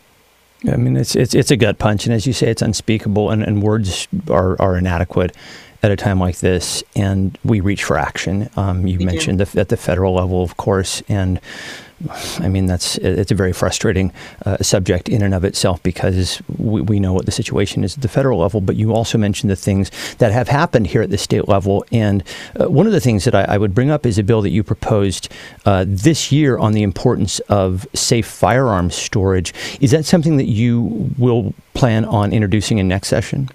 I 0.70 0.76
mean, 0.76 0.96
it's 0.96 1.16
it's 1.16 1.34
it's 1.34 1.50
a 1.50 1.56
gut 1.56 1.78
punch, 1.78 2.06
and 2.06 2.14
as 2.14 2.24
you 2.24 2.32
say, 2.32 2.50
it's 2.50 2.62
unspeakable, 2.62 3.30
and, 3.30 3.42
and 3.42 3.64
words 3.64 4.06
are, 4.30 4.54
are 4.62 4.76
inadequate 4.76 5.34
at 5.82 5.90
a 5.90 5.96
time 5.96 6.20
like 6.20 6.38
this. 6.38 6.82
And 6.94 7.36
we 7.44 7.60
reach 7.60 7.84
for 7.84 7.98
action. 7.98 8.50
Um, 8.56 8.86
you 8.86 8.98
we 8.98 9.04
mentioned 9.04 9.40
the, 9.40 9.60
at 9.60 9.68
the 9.68 9.76
federal 9.76 10.14
level, 10.14 10.42
of 10.42 10.56
course, 10.56 11.02
and 11.08 11.40
I 12.38 12.48
mean, 12.48 12.66
that's 12.66 12.96
it's 12.96 13.30
a 13.30 13.34
very 13.34 13.52
frustrating 13.52 14.12
uh, 14.46 14.56
subject 14.62 15.08
in 15.08 15.20
and 15.20 15.34
of 15.34 15.44
itself 15.44 15.82
because 15.82 16.40
we, 16.56 16.80
we 16.80 16.98
know 16.98 17.12
what 17.12 17.26
the 17.26 17.32
situation 17.32 17.84
is 17.84 17.96
at 17.96 18.02
the 18.02 18.08
federal 18.08 18.38
level. 18.38 18.60
But 18.62 18.76
you 18.76 18.94
also 18.94 19.18
mentioned 19.18 19.50
the 19.50 19.56
things 19.56 19.90
that 20.16 20.32
have 20.32 20.48
happened 20.48 20.86
here 20.86 21.02
at 21.02 21.10
the 21.10 21.18
state 21.18 21.46
level, 21.46 21.84
and 21.92 22.24
uh, 22.58 22.70
one 22.70 22.86
of 22.86 22.92
the 22.92 23.00
things 23.00 23.24
that 23.24 23.34
I, 23.34 23.42
I, 23.42 23.58
would 23.58 23.74
bring 23.74 23.90
up 23.90 24.06
is 24.06 24.18
a 24.18 24.22
bill 24.22 24.40
that 24.42 24.50
you 24.50 24.62
proposed 24.62 25.28
uh, 25.66 25.84
this 25.86 26.32
year 26.32 26.56
on 26.56 26.72
the 26.72 26.82
importance 26.82 27.38
of 27.40 27.86
safe 27.94 28.26
firearms 28.26 28.94
storage. 28.94 29.52
Is 29.80 29.90
that 29.90 30.06
something 30.06 30.38
that 30.38 30.48
you 30.48 31.10
will 31.18 31.52
plan 31.74 32.06
on 32.06 32.32
introducing 32.32 32.78
in 32.78 32.88
next 32.88 33.08
session? 33.08 33.50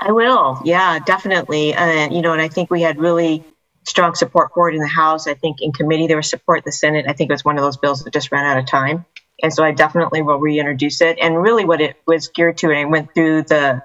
I 0.00 0.12
will. 0.12 0.60
Yeah, 0.64 0.98
definitely. 0.98 1.74
Uh, 1.74 2.08
you 2.10 2.22
know, 2.22 2.32
and 2.32 2.40
I 2.40 2.48
think 2.48 2.70
we 2.70 2.80
had 2.80 2.98
really 2.98 3.44
strong 3.86 4.14
support 4.14 4.52
for 4.54 4.70
it 4.70 4.74
in 4.74 4.80
the 4.80 4.86
House. 4.86 5.26
I 5.26 5.34
think 5.34 5.58
in 5.60 5.72
committee 5.72 6.06
there 6.06 6.16
was 6.16 6.30
support 6.30 6.58
in 6.58 6.62
the 6.66 6.72
Senate. 6.72 7.04
I 7.08 7.12
think 7.12 7.30
it 7.30 7.34
was 7.34 7.44
one 7.44 7.58
of 7.58 7.62
those 7.62 7.76
bills 7.76 8.02
that 8.04 8.12
just 8.12 8.32
ran 8.32 8.46
out 8.46 8.58
of 8.58 8.66
time. 8.66 9.04
And 9.42 9.52
so 9.52 9.62
I 9.62 9.72
definitely 9.72 10.22
will 10.22 10.38
reintroduce 10.38 11.00
it. 11.00 11.18
And 11.20 11.40
really, 11.40 11.64
what 11.64 11.80
it 11.80 11.96
was 12.06 12.28
geared 12.28 12.58
to, 12.58 12.68
and 12.70 12.78
I 12.78 12.84
went 12.84 13.14
through 13.14 13.42
the 13.42 13.82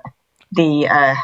the 0.51 0.87
uh, 0.87 1.15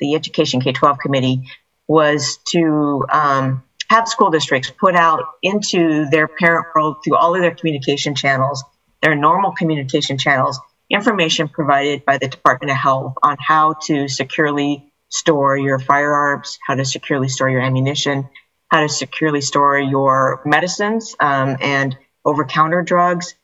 the 0.00 0.14
Education 0.14 0.60
K 0.60 0.72
twelve 0.72 0.98
committee, 0.98 1.48
was 1.86 2.38
to 2.48 3.04
um, 3.10 3.62
have 3.88 4.08
school 4.08 4.30
districts 4.30 4.70
put 4.70 4.96
out 4.96 5.24
into 5.42 6.06
their 6.10 6.26
parent 6.26 6.66
world 6.74 6.96
through 7.04 7.16
all 7.16 7.34
of 7.34 7.42
their 7.42 7.54
communication 7.54 8.14
channels, 8.14 8.64
their 9.02 9.14
normal 9.14 9.52
communication 9.52 10.16
channels, 10.16 10.58
information 10.92 11.48
provided 11.48 12.04
by 12.04 12.18
the 12.18 12.28
Department 12.28 12.70
of 12.70 12.76
Health 12.76 13.14
on 13.22 13.36
how 13.40 13.74
to 13.86 14.08
securely 14.08 14.92
store 15.08 15.56
your 15.56 15.78
firearms, 15.78 16.58
how 16.66 16.74
to 16.74 16.84
securely 16.84 17.28
store 17.28 17.48
your 17.48 17.62
ammunition, 17.62 18.28
how 18.68 18.82
to 18.82 18.88
securely 18.88 19.40
store 19.40 19.78
your 19.78 20.42
medicines 20.44 21.16
um, 21.18 21.56
and 21.60 21.96
over 22.24 22.44
counter 22.44 22.82
drugs, 22.82 23.34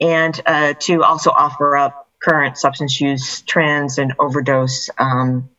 and 0.00 0.40
uh, 0.46 0.74
to 0.74 1.02
also 1.02 1.30
offer 1.30 1.76
up 1.76 2.08
current 2.22 2.56
substance 2.56 3.00
use 3.00 3.42
trends 3.42 3.98
and 3.98 4.14
overdose 4.18 4.88
um, 4.96 5.50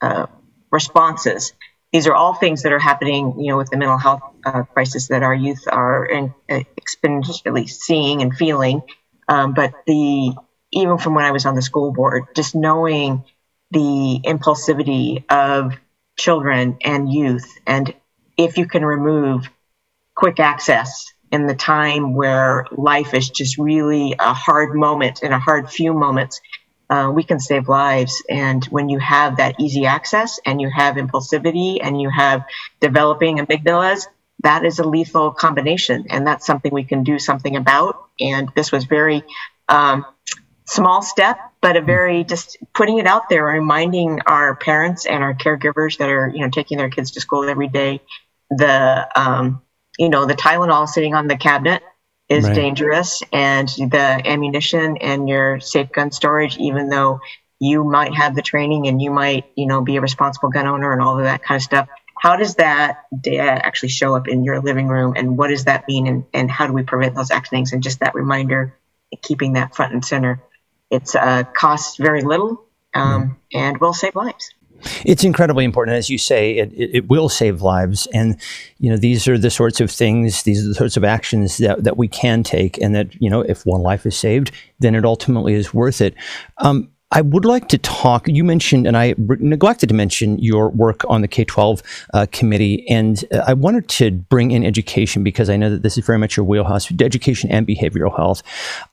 uh, 0.00 0.26
responses. 0.70 1.52
These 1.92 2.06
are 2.06 2.14
all 2.14 2.34
things 2.34 2.62
that 2.62 2.72
are 2.72 2.78
happening, 2.78 3.38
you 3.38 3.48
know, 3.48 3.58
with 3.58 3.70
the 3.70 3.76
mental 3.76 3.98
health 3.98 4.22
uh, 4.44 4.62
crisis 4.62 5.08
that 5.08 5.22
our 5.22 5.34
youth 5.34 5.64
are 5.70 6.04
in, 6.04 6.34
uh, 6.48 6.60
exponentially 6.80 7.68
seeing 7.68 8.22
and 8.22 8.34
feeling. 8.34 8.82
Um, 9.28 9.54
but 9.54 9.72
the 9.86 10.34
even 10.72 10.98
from 10.98 11.14
when 11.14 11.24
I 11.24 11.32
was 11.32 11.46
on 11.46 11.54
the 11.54 11.62
school 11.62 11.92
board, 11.92 12.24
just 12.34 12.54
knowing 12.54 13.24
the 13.70 14.20
impulsivity 14.24 15.24
of 15.30 15.74
children 16.18 16.76
and 16.82 17.12
youth. 17.12 17.46
And 17.66 17.94
if 18.36 18.58
you 18.58 18.66
can 18.66 18.84
remove 18.84 19.48
quick 20.14 20.40
access 20.40 21.12
in 21.32 21.46
the 21.46 21.54
time 21.54 22.14
where 22.14 22.66
life 22.72 23.14
is 23.14 23.30
just 23.30 23.58
really 23.58 24.14
a 24.18 24.34
hard 24.34 24.74
moment 24.74 25.20
and 25.22 25.32
a 25.32 25.38
hard 25.38 25.70
few 25.70 25.92
moments, 25.94 26.40
uh, 26.90 27.10
we 27.14 27.22
can 27.22 27.38
save 27.38 27.68
lives. 27.68 28.22
And 28.28 28.64
when 28.66 28.88
you 28.88 28.98
have 28.98 29.36
that 29.36 29.54
easy 29.60 29.86
access 29.86 30.40
and 30.44 30.60
you 30.60 30.68
have 30.74 30.96
impulsivity 30.96 31.78
and 31.80 32.00
you 32.00 32.10
have 32.10 32.44
developing 32.80 33.38
amygdalas, 33.38 34.08
that 34.42 34.64
is 34.64 34.78
a 34.80 34.84
lethal 34.84 35.30
combination. 35.30 36.06
And 36.10 36.26
that's 36.26 36.44
something 36.44 36.72
we 36.72 36.84
can 36.84 37.04
do 37.04 37.18
something 37.18 37.54
about. 37.54 38.08
And 38.18 38.50
this 38.56 38.72
was 38.72 38.84
very 38.84 39.22
um, 39.68 40.04
small 40.70 41.02
step, 41.02 41.36
but 41.60 41.76
a 41.76 41.80
very 41.80 42.22
just 42.22 42.56
putting 42.72 42.98
it 42.98 43.06
out 43.06 43.28
there, 43.28 43.44
reminding 43.44 44.20
our 44.26 44.54
parents 44.54 45.04
and 45.04 45.22
our 45.22 45.34
caregivers 45.34 45.98
that 45.98 46.08
are 46.08 46.30
you 46.32 46.40
know 46.40 46.48
taking 46.48 46.78
their 46.78 46.88
kids 46.88 47.10
to 47.12 47.20
school 47.20 47.48
every 47.48 47.66
day, 47.66 48.00
the 48.50 49.08
um, 49.20 49.62
you 49.98 50.08
know 50.08 50.26
the 50.26 50.34
Tylenol 50.34 50.88
sitting 50.88 51.14
on 51.14 51.26
the 51.26 51.36
cabinet 51.36 51.82
is 52.28 52.44
right. 52.44 52.54
dangerous, 52.54 53.20
and 53.32 53.68
the 53.68 54.22
ammunition 54.24 54.96
and 54.98 55.28
your 55.28 55.58
safe 55.58 55.90
gun 55.90 56.12
storage, 56.12 56.56
even 56.58 56.88
though 56.88 57.20
you 57.58 57.82
might 57.82 58.14
have 58.14 58.36
the 58.36 58.42
training 58.42 58.86
and 58.86 59.02
you 59.02 59.10
might 59.10 59.46
you 59.56 59.66
know 59.66 59.82
be 59.82 59.96
a 59.96 60.00
responsible 60.00 60.50
gun 60.50 60.68
owner 60.68 60.92
and 60.92 61.02
all 61.02 61.18
of 61.18 61.24
that 61.24 61.42
kind 61.42 61.56
of 61.56 61.62
stuff. 61.62 61.88
How 62.16 62.36
does 62.36 62.56
that 62.56 63.06
data 63.18 63.66
actually 63.66 63.88
show 63.88 64.14
up 64.14 64.28
in 64.28 64.44
your 64.44 64.60
living 64.60 64.86
room, 64.86 65.14
and 65.16 65.36
what 65.36 65.48
does 65.48 65.64
that 65.64 65.88
mean, 65.88 66.06
and, 66.06 66.24
and 66.32 66.48
how 66.48 66.68
do 66.68 66.72
we 66.72 66.84
prevent 66.84 67.16
those 67.16 67.32
accidents? 67.32 67.72
And 67.72 67.82
just 67.82 68.00
that 68.00 68.14
reminder, 68.14 68.78
keeping 69.20 69.54
that 69.54 69.74
front 69.74 69.94
and 69.94 70.04
center 70.04 70.40
it 70.90 71.14
uh, 71.14 71.44
costs 71.56 71.96
very 71.96 72.22
little 72.22 72.64
um, 72.94 73.38
mm. 73.54 73.58
and 73.58 73.78
will 73.78 73.94
save 73.94 74.14
lives. 74.14 74.54
It's 75.04 75.24
incredibly 75.24 75.64
important, 75.64 75.96
as 75.96 76.08
you 76.08 76.18
say. 76.18 76.56
It, 76.56 76.72
it, 76.72 76.90
it, 76.94 77.08
will 77.08 77.28
save 77.28 77.60
lives, 77.60 78.08
and 78.14 78.40
you 78.78 78.90
know 78.90 78.96
these 78.96 79.28
are 79.28 79.36
the 79.36 79.50
sorts 79.50 79.80
of 79.80 79.90
things, 79.90 80.44
these 80.44 80.64
are 80.64 80.68
the 80.68 80.74
sorts 80.74 80.96
of 80.96 81.04
actions 81.04 81.58
that, 81.58 81.84
that 81.84 81.98
we 81.98 82.08
can 82.08 82.42
take, 82.42 82.80
and 82.80 82.94
that 82.94 83.14
you 83.20 83.28
know 83.28 83.42
if 83.42 83.66
one 83.66 83.82
life 83.82 84.06
is 84.06 84.16
saved, 84.16 84.52
then 84.78 84.94
it 84.94 85.04
ultimately 85.04 85.52
is 85.52 85.74
worth 85.74 86.00
it. 86.00 86.14
Um, 86.58 86.88
I 87.12 87.22
would 87.22 87.44
like 87.44 87.68
to 87.68 87.78
talk. 87.78 88.28
You 88.28 88.44
mentioned, 88.44 88.86
and 88.86 88.96
I 88.96 89.14
neglected 89.18 89.88
to 89.88 89.94
mention 89.94 90.38
your 90.38 90.68
work 90.68 91.04
on 91.08 91.22
the 91.22 91.28
K 91.28 91.44
12 91.44 91.82
uh, 92.14 92.26
committee. 92.30 92.88
And 92.88 93.24
uh, 93.32 93.44
I 93.46 93.54
wanted 93.54 93.88
to 93.88 94.12
bring 94.12 94.52
in 94.52 94.64
education 94.64 95.24
because 95.24 95.50
I 95.50 95.56
know 95.56 95.70
that 95.70 95.82
this 95.82 95.98
is 95.98 96.04
very 96.04 96.18
much 96.18 96.36
your 96.36 96.44
wheelhouse 96.44 96.90
education 97.00 97.50
and 97.50 97.66
behavioral 97.66 98.14
health. 98.16 98.42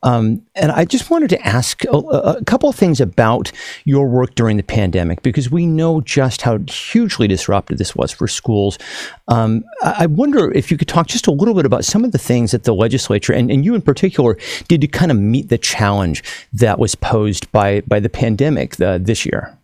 Um, 0.02 0.42
and 0.56 0.72
I 0.72 0.86
just 0.86 1.12
wanted 1.12 1.30
to 1.30 1.48
ask 1.48 1.84
a, 1.86 1.98
a, 1.98 2.44
couple 2.46 2.70
of 2.70 2.76
things 2.76 3.00
about 3.00 3.52
your 3.86 4.08
work 4.08 4.34
during 4.36 4.58
the 4.58 4.64
pandemic 4.64 5.22
because 5.22 5.52
we 5.52 5.66
know 5.66 6.02
just 6.02 6.42
how 6.42 6.58
hugely 6.68 7.28
disruptive 7.28 7.78
this 7.78 7.96
was 7.96 8.12
for 8.12 8.28
schools. 8.28 8.80
Um, 9.30 9.64
I 9.82 10.06
wonder 10.06 10.52
if 10.54 10.72
you 10.72 10.78
could 10.78 10.88
talk 10.88 11.08
just 11.08 11.28
a 11.28 11.32
little 11.32 11.54
bit 11.54 11.66
about 11.66 11.84
some 11.84 12.06
of 12.06 12.12
the 12.12 12.18
things 12.18 12.52
that 12.52 12.64
the 12.64 12.74
legislature 12.74 13.34
and, 13.34 13.52
and 13.52 13.66
you 13.66 13.76
in 13.76 13.82
particular 13.82 14.38
did 14.68 14.82
to 14.82 14.88
kind 14.88 15.12
of 15.12 15.18
meet 15.18 15.50
the 15.50 15.58
challenge 15.58 16.24
that 16.54 16.80
was 16.80 16.96
posed 16.96 17.52
by, 17.52 17.82
by 17.82 18.00
the 18.00 18.10
pandemic 18.10 18.80
uh, 18.80 18.98
this 19.02 19.26
year? 19.26 19.58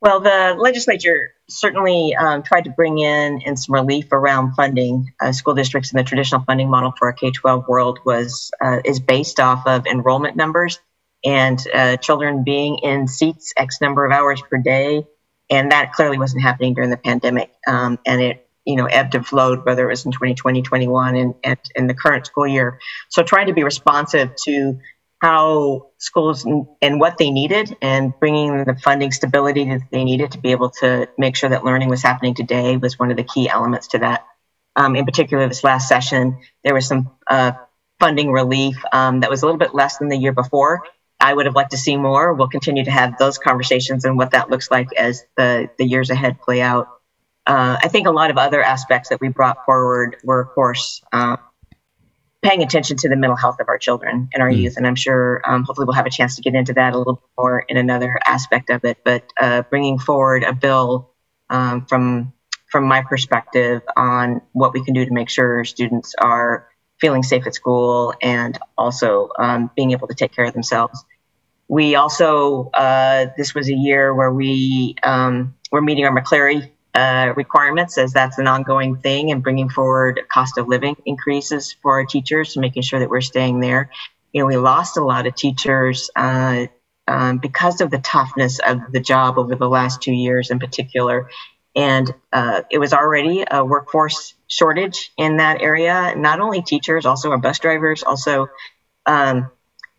Well, 0.00 0.20
the 0.20 0.56
legislature 0.58 1.32
certainly 1.48 2.14
um, 2.14 2.42
tried 2.42 2.64
to 2.64 2.70
bring 2.70 2.98
in 2.98 3.40
in 3.40 3.56
some 3.56 3.74
relief 3.74 4.12
around 4.12 4.54
funding. 4.54 5.12
Uh, 5.18 5.32
school 5.32 5.54
districts 5.54 5.92
in 5.92 5.96
the 5.96 6.04
traditional 6.04 6.42
funding 6.42 6.68
model 6.68 6.92
for 6.98 7.08
a 7.08 7.14
K 7.14 7.30
twelve 7.30 7.66
world 7.68 8.00
was 8.04 8.50
uh, 8.62 8.80
is 8.84 9.00
based 9.00 9.40
off 9.40 9.66
of 9.66 9.86
enrollment 9.86 10.36
numbers 10.36 10.78
and 11.24 11.58
uh, 11.72 11.96
children 11.96 12.44
being 12.44 12.80
in 12.82 13.08
seats 13.08 13.54
X 13.56 13.80
number 13.80 14.04
of 14.04 14.12
hours 14.12 14.42
per 14.42 14.58
day, 14.58 15.06
and 15.48 15.72
that 15.72 15.94
clearly 15.94 16.18
wasn't 16.18 16.42
happening 16.42 16.74
during 16.74 16.90
the 16.90 16.98
pandemic. 16.98 17.50
Um, 17.66 17.98
and 18.04 18.20
it 18.20 18.43
you 18.64 18.76
know 18.76 18.86
ebbed 18.86 19.14
and 19.14 19.26
flowed 19.26 19.64
whether 19.64 19.84
it 19.84 19.88
was 19.88 20.06
in 20.06 20.12
2020 20.12 20.62
21 20.62 21.16
and, 21.16 21.34
and 21.44 21.58
in 21.74 21.86
the 21.86 21.94
current 21.94 22.26
school 22.26 22.46
year 22.46 22.78
so 23.08 23.22
trying 23.22 23.46
to 23.46 23.52
be 23.52 23.62
responsive 23.62 24.30
to 24.44 24.78
how 25.24 25.86
schools 25.96 26.44
and 26.82 27.00
what 27.00 27.16
they 27.16 27.30
needed 27.30 27.74
and 27.80 28.12
bringing 28.20 28.64
the 28.64 28.76
funding 28.84 29.10
stability 29.10 29.64
that 29.64 29.80
they 29.90 30.04
needed 30.04 30.32
to 30.32 30.38
be 30.38 30.50
able 30.50 30.68
to 30.68 31.08
make 31.16 31.34
sure 31.34 31.48
that 31.48 31.64
learning 31.64 31.88
was 31.88 32.02
happening 32.02 32.34
today 32.34 32.76
was 32.76 32.98
one 32.98 33.10
of 33.10 33.16
the 33.16 33.24
key 33.24 33.48
elements 33.48 33.88
to 33.88 33.98
that. 33.98 34.26
Um, 34.76 34.96
in 34.96 35.06
particular, 35.06 35.48
this 35.48 35.64
last 35.64 35.88
session, 35.88 36.40
there 36.62 36.74
was 36.74 36.86
some 36.86 37.10
uh, 37.26 37.52
funding 37.98 38.32
relief 38.32 38.76
um, 38.92 39.20
that 39.20 39.30
was 39.30 39.42
a 39.42 39.46
little 39.46 39.58
bit 39.58 39.74
less 39.74 39.96
than 39.96 40.08
the 40.10 40.18
year 40.18 40.32
before. 40.32 40.82
I 41.18 41.32
would 41.32 41.46
have 41.46 41.54
liked 41.54 41.70
to 41.70 41.78
see 41.78 41.96
more. 41.96 42.34
We'll 42.34 42.48
continue 42.48 42.84
to 42.84 42.90
have 42.90 43.16
those 43.16 43.38
conversations 43.38 44.04
and 44.04 44.18
what 44.18 44.32
that 44.32 44.50
looks 44.50 44.70
like 44.70 44.88
as 44.94 45.24
the, 45.38 45.70
the 45.78 45.86
years 45.86 46.10
ahead 46.10 46.38
play 46.38 46.60
out. 46.60 46.88
Uh, 47.46 47.76
I 47.82 47.88
think 47.88 48.06
a 48.06 48.10
lot 48.10 48.30
of 48.30 48.38
other 48.38 48.62
aspects 48.62 49.10
that 49.10 49.20
we 49.20 49.28
brought 49.28 49.64
forward 49.64 50.16
were, 50.24 50.40
of 50.40 50.48
course, 50.50 51.02
uh, 51.12 51.36
paying 52.42 52.62
attention 52.62 52.96
to 52.98 53.08
the 53.08 53.16
mental 53.16 53.36
health 53.36 53.58
of 53.60 53.68
our 53.68 53.78
children 53.78 54.28
and 54.32 54.42
our 54.42 54.50
mm. 54.50 54.56
youth. 54.58 54.76
And 54.76 54.86
I'm 54.86 54.94
sure 54.94 55.42
um, 55.44 55.64
hopefully 55.64 55.86
we'll 55.86 55.94
have 55.94 56.06
a 56.06 56.10
chance 56.10 56.36
to 56.36 56.42
get 56.42 56.54
into 56.54 56.74
that 56.74 56.92
a 56.94 56.98
little 56.98 57.14
bit 57.14 57.30
more 57.38 57.60
in 57.68 57.76
another 57.76 58.18
aspect 58.24 58.70
of 58.70 58.84
it. 58.84 58.98
But 59.04 59.24
uh, 59.40 59.62
bringing 59.62 59.98
forward 59.98 60.44
a 60.44 60.52
bill 60.52 61.10
um, 61.50 61.86
from 61.86 62.32
from 62.70 62.88
my 62.88 63.02
perspective 63.02 63.82
on 63.96 64.40
what 64.52 64.74
we 64.74 64.84
can 64.84 64.94
do 64.94 65.04
to 65.04 65.12
make 65.12 65.30
sure 65.30 65.64
students 65.64 66.12
are 66.20 66.66
feeling 67.00 67.22
safe 67.22 67.46
at 67.46 67.54
school 67.54 68.12
and 68.20 68.58
also 68.76 69.28
um, 69.38 69.70
being 69.76 69.92
able 69.92 70.08
to 70.08 70.14
take 70.14 70.32
care 70.32 70.44
of 70.44 70.52
themselves. 70.54 71.04
We 71.68 71.94
also, 71.94 72.70
uh, 72.74 73.26
this 73.36 73.54
was 73.54 73.68
a 73.68 73.74
year 73.74 74.12
where 74.12 74.32
we 74.32 74.96
um, 75.04 75.54
were 75.70 75.82
meeting 75.82 76.04
our 76.04 76.12
McCleary 76.12 76.72
uh, 76.94 77.32
requirements 77.36 77.98
as 77.98 78.12
that's 78.12 78.38
an 78.38 78.46
ongoing 78.46 78.96
thing 78.96 79.32
and 79.32 79.42
bringing 79.42 79.68
forward 79.68 80.20
cost 80.32 80.58
of 80.58 80.68
living 80.68 80.96
increases 81.04 81.76
for 81.82 81.92
our 81.98 82.06
teachers, 82.06 82.56
making 82.56 82.82
sure 82.82 83.00
that 83.00 83.10
we're 83.10 83.20
staying 83.20 83.60
there. 83.60 83.90
You 84.32 84.40
know, 84.40 84.46
we 84.46 84.56
lost 84.56 84.96
a 84.96 85.04
lot 85.04 85.26
of 85.26 85.34
teachers 85.34 86.10
uh, 86.14 86.66
um, 87.08 87.38
because 87.38 87.80
of 87.80 87.90
the 87.90 87.98
toughness 87.98 88.60
of 88.60 88.92
the 88.92 89.00
job 89.00 89.38
over 89.38 89.54
the 89.54 89.68
last 89.68 90.02
two 90.02 90.12
years 90.12 90.50
in 90.50 90.58
particular. 90.58 91.30
And 91.76 92.14
uh, 92.32 92.62
it 92.70 92.78
was 92.78 92.92
already 92.92 93.44
a 93.50 93.64
workforce 93.64 94.34
shortage 94.46 95.10
in 95.16 95.38
that 95.38 95.60
area, 95.60 96.14
not 96.16 96.40
only 96.40 96.62
teachers, 96.62 97.04
also 97.04 97.30
our 97.30 97.38
bus 97.38 97.58
drivers, 97.58 98.04
also 98.04 98.48
um, 99.06 99.50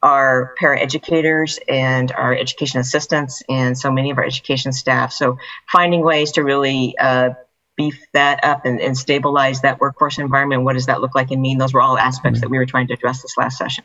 our 0.06 0.54
paraeducators 0.62 1.58
and 1.68 2.12
our 2.12 2.34
education 2.34 2.80
assistants 2.80 3.42
and 3.50 3.76
so 3.76 3.92
many 3.92 4.12
of 4.12 4.20
our 4.20 4.24
education 4.24 4.72
staff. 4.72 5.12
So 5.12 5.38
finding 5.72 6.04
ways 6.04 6.34
to 6.34 6.44
really 6.44 6.96
uh, 7.00 7.32
beef 7.76 8.06
that 8.14 8.42
up 8.44 8.66
and, 8.66 8.80
and, 8.80 8.96
stabilize 8.96 9.62
that 9.62 9.80
workforce 9.80 10.20
environment. 10.20 10.64
What 10.64 10.74
does 10.74 10.86
that 10.86 11.02
look 11.02 11.16
like 11.16 11.32
and 11.32 11.42
mean? 11.42 11.58
Those 11.58 11.74
were 11.74 11.82
all 11.82 11.98
aspects 11.98 12.38
mm-hmm. 12.38 12.46
that 12.46 12.50
we 12.50 12.58
were 12.58 12.68
trying 12.68 12.88
to 12.88 12.94
address 12.94 13.24
this 13.24 13.36
last 13.36 13.58
session. 13.58 13.84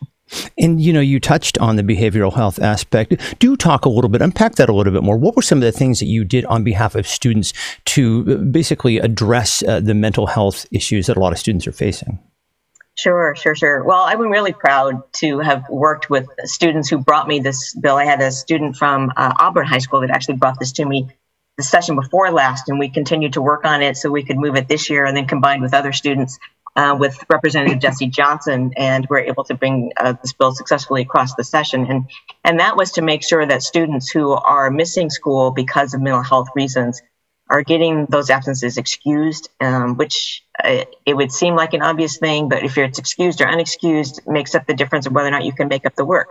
And 0.59 0.81
you 0.81 0.93
know, 0.93 1.01
you 1.01 1.19
touched 1.19 1.59
on 1.59 1.77
the 1.77 1.83
behavioral 1.83 2.33
health 2.33 2.61
aspect. 2.61 3.17
Do 3.41 3.57
talk 3.57 3.87
a 3.87 3.89
little 3.89 4.11
bit, 4.11 4.21
unpack 4.21 4.57
that 4.57 4.69
a 4.69 4.75
little 4.75 4.93
bit 4.93 5.03
more. 5.03 5.17
What 5.17 5.35
were 5.35 5.43
some 5.43 5.59
of 5.59 5.63
the 5.63 5.73
things 5.73 6.01
that 6.01 6.07
you 6.07 6.25
did 6.25 6.45
on 6.45 6.63
behalf 6.63 6.95
of 6.95 7.09
students 7.09 7.55
to 7.87 8.39
basically 8.39 8.99
address 8.99 9.63
uh, 9.63 9.81
the 9.81 9.95
mental 9.95 10.27
health 10.27 10.67
issues 10.71 11.07
that 11.07 11.17
a 11.17 11.21
lot 11.21 11.33
of 11.33 11.39
students 11.39 11.67
are 11.67 11.73
facing? 11.73 12.21
Sure, 13.01 13.35
sure, 13.35 13.55
sure. 13.55 13.83
Well, 13.83 14.03
I'm 14.03 14.21
really 14.21 14.53
proud 14.53 15.11
to 15.15 15.39
have 15.39 15.65
worked 15.71 16.11
with 16.11 16.29
students 16.45 16.91
who 16.91 16.99
brought 16.99 17.27
me 17.27 17.41
this 17.41 17.75
bill. 17.75 17.97
I 17.97 18.05
had 18.05 18.21
a 18.21 18.31
student 18.31 18.77
from 18.77 19.11
uh, 19.17 19.33
Auburn 19.41 19.67
High 19.67 19.79
School 19.79 20.03
that 20.03 20.11
actually 20.11 20.37
brought 20.37 20.59
this 20.61 20.73
to 20.73 20.85
me 20.85 21.09
the 21.57 21.63
session 21.63 21.97
before 21.97 22.31
last, 22.31 22.69
and 22.69 22.79
we 22.79 22.91
continued 22.91 23.33
to 23.35 23.41
work 23.41 23.65
on 23.65 23.81
it 23.81 23.97
so 23.97 24.11
we 24.11 24.23
could 24.23 24.37
move 24.37 24.55
it 24.55 24.69
this 24.69 24.91
year 24.91 25.07
and 25.07 25.17
then 25.17 25.27
combined 25.27 25.63
with 25.63 25.73
other 25.73 25.95
students 25.95 26.39
uh, 26.77 26.95
with 27.01 27.19
Representative 27.31 27.79
Jesse 27.81 28.09
Johnson, 28.09 28.73
and 28.77 29.07
we're 29.09 29.21
able 29.21 29.45
to 29.45 29.55
bring 29.55 29.93
uh, 29.97 30.13
this 30.21 30.35
bill 30.35 30.53
successfully 30.53 31.01
across 31.01 31.35
the 31.37 31.45
session. 31.45 31.87
And, 31.87 32.05
and 32.45 32.61
that 32.61 32.77
was 32.77 32.93
to 32.93 33.03
make 33.03 33.27
sure 33.27 33.47
that 33.47 33.63
students 33.63 34.11
who 34.11 34.33
are 34.33 34.71
missing 34.71 35.09
school 35.09 35.53
because 35.53 35.95
of 35.95 36.03
mental 36.03 36.23
health 36.23 36.49
reasons 36.55 37.01
are 37.51 37.63
getting 37.65 38.07
those 38.07 38.31
absences 38.31 38.79
excused, 38.79 39.51
um, 39.61 39.97
which 39.97 40.45
uh, 40.63 40.85
it 41.05 41.15
would 41.15 41.33
seem 41.33 41.57
like 41.57 41.75
an 41.75 41.83
obvious 41.83 42.17
thing, 42.17 42.49
but 42.49 42.63
if 42.63 42.79
it's 42.79 43.01
excused 43.01 43.41
or 43.41 43.47
unexcused, 43.47 44.27
makes 44.27 44.55
up 44.55 44.67
the 44.67 44.75
difference 44.75 45.07
of 45.07 45.13
whether 45.13 45.27
or 45.27 45.33
not 45.33 45.45
you 45.45 45.53
can 45.53 45.67
make 45.67 45.85
up 45.85 45.97
the 45.97 46.05
work. 46.05 46.31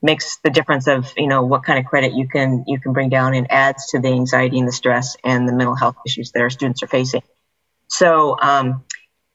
Makes 0.00 0.38
the 0.38 0.48
difference 0.48 0.86
of 0.86 1.12
you 1.16 1.26
know 1.26 1.42
what 1.42 1.64
kind 1.64 1.78
of 1.78 1.84
credit 1.84 2.14
you 2.14 2.26
can 2.26 2.64
you 2.66 2.80
can 2.80 2.94
bring 2.94 3.10
down 3.10 3.34
and 3.34 3.50
adds 3.50 3.88
to 3.88 4.00
the 4.00 4.08
anxiety 4.08 4.58
and 4.58 4.66
the 4.66 4.72
stress 4.72 5.16
and 5.24 5.46
the 5.46 5.52
mental 5.52 5.74
health 5.74 5.96
issues 6.06 6.30
that 6.32 6.40
our 6.40 6.48
students 6.48 6.82
are 6.82 6.86
facing. 6.86 7.22
So 7.88 8.38
um, 8.40 8.84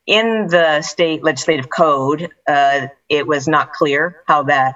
in 0.07 0.47
the 0.47 0.81
state 0.81 1.23
legislative 1.23 1.69
code 1.69 2.29
uh, 2.47 2.87
it 3.09 3.27
was 3.27 3.47
not 3.47 3.73
clear 3.73 4.23
how 4.25 4.43
that 4.43 4.75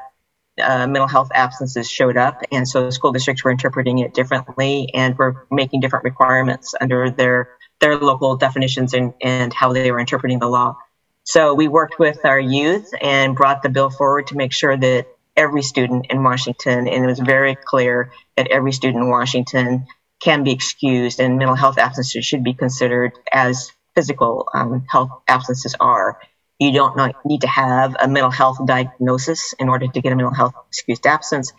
uh, 0.61 0.87
mental 0.87 1.07
health 1.07 1.29
absences 1.33 1.89
showed 1.89 2.17
up 2.17 2.41
and 2.51 2.67
so 2.67 2.89
school 2.89 3.11
districts 3.11 3.43
were 3.43 3.51
interpreting 3.51 3.99
it 3.99 4.13
differently 4.13 4.89
and 4.93 5.17
were 5.17 5.45
making 5.51 5.79
different 5.79 6.05
requirements 6.05 6.75
under 6.79 7.09
their 7.09 7.49
their 7.79 7.97
local 7.97 8.35
definitions 8.35 8.93
and, 8.93 9.13
and 9.21 9.53
how 9.53 9.71
they 9.71 9.91
were 9.91 9.99
interpreting 9.99 10.39
the 10.39 10.47
law 10.47 10.75
so 11.23 11.53
we 11.53 11.67
worked 11.67 11.99
with 11.99 12.25
our 12.25 12.39
youth 12.39 12.89
and 13.01 13.35
brought 13.35 13.61
the 13.61 13.69
bill 13.69 13.89
forward 13.89 14.27
to 14.27 14.35
make 14.35 14.53
sure 14.53 14.75
that 14.75 15.07
every 15.39 15.61
student 15.61 16.07
in 16.09 16.21
Washington, 16.21 16.87
and 16.87 17.03
it 17.03 17.07
was 17.07 17.19
very 17.19 17.55
clear 17.55 18.11
that 18.35 18.47
every 18.47 18.73
student 18.73 19.03
in 19.03 19.09
Washington 19.09 19.87
can 20.21 20.43
be 20.43 20.51
excused, 20.51 21.21
and 21.21 21.37
mental 21.37 21.55
health 21.55 21.77
absences 21.77 22.25
should 22.25 22.43
be 22.43 22.53
considered 22.53 23.13
as 23.31 23.71
physical 23.95 24.49
um, 24.53 24.85
health 24.89 25.11
absences 25.29 25.75
are. 25.79 26.19
You 26.59 26.73
don't 26.73 27.15
need 27.25 27.41
to 27.41 27.47
have 27.47 27.95
a 28.01 28.07
mental 28.07 28.31
health 28.31 28.59
diagnosis 28.65 29.53
in 29.59 29.69
order 29.69 29.87
to 29.87 30.01
get 30.01 30.11
a 30.11 30.15
mental 30.15 30.33
health 30.33 30.53
excused 30.67 31.07
absence. 31.07 31.53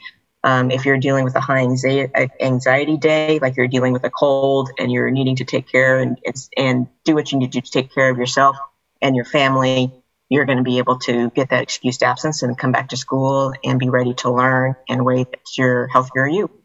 Um, 0.45 0.71
if 0.71 0.85
you're 0.85 0.99
dealing 0.99 1.25
with 1.25 1.35
a 1.37 1.41
high 1.41 1.63
anxiety 2.41 2.97
day, 2.97 3.39
like 3.41 3.57
you're 3.57 3.69
dealing 3.69 3.93
with 3.93 4.05
a 4.05 4.11
cold 4.11 4.71
and 4.79 4.93
you're 4.93 5.11
needing 5.11 5.37
to 5.37 5.45
take 5.45 5.69
care 5.69 5.99
and, 5.99 6.19
and 6.57 6.87
do 7.05 7.15
what 7.15 7.33
you 7.33 7.39
need 7.39 7.53
to, 7.53 7.61
to 7.61 7.71
take 7.71 7.95
care 7.95 8.11
of 8.11 8.19
yourself 8.19 8.57
and 9.03 9.17
your 9.17 9.25
family, 9.25 9.93
you're 10.29 10.45
going 10.45 10.59
to 10.59 10.65
be 10.65 10.79
able 10.79 10.99
to 11.01 11.31
get 11.31 11.51
that 11.51 11.63
excused 11.63 12.03
absence 12.03 12.43
and 12.43 12.57
come 12.57 12.73
back 12.73 12.91
to 12.91 12.97
school 12.97 13.53
and 13.65 13.79
be 13.79 13.91
ready 13.91 14.15
to 14.15 14.31
learn 14.31 14.77
in 14.87 15.01
a 15.01 15.05
way 15.05 15.25
that's 15.25 15.59
your 15.59 15.89
healthier 15.89 16.27
you. 16.27 16.60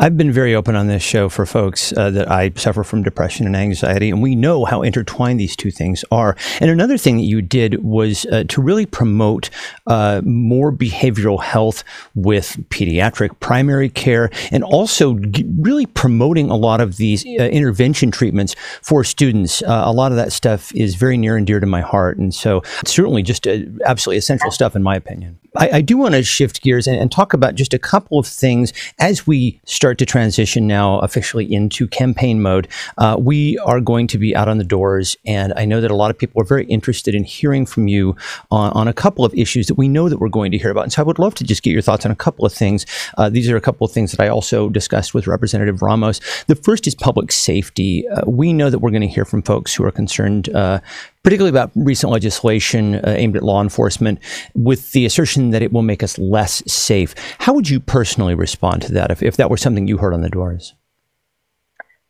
I've 0.00 0.16
been 0.16 0.30
very 0.30 0.54
open 0.54 0.76
on 0.76 0.86
this 0.86 1.02
show 1.02 1.28
for 1.28 1.44
folks 1.44 1.92
uh, 1.96 2.10
that 2.10 2.30
I 2.30 2.52
suffer 2.54 2.84
from 2.84 3.02
depression 3.02 3.46
and 3.46 3.56
anxiety, 3.56 4.10
and 4.10 4.22
we 4.22 4.36
know 4.36 4.64
how 4.64 4.82
intertwined 4.82 5.40
these 5.40 5.56
two 5.56 5.72
things 5.72 6.04
are. 6.12 6.36
And 6.60 6.70
another 6.70 6.96
thing 6.96 7.16
that 7.16 7.24
you 7.24 7.42
did 7.42 7.82
was 7.82 8.24
uh, 8.26 8.44
to 8.48 8.62
really 8.62 8.86
promote 8.86 9.50
uh, 9.88 10.22
more 10.24 10.70
behavioral 10.70 11.42
health 11.42 11.82
with 12.14 12.58
pediatric 12.70 13.40
primary 13.40 13.88
care, 13.88 14.30
and 14.52 14.62
also 14.62 15.18
g- 15.18 15.44
really 15.58 15.86
promoting 15.86 16.48
a 16.48 16.56
lot 16.56 16.80
of 16.80 16.96
these 16.96 17.26
uh, 17.26 17.48
intervention 17.48 18.12
treatments 18.12 18.54
for 18.82 19.02
students. 19.02 19.62
Uh, 19.62 19.82
a 19.84 19.92
lot 19.92 20.12
of 20.12 20.16
that 20.16 20.32
stuff 20.32 20.72
is 20.76 20.94
very 20.94 21.16
near 21.16 21.36
and 21.36 21.44
dear 21.44 21.58
to 21.58 21.66
my 21.66 21.80
heart, 21.80 22.18
and 22.18 22.32
so 22.32 22.62
certainly 22.86 23.24
just 23.24 23.48
uh, 23.48 23.58
absolutely 23.84 24.18
essential 24.18 24.52
stuff 24.52 24.76
in 24.76 24.82
my 24.84 24.94
opinion. 24.94 25.40
I, 25.56 25.70
I 25.74 25.80
do 25.80 25.96
want 25.96 26.14
to 26.14 26.22
shift 26.22 26.62
gears 26.62 26.86
and, 26.86 26.96
and, 26.98 27.10
talk 27.10 27.32
about 27.32 27.54
just 27.54 27.72
a 27.72 27.78
couple 27.78 28.18
of 28.18 28.26
things 28.26 28.72
as 28.98 29.26
we 29.26 29.60
start 29.64 29.87
to 29.94 30.06
transition 30.06 30.66
now 30.66 30.98
officially 31.00 31.52
into 31.52 31.86
campaign 31.86 32.42
mode. 32.42 32.68
Uh, 32.96 33.16
we 33.18 33.58
are 33.58 33.80
going 33.80 34.06
to 34.08 34.18
be 34.18 34.34
out 34.34 34.48
on 34.48 34.58
the 34.58 34.64
doors, 34.64 35.16
and 35.26 35.52
I 35.56 35.64
know 35.64 35.80
that 35.80 35.90
a 35.90 35.96
lot 35.96 36.10
of 36.10 36.18
people 36.18 36.40
are 36.40 36.44
very 36.44 36.64
interested 36.66 37.14
in 37.14 37.24
hearing 37.24 37.66
from 37.66 37.88
you 37.88 38.16
on, 38.50 38.72
on 38.72 38.88
a 38.88 38.92
couple 38.92 39.24
of 39.24 39.34
issues 39.34 39.66
that 39.66 39.74
we 39.74 39.88
know 39.88 40.08
that 40.08 40.18
we're 40.18 40.28
going 40.28 40.50
to 40.52 40.58
hear 40.58 40.70
about. 40.70 40.84
And 40.84 40.92
so 40.92 41.02
I 41.02 41.04
would 41.04 41.18
love 41.18 41.34
to 41.36 41.44
just 41.44 41.62
get 41.62 41.72
your 41.72 41.82
thoughts 41.82 42.04
on 42.04 42.10
a 42.10 42.16
couple 42.16 42.44
of 42.44 42.52
things. 42.52 42.86
Uh, 43.16 43.28
these 43.28 43.50
are 43.50 43.56
a 43.56 43.60
couple 43.60 43.84
of 43.84 43.92
things 43.92 44.12
that 44.12 44.20
I 44.20 44.28
also 44.28 44.68
discussed 44.68 45.14
with 45.14 45.26
Representative 45.26 45.82
Ramos. 45.82 46.20
The 46.46 46.56
first 46.56 46.86
is 46.86 46.94
public 46.94 47.32
safety. 47.32 48.08
Uh, 48.08 48.22
we 48.26 48.52
know 48.52 48.70
that 48.70 48.80
we're 48.80 48.90
going 48.90 49.02
to 49.02 49.08
hear 49.08 49.24
from 49.24 49.42
folks 49.42 49.74
who 49.74 49.84
are 49.84 49.90
concerned 49.90 50.48
uh, 50.50 50.80
particularly 51.22 51.50
about 51.50 51.70
recent 51.74 52.12
legislation 52.12 52.96
uh, 52.96 53.14
aimed 53.16 53.36
at 53.36 53.42
law 53.42 53.62
enforcement, 53.62 54.18
with 54.54 54.92
the 54.92 55.04
assertion 55.04 55.50
that 55.50 55.62
it 55.62 55.72
will 55.72 55.82
make 55.82 56.02
us 56.02 56.18
less 56.18 56.62
safe. 56.70 57.14
How 57.38 57.54
would 57.54 57.68
you 57.68 57.80
personally 57.80 58.34
respond 58.34 58.82
to 58.82 58.92
that 58.92 59.10
if, 59.10 59.22
if 59.22 59.36
that 59.36 59.50
were 59.50 59.56
something 59.56 59.86
you 59.86 59.98
heard 59.98 60.14
on 60.14 60.22
the 60.22 60.28
doors? 60.28 60.74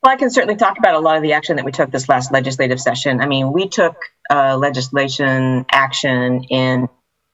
Well, 0.02 0.12
I 0.12 0.16
can 0.16 0.30
certainly 0.30 0.56
talk 0.56 0.78
about 0.78 0.94
a 0.94 1.00
lot 1.00 1.16
of 1.16 1.22
the 1.22 1.32
action 1.32 1.56
that 1.56 1.64
we 1.64 1.72
took 1.72 1.90
this 1.90 2.08
last 2.08 2.30
legislative 2.30 2.80
session. 2.80 3.20
I 3.20 3.26
mean, 3.26 3.52
we 3.52 3.68
took 3.68 3.96
uh, 4.30 4.56
legislation 4.56 5.66
action 5.72 6.44
in 6.44 6.88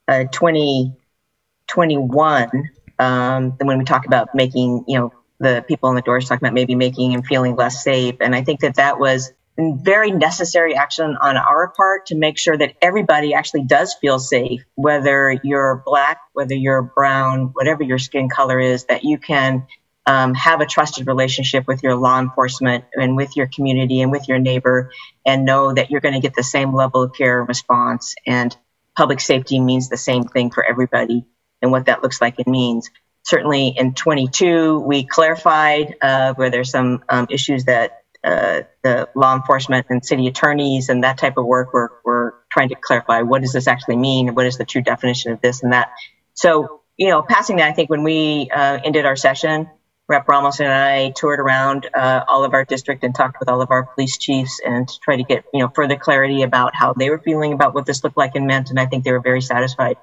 uh, 0.09 0.25
2021 0.33 2.71
um, 2.99 3.53
when 3.61 3.79
we 3.79 3.85
talk 3.85 4.07
about 4.07 4.35
making, 4.35 4.85
you 4.89 4.99
know, 4.99 5.13
the 5.41 5.63
people 5.69 5.91
on 5.91 5.95
the 5.95 6.03
doors 6.03 6.29
talking 6.29 6.47
about 6.47 6.55
maybe 6.55 6.75
making 6.75 7.15
and 7.15 7.27
feeling 7.27 7.55
less 7.57 7.85
safe. 7.85 8.17
And 8.21 8.35
I 8.35 8.43
think 8.43 8.61
that 8.61 8.77
that 8.77 8.99
was 8.99 9.33
very 9.57 10.11
necessary 10.11 10.75
action 10.75 11.17
on 11.21 11.37
our 11.37 11.69
part 11.69 12.07
to 12.07 12.17
make 12.17 12.38
sure 12.38 12.57
that 12.57 12.75
everybody 12.83 13.35
actually 13.35 13.64
does 13.64 13.95
feel 13.95 14.19
safe, 14.19 14.64
whether 14.75 15.38
you're 15.45 15.83
black, 15.87 16.21
whether 16.33 16.55
you're 16.55 16.83
brown, 16.83 17.51
whatever 17.53 17.83
your 17.83 17.99
skin 17.99 18.29
color 18.29 18.59
is, 18.59 18.85
that 18.87 19.05
you 19.05 19.19
can 19.19 19.67
um, 20.07 20.35
have 20.35 20.61
a 20.61 20.67
trusted 20.67 21.07
relationship 21.07 21.67
with 21.67 21.83
your 21.83 21.95
law 21.97 22.21
enforcement 22.21 22.85
and 22.95 23.17
with 23.17 23.37
your 23.37 23.47
community 23.47 24.01
and 24.01 24.11
with 24.11 24.29
your 24.29 24.38
neighbor 24.38 24.90
and 25.25 25.45
know 25.45 25.73
that 25.73 25.90
you're 25.90 26.01
going 26.01 26.14
to 26.14 26.21
get 26.21 26.35
the 26.35 26.43
same 26.43 26.75
level 26.75 27.03
of 27.03 27.14
care 27.14 27.40
and 27.40 27.49
response. 27.49 28.14
And 28.27 28.55
public 28.97 29.21
safety 29.21 29.61
means 29.61 29.88
the 29.88 29.97
same 29.97 30.25
thing 30.25 30.51
for 30.51 30.64
everybody 30.64 31.25
and 31.62 31.71
what 31.71 31.87
that 31.87 32.03
looks 32.03 32.21
like 32.21 32.38
and 32.38 32.47
means. 32.47 32.90
Certainly 33.23 33.69
in 33.79 33.95
22, 33.95 34.81
we 34.81 35.07
clarified 35.07 35.95
uh, 36.03 36.35
where 36.35 36.51
there's 36.51 36.71
some 36.71 37.03
um, 37.09 37.27
issues 37.31 37.64
that 37.64 38.04
uh, 38.25 38.63
the 38.83 39.09
law 39.15 39.35
enforcement 39.37 39.87
and 39.91 40.05
city 40.05 40.27
attorneys 40.27 40.89
and 40.89 41.05
that 41.05 41.19
type 41.19 41.37
of 41.37 41.45
work, 41.45 41.73
we're, 41.73 41.91
we're 42.05 42.33
trying 42.51 42.71
to 42.71 42.75
clarify 42.75 43.23
what 43.23 43.43
does 43.43 43.53
this 43.53 43.69
actually 43.69 43.97
mean? 43.97 44.29
And 44.29 44.37
what 44.37 44.47
is 44.47 44.57
the 44.57 44.65
true 44.65 44.83
definition 44.83 45.33
of 45.33 45.41
this 45.41 45.63
and 45.63 45.73
that? 45.73 45.91
So, 46.35 46.81
you 46.97 47.09
know, 47.09 47.23
passing 47.23 47.57
that, 47.57 47.69
I 47.69 47.73
think 47.73 47.91
when 47.91 48.03
we 48.03 48.51
uh, 48.51 48.79
ended 48.85 49.05
our 49.05 49.17
session, 49.17 49.69
Rep. 50.07 50.29
Ramos 50.29 50.61
and 50.61 50.71
I 50.71 51.11
toured 51.17 51.41
around 51.41 51.89
uh, 51.95 52.25
all 52.29 52.45
of 52.45 52.53
our 52.53 52.65
district 52.65 53.05
and 53.05 53.15
talked 53.15 53.41
with 53.41 53.49
all 53.49 53.63
of 53.63 53.71
our 53.71 53.85
police 53.87 54.19
chiefs 54.19 54.61
and 54.65 54.87
to 54.87 54.99
try 55.01 55.17
to 55.17 55.23
get, 55.23 55.45
you 55.53 55.61
know, 55.61 55.71
further 55.75 55.97
clarity 55.97 56.43
about 56.43 56.75
how 56.75 56.93
they 56.93 57.09
were 57.09 57.21
feeling 57.21 57.55
about 57.55 57.75
what 57.75 57.87
this 57.87 58.05
looked 58.05 58.19
like 58.19 58.35
and 58.35 58.47
meant. 58.47 58.69
And 58.69 58.79
I 58.79 58.85
think 58.85 59.05
they 59.05 59.13
were 59.13 59.21
very 59.21 59.41
satisfied 59.41 59.97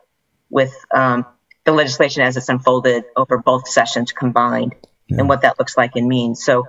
with 0.50 0.74
um, 0.94 1.26
the 1.66 1.72
legislation 1.72 2.24
as 2.24 2.36
it's 2.36 2.50
unfolded 2.50 3.04
over 3.16 3.38
both 3.38 3.68
sessions 3.68 4.12
combined 4.12 4.74
yeah. 5.08 5.20
and 5.20 5.30
what 5.30 5.42
that 5.42 5.60
looks 5.60 5.78
like 5.78 5.96
and 5.96 6.08
means. 6.08 6.44
So 6.44 6.66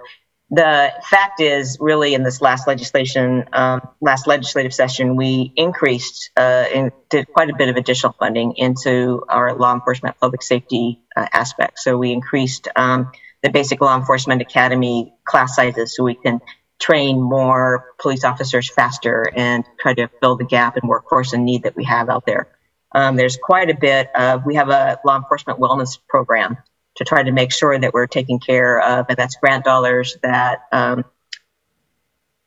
the 0.54 0.92
fact 1.08 1.40
is, 1.40 1.78
really, 1.80 2.12
in 2.12 2.24
this 2.24 2.42
last 2.42 2.66
legislation, 2.66 3.46
um, 3.54 3.80
last 4.02 4.26
legislative 4.26 4.74
session, 4.74 5.16
we 5.16 5.50
increased 5.56 6.30
uh, 6.36 6.90
did 7.08 7.26
quite 7.32 7.48
a 7.48 7.56
bit 7.56 7.70
of 7.70 7.76
additional 7.76 8.14
funding 8.18 8.52
into 8.58 9.24
our 9.30 9.56
law 9.56 9.72
enforcement 9.72 10.14
public 10.20 10.42
safety 10.42 11.00
uh, 11.16 11.26
aspect. 11.32 11.78
So 11.78 11.96
we 11.96 12.12
increased 12.12 12.68
um, 12.76 13.12
the 13.42 13.48
basic 13.48 13.80
law 13.80 13.96
enforcement 13.96 14.42
academy 14.42 15.14
class 15.24 15.56
sizes 15.56 15.96
so 15.96 16.04
we 16.04 16.16
can 16.16 16.42
train 16.78 17.18
more 17.18 17.86
police 17.98 18.22
officers 18.22 18.70
faster 18.70 19.32
and 19.34 19.64
try 19.80 19.94
to 19.94 20.10
fill 20.20 20.36
the 20.36 20.44
gap 20.44 20.76
in 20.76 20.86
workforce 20.86 21.32
and 21.32 21.46
need 21.46 21.62
that 21.62 21.76
we 21.76 21.84
have 21.84 22.10
out 22.10 22.26
there. 22.26 22.48
Um, 22.94 23.16
there's 23.16 23.38
quite 23.42 23.70
a 23.70 23.74
bit 23.74 24.14
of, 24.14 24.44
we 24.44 24.56
have 24.56 24.68
a 24.68 24.98
law 25.02 25.16
enforcement 25.16 25.58
wellness 25.58 25.98
program 26.10 26.58
to 26.96 27.04
try 27.04 27.22
to 27.22 27.32
make 27.32 27.52
sure 27.52 27.78
that 27.78 27.92
we're 27.92 28.06
taking 28.06 28.38
care 28.38 28.80
of, 28.80 29.06
and 29.08 29.16
that's 29.16 29.36
grant 29.36 29.64
dollars 29.64 30.16
that 30.22 30.60
um, 30.72 31.04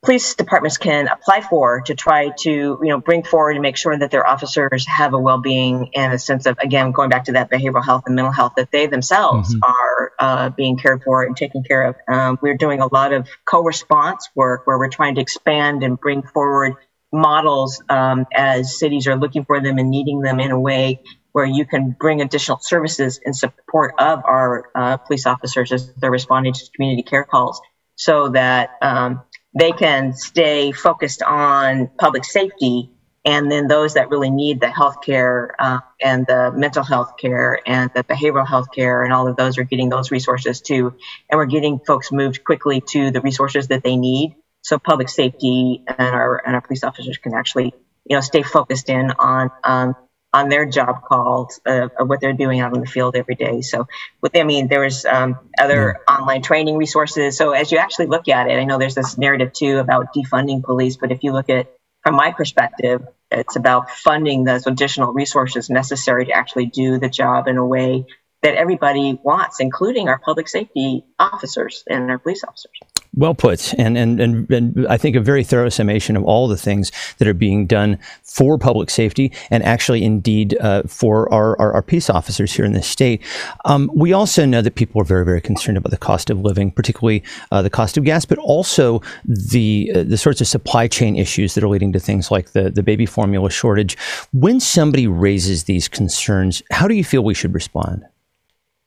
police 0.05 0.35
departments 0.35 0.77
can 0.77 1.07
apply 1.07 1.41
for 1.41 1.81
to 1.81 1.95
try 1.95 2.29
to 2.29 2.79
you 2.81 2.89
know 2.89 2.99
bring 2.99 3.23
forward 3.23 3.51
and 3.51 3.61
make 3.61 3.75
sure 3.75 3.97
that 3.97 4.11
their 4.11 4.25
officers 4.25 4.85
have 4.87 5.13
a 5.13 5.19
well-being 5.19 5.89
and 5.95 6.13
a 6.13 6.19
sense 6.19 6.45
of 6.45 6.57
again 6.59 6.91
going 6.91 7.09
back 7.09 7.25
to 7.25 7.33
that 7.33 7.49
behavioral 7.49 7.83
health 7.83 8.03
and 8.05 8.15
mental 8.15 8.31
health 8.31 8.53
that 8.55 8.71
they 8.71 8.85
themselves 8.85 9.53
mm-hmm. 9.53 9.63
are 9.63 10.11
uh, 10.19 10.49
being 10.49 10.77
cared 10.77 11.01
for 11.03 11.23
and 11.23 11.35
taken 11.35 11.63
care 11.63 11.81
of 11.81 11.95
um, 12.07 12.37
we're 12.41 12.57
doing 12.57 12.79
a 12.79 12.93
lot 12.93 13.11
of 13.11 13.27
co-response 13.45 14.29
work 14.35 14.67
where 14.67 14.77
we're 14.77 14.89
trying 14.89 15.15
to 15.15 15.21
expand 15.21 15.83
and 15.83 15.99
bring 15.99 16.21
forward 16.21 16.75
models 17.11 17.81
um, 17.89 18.25
as 18.33 18.77
cities 18.77 19.07
are 19.07 19.17
looking 19.17 19.43
for 19.43 19.59
them 19.59 19.79
and 19.79 19.89
needing 19.89 20.21
them 20.21 20.39
in 20.39 20.51
a 20.51 20.59
way 20.59 21.01
where 21.35 21.43
you 21.45 21.65
can 21.65 21.91
bring 21.99 22.21
additional 22.21 22.57
services 22.61 23.19
in 23.25 23.33
support 23.33 23.93
of 23.99 24.23
our 24.23 24.69
uh, 24.73 24.95
police 24.95 25.25
officers 25.25 25.69
as 25.73 25.93
they're 25.95 26.09
responding 26.09 26.53
to 26.53 26.63
community 26.73 27.03
care 27.03 27.25
calls 27.25 27.59
so 27.95 28.29
that 28.29 28.69
um, 28.81 29.21
they 29.53 29.73
can 29.73 30.13
stay 30.13 30.71
focused 30.71 31.21
on 31.21 31.89
public 31.99 32.23
safety 32.23 32.89
and 33.25 33.51
then 33.51 33.67
those 33.67 33.95
that 33.95 34.09
really 34.09 34.29
need 34.29 34.61
the 34.61 34.69
health 34.69 35.01
care 35.03 35.53
uh, 35.59 35.79
and 36.01 36.25
the 36.25 36.53
mental 36.55 36.85
health 36.85 37.15
care 37.19 37.59
and 37.65 37.91
the 37.93 38.05
behavioral 38.05 38.47
health 38.47 38.71
care 38.73 39.03
and 39.03 39.11
all 39.11 39.27
of 39.27 39.35
those 39.35 39.57
are 39.57 39.65
getting 39.65 39.89
those 39.89 40.11
resources 40.11 40.61
too. 40.61 40.93
And 41.29 41.37
we're 41.37 41.47
getting 41.47 41.79
folks 41.79 42.13
moved 42.13 42.45
quickly 42.45 42.81
to 42.91 43.11
the 43.11 43.19
resources 43.19 43.67
that 43.67 43.83
they 43.83 43.97
need 43.97 44.37
so 44.61 44.79
public 44.79 45.09
safety 45.09 45.83
and 45.85 46.15
our 46.15 46.41
and 46.45 46.55
our 46.55 46.61
police 46.61 46.85
officers 46.85 47.17
can 47.17 47.33
actually 47.33 47.73
you 48.05 48.15
know 48.15 48.21
stay 48.21 48.41
focused 48.41 48.89
in 48.89 49.11
on 49.11 49.51
um, 49.65 49.95
on 50.35 50.49
their 50.49 50.65
job 50.65 51.01
calls 51.01 51.61
uh, 51.65 51.87
of 51.97 52.09
what 52.09 52.19
they're 52.19 52.33
doing 52.33 52.59
out 52.59 52.75
in 52.75 52.81
the 52.81 52.85
field 52.85 53.15
every 53.15 53.35
day. 53.35 53.61
So, 53.61 53.87
with 54.21 54.35
I 54.35 54.43
mean, 54.43 54.67
there 54.67 54.81
was 54.81 55.05
um, 55.05 55.39
other 55.57 56.01
yeah. 56.05 56.13
online 56.13 56.41
training 56.41 56.75
resources. 56.75 57.37
So, 57.37 57.51
as 57.51 57.71
you 57.71 57.77
actually 57.77 58.07
look 58.07 58.27
at 58.27 58.47
it, 58.49 58.59
I 58.59 58.65
know 58.65 58.77
there's 58.77 58.95
this 58.95 59.17
narrative 59.17 59.53
too 59.53 59.77
about 59.77 60.13
defunding 60.13 60.61
police, 60.61 60.97
but 60.97 61.13
if 61.13 61.23
you 61.23 61.31
look 61.31 61.49
at 61.49 61.71
from 62.03 62.15
my 62.15 62.33
perspective, 62.33 63.07
it's 63.31 63.55
about 63.55 63.89
funding 63.89 64.43
those 64.43 64.67
additional 64.67 65.13
resources 65.13 65.69
necessary 65.69 66.25
to 66.25 66.33
actually 66.33 66.65
do 66.65 66.99
the 66.99 67.09
job 67.09 67.47
in 67.47 67.55
a 67.55 67.65
way 67.65 68.05
that 68.43 68.55
everybody 68.55 69.17
wants, 69.23 69.61
including 69.61 70.09
our 70.09 70.19
public 70.19 70.49
safety 70.49 71.05
officers 71.17 71.85
and 71.87 72.11
our 72.11 72.19
police 72.19 72.43
officers. 72.43 72.77
Well 73.17 73.33
put, 73.33 73.73
and, 73.75 73.97
and 73.97 74.19
and 74.19 74.51
and 74.51 74.87
I 74.87 74.97
think 74.97 75.15
a 75.15 75.21
very 75.21 75.43
thorough 75.43 75.69
summation 75.69 76.17
of 76.17 76.23
all 76.25 76.49
the 76.49 76.57
things 76.57 76.91
that 77.17 77.27
are 77.29 77.33
being 77.33 77.65
done 77.65 77.97
for 78.23 78.57
public 78.57 78.89
safety, 78.89 79.31
and 79.49 79.63
actually, 79.63 80.03
indeed, 80.03 80.57
uh, 80.59 80.83
for 80.83 81.31
our, 81.33 81.57
our, 81.57 81.71
our 81.71 81.81
peace 81.81 82.09
officers 82.09 82.51
here 82.51 82.65
in 82.65 82.73
the 82.73 82.81
state. 82.81 83.21
Um, 83.63 83.89
we 83.95 84.11
also 84.11 84.45
know 84.45 84.61
that 84.61 84.75
people 84.75 85.01
are 85.01 85.05
very 85.05 85.23
very 85.23 85.39
concerned 85.39 85.77
about 85.77 85.91
the 85.91 85.97
cost 85.97 86.29
of 86.29 86.41
living, 86.41 86.71
particularly 86.71 87.23
uh, 87.51 87.61
the 87.61 87.69
cost 87.69 87.95
of 87.95 88.03
gas, 88.03 88.25
but 88.25 88.37
also 88.39 89.01
the 89.23 89.91
uh, 89.95 90.03
the 90.03 90.17
sorts 90.17 90.41
of 90.41 90.47
supply 90.47 90.87
chain 90.87 91.15
issues 91.15 91.55
that 91.55 91.63
are 91.63 91.69
leading 91.69 91.93
to 91.93 91.99
things 92.01 92.31
like 92.31 92.51
the 92.51 92.69
the 92.69 92.83
baby 92.83 93.05
formula 93.05 93.49
shortage. 93.49 93.97
When 94.33 94.59
somebody 94.59 95.07
raises 95.07 95.63
these 95.63 95.87
concerns, 95.87 96.61
how 96.69 96.89
do 96.89 96.95
you 96.95 97.03
feel 97.05 97.23
we 97.23 97.33
should 97.33 97.53
respond? 97.53 98.03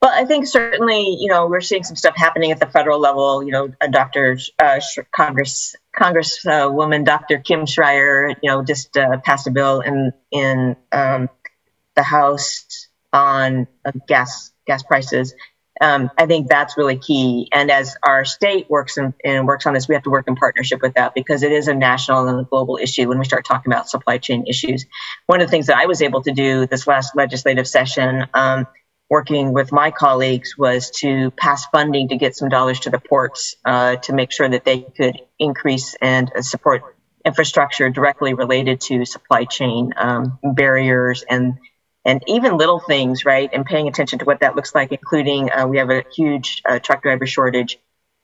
Well, 0.01 0.13
I 0.15 0.25
think 0.27 0.47
certainly, 0.47 1.17
you 1.19 1.29
know, 1.29 1.49
we're 1.49 1.61
seeing 1.61 1.83
some 1.83 1.97
stuff 1.97 2.15
happening 2.17 2.53
at 2.53 2.61
the 2.61 2.67
federal 2.67 3.01
level. 3.01 3.43
You 3.43 3.51
know, 3.51 3.73
a 3.81 3.89
Dr. 3.89 4.39
Uh, 4.59 4.81
Congress 5.15 5.75
Congresswoman 5.97 7.01
uh, 7.01 7.05
Dr. 7.05 7.39
Kim 7.39 7.67
Schrier, 7.67 8.37
you 8.41 8.51
know, 8.51 8.63
just 8.63 8.97
uh, 8.97 9.19
passed 9.19 9.49
a 9.49 9.51
bill 9.51 9.81
in 9.81 10.13
in 10.31 10.77
um, 10.93 11.29
the 11.97 12.05
House 12.05 12.89
on 13.13 13.67
uh, 13.85 13.91
gas 14.07 14.53
gas 14.67 14.85
prices. 14.85 15.35
Um, 15.81 16.11
I 16.17 16.27
think 16.27 16.49
that's 16.49 16.77
really 16.77 16.99
key. 16.99 17.49
And 17.53 17.71
as 17.71 17.97
our 18.03 18.25
state 18.25 18.69
works 18.69 18.97
and, 18.97 19.15
and 19.25 19.47
works 19.47 19.67
on 19.67 19.75
this, 19.75 19.89
we 19.89 19.95
have 19.95 20.03
to 20.05 20.11
work 20.11 20.27
in 20.27 20.35
partnership 20.35 20.83
with 20.83 20.95
that 20.95 21.15
because 21.15 21.43
it 21.43 21.53
is 21.53 21.69
a 21.69 21.75
national 21.75 22.27
and 22.29 22.41
a 22.41 22.45
global 22.45 22.79
issue 22.81 23.09
when 23.09 23.19
we 23.19 23.25
start 23.25 23.45
talking 23.45 23.73
about 23.73 23.89
supply 23.89 24.19
chain 24.19 24.45
issues. 24.49 24.87
One 25.27 25.41
of 25.41 25.47
the 25.47 25.51
things 25.51 25.67
that 25.67 25.77
I 25.77 25.87
was 25.87 26.03
able 26.03 26.23
to 26.23 26.33
do 26.33 26.67
this 26.67 26.87
last 26.87 27.15
legislative 27.15 27.69
session 27.69 28.27
um, 28.35 28.67
working 29.11 29.53
with 29.53 29.73
my 29.73 29.91
colleagues 29.91 30.57
was 30.59 30.91
to 30.91 31.31
pass 31.33 31.67
funding 31.67 32.09
to 32.09 32.17
get 32.17 32.37
some 32.37 32.49
dollars 32.49 32.81
to 32.81 32.91
the 32.91 32.99
ports 32.99 33.57
uh, 33.65 33.97
to 33.97 34.13
make 34.13 34.31
sure 34.31 34.49
that 34.49 34.65
they 34.65 34.81
could 34.81 35.21
increase 35.39 35.95
and 36.01 36.31
uh, 36.37 36.43
support 36.43 36.83
infrastructure 37.25 37.91
directly 37.91 38.35
related 38.35 38.81
to 38.81 39.05
supply 39.05 39.45
chain 39.45 39.93
um, 39.97 40.39
barriers 40.43 41.25
and 41.29 41.59
and 42.05 42.23
even 42.27 42.57
little 42.57 42.81
things, 42.81 43.27
right? 43.27 43.51
And 43.53 43.67
paying 43.67 43.87
attention 43.87 44.21
to 44.21 44.25
what 44.25 44.41
that 44.41 44.57
looks 44.57 44.75
like, 44.75 44.93
including 44.93 45.51
uh, 45.53 45.67
we 45.67 45.77
have 45.77 45.91
a 45.91 46.05
huge 46.15 46.63
uh, 46.67 46.79
truck 46.79 47.03
driver 47.03 47.27
shortage, 47.27 47.79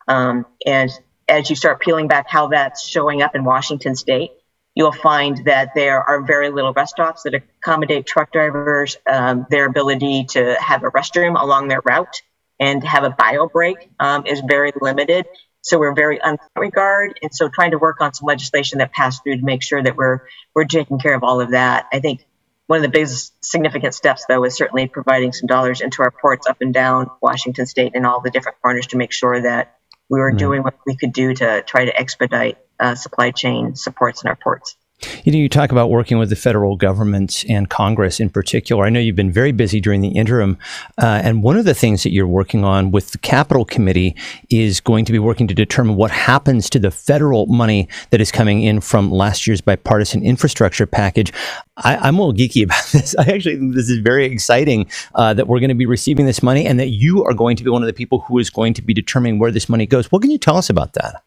um, 0.08 0.46
and 0.64 0.90
as 1.28 1.50
you 1.50 1.56
start 1.56 1.80
peeling 1.80 2.08
back 2.08 2.26
how 2.28 2.48
that's 2.48 2.86
showing 2.86 3.22
up 3.22 3.34
in 3.34 3.44
Washington 3.44 3.94
State, 3.94 4.32
you'll 4.74 4.92
find 4.92 5.44
that 5.44 5.70
there 5.74 6.02
are 6.02 6.22
very 6.22 6.50
little 6.50 6.72
rest 6.72 6.94
stops 6.94 7.22
that 7.22 7.34
accommodate 7.34 8.06
truck 8.06 8.32
drivers, 8.32 8.96
um, 9.10 9.46
their 9.50 9.66
ability 9.66 10.24
to 10.30 10.56
have 10.60 10.82
a 10.82 10.90
restroom 10.90 11.40
along 11.40 11.68
their 11.68 11.80
route 11.84 12.22
and 12.58 12.82
have 12.84 13.04
a 13.04 13.10
bio 13.10 13.48
break 13.48 13.90
um, 14.00 14.26
is 14.26 14.42
very 14.46 14.72
limited. 14.80 15.26
So 15.62 15.78
we're 15.78 15.94
very 15.94 16.20
on 16.20 16.36
that 16.36 16.60
regard. 16.60 17.18
And 17.22 17.34
so 17.34 17.48
trying 17.48 17.70
to 17.70 17.78
work 17.78 18.00
on 18.00 18.12
some 18.12 18.26
legislation 18.26 18.78
that 18.78 18.92
passed 18.92 19.22
through 19.22 19.38
to 19.38 19.44
make 19.44 19.62
sure 19.62 19.82
that 19.82 19.96
we're 19.96 20.20
we're 20.54 20.64
taking 20.64 20.98
care 20.98 21.14
of 21.14 21.24
all 21.24 21.40
of 21.40 21.52
that. 21.52 21.86
I 21.92 22.00
think 22.00 22.26
one 22.66 22.78
of 22.78 22.82
the 22.82 22.90
biggest 22.90 23.32
significant 23.44 23.94
steps 23.94 24.24
though 24.28 24.44
is 24.44 24.56
certainly 24.56 24.88
providing 24.88 25.32
some 25.32 25.46
dollars 25.46 25.80
into 25.80 26.02
our 26.02 26.10
ports 26.10 26.46
up 26.46 26.58
and 26.60 26.74
down 26.74 27.10
Washington 27.22 27.66
state 27.66 27.92
and 27.94 28.06
all 28.06 28.20
the 28.20 28.30
different 28.30 28.60
corners 28.60 28.88
to 28.88 28.96
make 28.96 29.12
sure 29.12 29.40
that 29.40 29.78
we 30.08 30.18
were 30.18 30.30
mm-hmm. 30.30 30.38
doing 30.38 30.62
what 30.62 30.74
we 30.86 30.96
could 30.96 31.12
do 31.12 31.34
to 31.34 31.62
try 31.62 31.84
to 31.84 31.96
expedite 31.98 32.58
uh, 32.78 32.94
supply 32.94 33.30
chain 33.30 33.74
supports 33.74 34.22
in 34.22 34.28
our 34.28 34.36
ports. 34.36 34.76
You 35.24 35.32
know, 35.32 35.38
you 35.38 35.48
talk 35.48 35.72
about 35.72 35.90
working 35.90 36.18
with 36.18 36.30
the 36.30 36.36
federal 36.36 36.76
government 36.76 37.44
and 37.48 37.68
Congress 37.68 38.20
in 38.20 38.30
particular. 38.30 38.84
I 38.84 38.90
know 38.90 39.00
you've 39.00 39.16
been 39.16 39.32
very 39.32 39.52
busy 39.52 39.80
during 39.80 40.00
the 40.00 40.08
interim, 40.08 40.58
uh, 40.98 41.20
and 41.24 41.42
one 41.42 41.56
of 41.56 41.64
the 41.64 41.74
things 41.74 42.02
that 42.02 42.12
you're 42.12 42.26
working 42.26 42.64
on 42.64 42.90
with 42.90 43.12
the 43.12 43.18
Capital 43.18 43.64
Committee 43.64 44.16
is 44.50 44.80
going 44.80 45.04
to 45.04 45.12
be 45.12 45.18
working 45.18 45.46
to 45.48 45.54
determine 45.54 45.96
what 45.96 46.10
happens 46.10 46.68
to 46.70 46.78
the 46.78 46.90
federal 46.90 47.46
money 47.46 47.88
that 48.10 48.20
is 48.20 48.30
coming 48.30 48.62
in 48.62 48.80
from 48.80 49.10
last 49.10 49.46
year's 49.46 49.60
bipartisan 49.60 50.22
infrastructure 50.22 50.86
package. 50.86 51.32
I, 51.76 52.08
am 52.08 52.18
a 52.18 52.26
little 52.26 52.34
geeky 52.34 52.64
about 52.64 52.84
this. 52.92 53.14
I 53.16 53.22
actually 53.22 53.56
think 53.56 53.74
this 53.74 53.90
is 53.90 53.98
very 53.98 54.24
exciting 54.26 54.88
uh, 55.14 55.34
that 55.34 55.48
we're 55.48 55.60
going 55.60 55.68
to 55.68 55.74
be 55.74 55.86
receiving 55.86 56.26
this 56.26 56.42
money 56.42 56.66
and 56.66 56.78
that 56.78 56.88
you 56.88 57.24
are 57.24 57.34
going 57.34 57.56
to 57.56 57.64
be 57.64 57.70
one 57.70 57.82
of 57.82 57.86
the 57.86 57.92
people 57.92 58.20
who 58.20 58.38
is 58.38 58.50
going 58.50 58.74
to 58.74 58.82
be 58.82 58.94
determining 58.94 59.38
where 59.38 59.50
this 59.50 59.68
money 59.68 59.86
goes. 59.86 60.10
What 60.12 60.22
can 60.22 60.30
you 60.30 60.38
tell 60.38 60.56
us 60.56 60.70
about 60.70 60.92
that? 60.94 61.22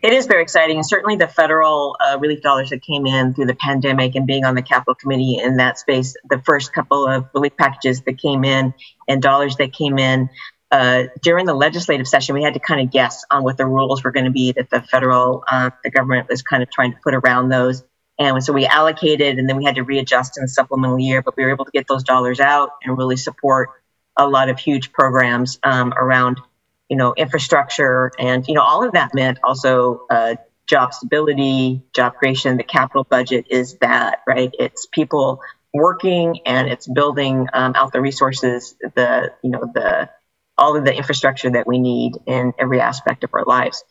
It 0.00 0.12
is 0.12 0.26
very 0.26 0.42
exciting, 0.42 0.76
and 0.76 0.86
certainly 0.86 1.16
the 1.16 1.26
federal 1.26 1.96
uh, 1.98 2.18
relief 2.20 2.40
dollars 2.40 2.70
that 2.70 2.82
came 2.82 3.04
in 3.04 3.34
through 3.34 3.46
the 3.46 3.56
pandemic 3.56 4.14
and 4.14 4.26
being 4.26 4.44
on 4.44 4.54
the 4.54 4.62
Capital 4.62 4.94
Committee 4.94 5.38
in 5.42 5.56
that 5.56 5.78
space, 5.78 6.14
the 6.30 6.40
first 6.44 6.72
couple 6.72 7.06
of 7.06 7.26
relief 7.34 7.56
packages 7.56 8.02
that 8.02 8.18
came 8.18 8.44
in 8.44 8.74
and 9.08 9.20
dollars 9.20 9.56
that 9.56 9.72
came 9.72 9.98
in 9.98 10.30
uh, 10.70 11.04
during 11.22 11.46
the 11.46 11.54
legislative 11.54 12.06
session, 12.06 12.34
we 12.34 12.42
had 12.42 12.54
to 12.54 12.60
kind 12.60 12.80
of 12.80 12.90
guess 12.90 13.24
on 13.30 13.42
what 13.42 13.56
the 13.56 13.66
rules 13.66 14.04
were 14.04 14.10
going 14.10 14.26
to 14.26 14.30
be 14.30 14.52
that 14.52 14.68
the 14.70 14.82
federal, 14.82 15.42
uh, 15.50 15.70
the 15.82 15.90
government 15.90 16.28
was 16.28 16.42
kind 16.42 16.62
of 16.62 16.70
trying 16.70 16.92
to 16.92 16.98
put 17.02 17.14
around 17.14 17.48
those. 17.48 17.82
And 18.18 18.42
so 18.42 18.52
we 18.52 18.66
allocated, 18.66 19.38
and 19.38 19.48
then 19.48 19.56
we 19.56 19.64
had 19.64 19.76
to 19.76 19.82
readjust 19.82 20.36
in 20.36 20.42
the 20.42 20.48
supplemental 20.48 20.98
year, 20.98 21.22
but 21.22 21.36
we 21.36 21.44
were 21.44 21.50
able 21.50 21.64
to 21.64 21.70
get 21.70 21.86
those 21.88 22.02
dollars 22.02 22.40
out 22.40 22.70
and 22.82 22.98
really 22.98 23.16
support 23.16 23.70
a 24.16 24.28
lot 24.28 24.48
of 24.48 24.58
huge 24.58 24.92
programs 24.92 25.58
um, 25.62 25.94
around 25.96 26.40
you 26.88 26.96
know, 26.96 27.14
infrastructure, 27.16 28.10
and 28.18 28.46
you 28.48 28.54
know, 28.54 28.62
all 28.62 28.84
of 28.84 28.92
that 28.92 29.14
meant 29.14 29.38
also 29.44 30.06
uh, 30.10 30.36
job 30.66 30.94
stability, 30.94 31.82
job 31.94 32.14
creation. 32.16 32.56
The 32.56 32.64
capital 32.64 33.04
budget 33.04 33.46
is 33.50 33.76
that, 33.78 34.22
right? 34.26 34.54
It's 34.58 34.86
people 34.86 35.40
working 35.72 36.40
and 36.46 36.68
it's 36.68 36.86
building 36.86 37.46
um, 37.52 37.72
out 37.74 37.92
the 37.92 38.00
resources, 38.00 38.76
the 38.94 39.32
you 39.42 39.50
know, 39.50 39.70
the 39.72 40.10
all 40.56 40.76
of 40.76 40.84
the 40.84 40.94
infrastructure 40.94 41.50
that 41.50 41.66
we 41.66 41.78
need 41.78 42.14
in 42.26 42.52
every 42.58 42.80
aspect 42.80 43.24
of 43.24 43.30
our 43.32 43.44
lives. 43.44 43.84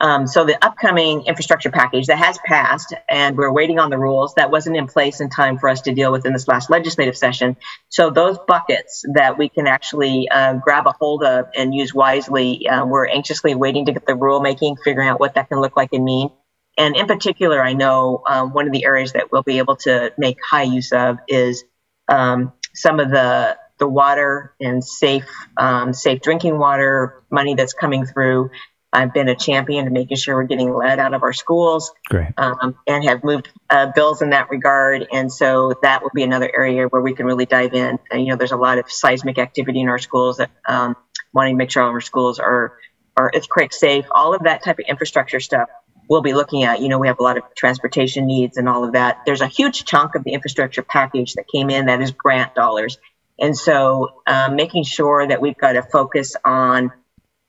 Um, 0.00 0.26
so 0.26 0.44
the 0.44 0.62
upcoming 0.62 1.24
infrastructure 1.26 1.70
package 1.70 2.06
that 2.06 2.18
has 2.18 2.38
passed, 2.44 2.92
and 3.08 3.36
we're 3.36 3.52
waiting 3.52 3.78
on 3.78 3.90
the 3.90 3.98
rules 3.98 4.34
that 4.34 4.50
wasn't 4.50 4.76
in 4.76 4.88
place 4.88 5.20
in 5.20 5.30
time 5.30 5.58
for 5.58 5.68
us 5.68 5.82
to 5.82 5.94
deal 5.94 6.10
with 6.10 6.26
in 6.26 6.32
this 6.32 6.48
last 6.48 6.68
legislative 6.68 7.16
session. 7.16 7.56
So 7.88 8.10
those 8.10 8.36
buckets 8.46 9.04
that 9.14 9.38
we 9.38 9.48
can 9.48 9.66
actually 9.66 10.28
uh, 10.28 10.54
grab 10.54 10.86
a 10.86 10.92
hold 10.92 11.22
of 11.22 11.46
and 11.54 11.72
use 11.72 11.94
wisely, 11.94 12.68
uh, 12.68 12.84
we're 12.84 13.06
anxiously 13.06 13.54
waiting 13.54 13.86
to 13.86 13.92
get 13.92 14.06
the 14.06 14.14
rulemaking, 14.14 14.76
figuring 14.82 15.08
out 15.08 15.20
what 15.20 15.34
that 15.34 15.48
can 15.48 15.60
look 15.60 15.76
like 15.76 15.90
and 15.92 16.04
mean. 16.04 16.30
And 16.76 16.96
in 16.96 17.06
particular, 17.06 17.62
I 17.62 17.72
know 17.72 18.22
um, 18.28 18.52
one 18.52 18.66
of 18.66 18.72
the 18.72 18.84
areas 18.84 19.12
that 19.12 19.30
we'll 19.30 19.44
be 19.44 19.58
able 19.58 19.76
to 19.76 20.12
make 20.18 20.38
high 20.44 20.64
use 20.64 20.92
of 20.92 21.18
is 21.28 21.64
um, 22.08 22.52
some 22.74 23.00
of 23.00 23.10
the 23.10 23.56
the 23.78 23.88
water 23.88 24.54
and 24.60 24.84
safe 24.84 25.28
um, 25.56 25.92
safe 25.92 26.20
drinking 26.20 26.58
water 26.58 27.24
money 27.30 27.54
that's 27.54 27.72
coming 27.72 28.06
through 28.06 28.50
I've 28.94 29.12
been 29.12 29.28
a 29.28 29.34
champion 29.34 29.86
of 29.86 29.92
making 29.92 30.16
sure 30.16 30.36
we're 30.36 30.44
getting 30.44 30.72
lead 30.72 30.98
out 30.98 31.14
of 31.14 31.22
our 31.22 31.32
schools. 31.32 31.92
Great. 32.08 32.32
Um, 32.38 32.76
and 32.86 33.04
have 33.04 33.24
moved 33.24 33.50
uh, 33.68 33.90
bills 33.94 34.22
in 34.22 34.30
that 34.30 34.50
regard. 34.50 35.06
And 35.12 35.32
so 35.32 35.74
that 35.82 36.02
will 36.02 36.12
be 36.14 36.22
another 36.22 36.50
area 36.54 36.86
where 36.86 37.02
we 37.02 37.14
can 37.14 37.26
really 37.26 37.46
dive 37.46 37.74
in. 37.74 37.98
And, 38.10 38.24
you 38.24 38.28
know, 38.28 38.36
there's 38.36 38.52
a 38.52 38.56
lot 38.56 38.78
of 38.78 38.90
seismic 38.90 39.38
activity 39.38 39.80
in 39.80 39.88
our 39.88 39.98
schools 39.98 40.36
that 40.38 40.50
um, 40.66 40.96
wanting 41.32 41.54
to 41.54 41.58
make 41.58 41.70
sure 41.70 41.82
all 41.82 41.90
our 41.90 42.00
schools 42.00 42.38
are 42.38 42.78
are 43.16 43.30
earthquake 43.34 43.72
safe. 43.72 44.06
All 44.10 44.34
of 44.34 44.42
that 44.44 44.64
type 44.64 44.78
of 44.78 44.86
infrastructure 44.88 45.38
stuff 45.38 45.68
we'll 46.08 46.22
be 46.22 46.34
looking 46.34 46.64
at. 46.64 46.80
You 46.80 46.88
know, 46.88 46.98
we 46.98 47.06
have 47.06 47.18
a 47.18 47.22
lot 47.22 47.36
of 47.36 47.44
transportation 47.56 48.26
needs 48.26 48.56
and 48.56 48.68
all 48.68 48.84
of 48.84 48.92
that. 48.92 49.22
There's 49.24 49.40
a 49.40 49.46
huge 49.46 49.84
chunk 49.84 50.14
of 50.14 50.24
the 50.24 50.32
infrastructure 50.32 50.82
package 50.82 51.34
that 51.34 51.44
came 51.52 51.70
in 51.70 51.86
that 51.86 52.00
is 52.00 52.10
grant 52.10 52.54
dollars. 52.54 52.98
And 53.38 53.56
so 53.56 54.22
um, 54.26 54.56
making 54.56 54.84
sure 54.84 55.26
that 55.26 55.40
we've 55.40 55.56
got 55.56 55.76
a 55.76 55.82
focus 55.82 56.36
on 56.44 56.92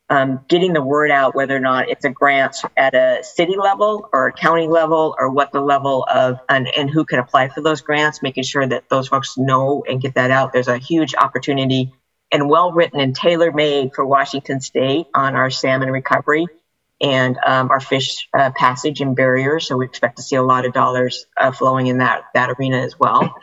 um, 0.10 0.42
getting 0.48 0.74
the 0.74 0.82
word 0.82 1.10
out 1.10 1.36
whether 1.36 1.56
or 1.56 1.60
not 1.60 1.90
it's 1.90 2.06
a 2.06 2.10
grant 2.10 2.58
at 2.78 2.94
a 2.94 3.24
city 3.24 3.56
level 3.58 4.08
or 4.14 4.28
a 4.28 4.34
county 4.34 4.68
level 4.68 5.16
or 5.18 5.32
what 5.32 5.52
the 5.52 5.62
level 5.62 6.06
of 6.12 6.40
and, 6.48 6.68
and 6.68 6.90
who 6.90 7.06
can 7.06 7.20
apply 7.20 7.50
for 7.50 7.62
those 7.62 7.82
grants 7.82 8.22
making 8.22 8.44
sure 8.44 8.66
that 8.66 8.88
those 8.90 9.08
folks 9.08 9.38
know 9.38 9.84
and 9.88 10.02
get 10.02 10.16
that 10.16 10.30
out. 10.30 10.54
There's 10.54 10.68
a 10.68 10.78
huge 10.78 11.16
opportunity 11.16 11.92
and 12.32 12.50
well 12.50 12.72
written 12.72 13.00
and 13.00 13.16
tailor 13.16 13.52
made 13.52 13.92
for 13.94 14.06
washington 14.06 14.60
state 14.62 15.08
on 15.14 15.36
our 15.36 15.50
salmon 15.50 15.90
recovery 15.90 16.48
and 17.02 17.38
um, 17.46 17.72
our 17.72 17.80
fish 17.80 18.30
uh, 18.38 18.52
passage 18.56 19.02
and 19.02 19.16
barriers. 19.16 19.68
So 19.68 19.78
we 19.78 19.86
expect 19.86 20.18
to 20.18 20.24
see 20.24 20.36
a 20.36 20.44
lot 20.44 20.66
of 20.66 20.74
dollars 20.74 21.26
uh, 21.40 21.52
flowing 21.52 21.88
in 21.88 21.98
that 21.98 22.26
that 22.34 22.52
arena 22.52 22.78
as 22.78 22.98
well. 23.00 23.36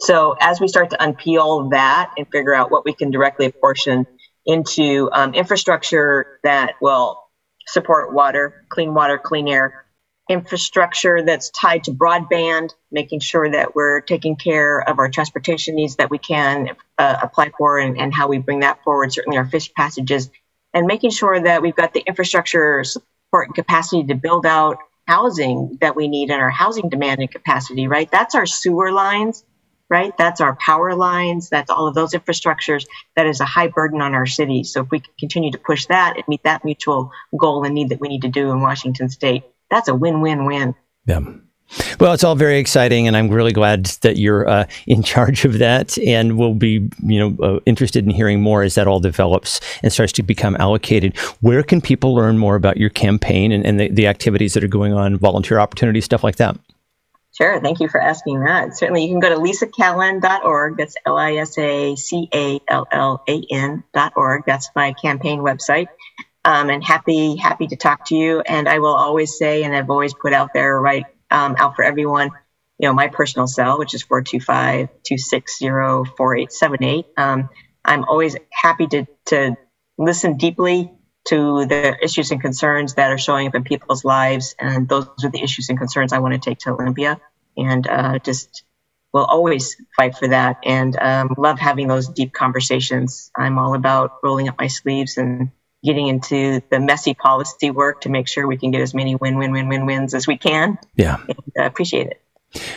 So 0.00 0.36
as 0.40 0.60
we 0.60 0.68
start 0.68 0.90
to 0.90 0.96
unpeel 0.96 1.70
that 1.70 2.12
and 2.16 2.26
figure 2.30 2.54
out 2.54 2.70
what 2.70 2.84
we 2.84 2.92
can 2.92 3.10
directly 3.10 3.46
apportion 3.46 4.06
into 4.48 5.10
um, 5.12 5.34
infrastructure 5.34 6.40
that 6.42 6.72
will 6.80 7.22
support 7.66 8.12
water, 8.14 8.64
clean 8.70 8.94
water, 8.94 9.18
clean 9.18 9.46
air, 9.46 9.84
infrastructure 10.28 11.22
that's 11.22 11.50
tied 11.50 11.84
to 11.84 11.90
broadband, 11.92 12.70
making 12.90 13.20
sure 13.20 13.50
that 13.50 13.74
we're 13.74 14.00
taking 14.00 14.36
care 14.36 14.80
of 14.80 14.98
our 14.98 15.08
transportation 15.08 15.74
needs 15.74 15.96
that 15.96 16.10
we 16.10 16.18
can 16.18 16.70
uh, 16.98 17.18
apply 17.22 17.50
for 17.56 17.78
and, 17.78 17.98
and, 17.98 18.14
how 18.14 18.26
we 18.28 18.38
bring 18.38 18.60
that 18.60 18.82
forward, 18.84 19.12
certainly 19.12 19.38
our 19.38 19.46
fish 19.46 19.72
passages, 19.74 20.30
and 20.74 20.86
making 20.86 21.10
sure 21.10 21.40
that 21.40 21.62
we've 21.62 21.76
got 21.76 21.92
the 21.92 22.00
infrastructure 22.00 22.84
support 22.84 23.48
and 23.48 23.54
capacity 23.54 24.04
to 24.04 24.14
build 24.14 24.46
out 24.46 24.78
housing 25.06 25.78
that 25.80 25.94
we 25.96 26.08
need 26.08 26.30
and 26.30 26.40
our 26.40 26.50
housing 26.50 26.88
demand 26.88 27.20
and 27.20 27.30
capacity, 27.30 27.86
right? 27.86 28.10
That's 28.10 28.34
our 28.34 28.46
sewer 28.46 28.92
lines 28.92 29.44
right? 29.90 30.16
That's 30.18 30.40
our 30.40 30.56
power 30.56 30.94
lines, 30.94 31.48
that's 31.48 31.70
all 31.70 31.86
of 31.86 31.94
those 31.94 32.12
infrastructures. 32.12 32.86
That 33.16 33.26
is 33.26 33.40
a 33.40 33.44
high 33.44 33.68
burden 33.68 34.00
on 34.00 34.14
our 34.14 34.26
cities. 34.26 34.72
So 34.72 34.82
if 34.82 34.90
we 34.90 35.02
continue 35.18 35.50
to 35.52 35.58
push 35.58 35.86
that 35.86 36.16
and 36.16 36.24
meet 36.28 36.42
that 36.44 36.64
mutual 36.64 37.10
goal 37.38 37.64
and 37.64 37.74
need 37.74 37.90
that 37.90 38.00
we 38.00 38.08
need 38.08 38.22
to 38.22 38.28
do 38.28 38.50
in 38.50 38.60
Washington 38.60 39.08
state, 39.08 39.44
that's 39.70 39.88
a 39.88 39.94
win 39.94 40.20
win 40.20 40.44
win. 40.44 40.74
Yeah. 41.06 41.20
Well, 42.00 42.14
it's 42.14 42.24
all 42.24 42.34
very 42.34 42.58
exciting, 42.58 43.06
and 43.06 43.16
I'm 43.16 43.28
really 43.28 43.52
glad 43.52 43.86
that 44.02 44.16
you're 44.16 44.48
uh, 44.48 44.66
in 44.86 45.02
charge 45.14 45.44
of 45.44 45.58
that. 45.58 45.98
And 45.98 46.38
we'll 46.38 46.54
be, 46.54 46.88
you 47.02 47.18
know, 47.18 47.44
uh, 47.44 47.60
interested 47.66 48.04
in 48.04 48.10
hearing 48.10 48.40
more 48.40 48.62
as 48.62 48.74
that 48.76 48.86
all 48.86 49.00
develops 49.00 49.60
and 49.82 49.92
starts 49.92 50.12
to 50.14 50.22
become 50.22 50.56
allocated. 50.58 51.16
Where 51.40 51.62
can 51.62 51.80
people 51.80 52.14
learn 52.14 52.38
more 52.38 52.56
about 52.56 52.78
your 52.78 52.90
campaign 52.90 53.52
and, 53.52 53.66
and 53.66 53.78
the, 53.78 53.88
the 53.90 54.06
activities 54.06 54.54
that 54.54 54.64
are 54.64 54.68
going 54.68 54.94
on, 54.94 55.18
volunteer 55.18 55.58
opportunities, 55.58 56.04
stuff 56.04 56.24
like 56.24 56.36
that? 56.36 56.56
Sure. 57.38 57.60
Thank 57.60 57.80
you 57.80 57.88
for 57.88 58.00
asking 58.02 58.40
that. 58.44 58.76
Certainly, 58.76 59.04
you 59.04 59.10
can 59.10 59.20
go 59.20 59.30
to 59.30 59.36
lisacallan.org. 59.36 60.76
That's 60.76 60.96
L 61.06 61.16
I 61.16 61.34
S 61.36 61.56
A 61.58 61.96
C 61.96 62.28
A 62.34 62.60
L 62.68 62.86
L 62.92 63.24
A 63.28 63.42
N.org. 63.50 64.44
That's 64.46 64.70
my 64.76 64.92
campaign 64.94 65.40
website. 65.40 65.86
Um, 66.44 66.70
and 66.70 66.84
happy, 66.84 67.36
happy 67.36 67.68
to 67.68 67.76
talk 67.76 68.06
to 68.06 68.16
you. 68.16 68.40
And 68.40 68.68
I 68.68 68.80
will 68.80 68.94
always 68.94 69.38
say, 69.38 69.64
and 69.64 69.76
I've 69.76 69.90
always 69.90 70.14
put 70.14 70.32
out 70.34 70.50
there, 70.54 70.80
right 70.80 71.06
um, 71.30 71.56
out 71.58 71.76
for 71.76 71.84
everyone, 71.84 72.30
you 72.78 72.88
know, 72.88 72.94
my 72.94 73.08
personal 73.08 73.46
cell, 73.46 73.78
which 73.78 73.94
is 73.94 74.02
425 74.02 74.88
260 75.04 75.68
4878. 76.16 77.06
Um, 77.16 77.50
I'm 77.84 78.04
always 78.04 78.36
happy 78.52 78.88
to, 78.88 79.06
to 79.26 79.56
listen 79.98 80.38
deeply 80.38 80.92
to 81.28 81.66
the 81.66 81.96
issues 82.02 82.32
and 82.32 82.40
concerns 82.42 82.94
that 82.94 83.12
are 83.12 83.18
showing 83.18 83.48
up 83.48 83.54
in 83.56 83.64
people's 83.64 84.04
lives. 84.04 84.56
And 84.58 84.88
those 84.88 85.08
are 85.24 85.30
the 85.30 85.42
issues 85.42 85.68
and 85.70 85.78
concerns 85.78 86.12
I 86.12 86.18
want 86.20 86.34
to 86.34 86.40
take 86.40 86.58
to 86.60 86.72
Olympia. 86.72 87.20
And 87.58 87.86
uh, 87.86 88.18
just 88.20 88.64
will 89.12 89.24
always 89.24 89.76
fight 89.96 90.16
for 90.16 90.28
that 90.28 90.58
and 90.64 90.96
um, 90.98 91.34
love 91.38 91.58
having 91.58 91.88
those 91.88 92.08
deep 92.08 92.32
conversations. 92.32 93.30
I'm 93.36 93.58
all 93.58 93.74
about 93.74 94.18
rolling 94.22 94.48
up 94.48 94.56
my 94.58 94.68
sleeves 94.68 95.16
and 95.16 95.50
getting 95.84 96.08
into 96.08 96.60
the 96.70 96.80
messy 96.80 97.14
policy 97.14 97.70
work 97.70 98.02
to 98.02 98.08
make 98.08 98.28
sure 98.28 98.46
we 98.46 98.56
can 98.56 98.70
get 98.70 98.80
as 98.80 98.94
many 98.94 99.14
win 99.14 99.38
win 99.38 99.52
win 99.52 99.68
win 99.68 99.86
wins 99.86 100.14
as 100.14 100.26
we 100.26 100.36
can. 100.36 100.78
Yeah. 100.96 101.18
And, 101.26 101.38
uh, 101.58 101.64
appreciate 101.64 102.08
it. 102.08 102.20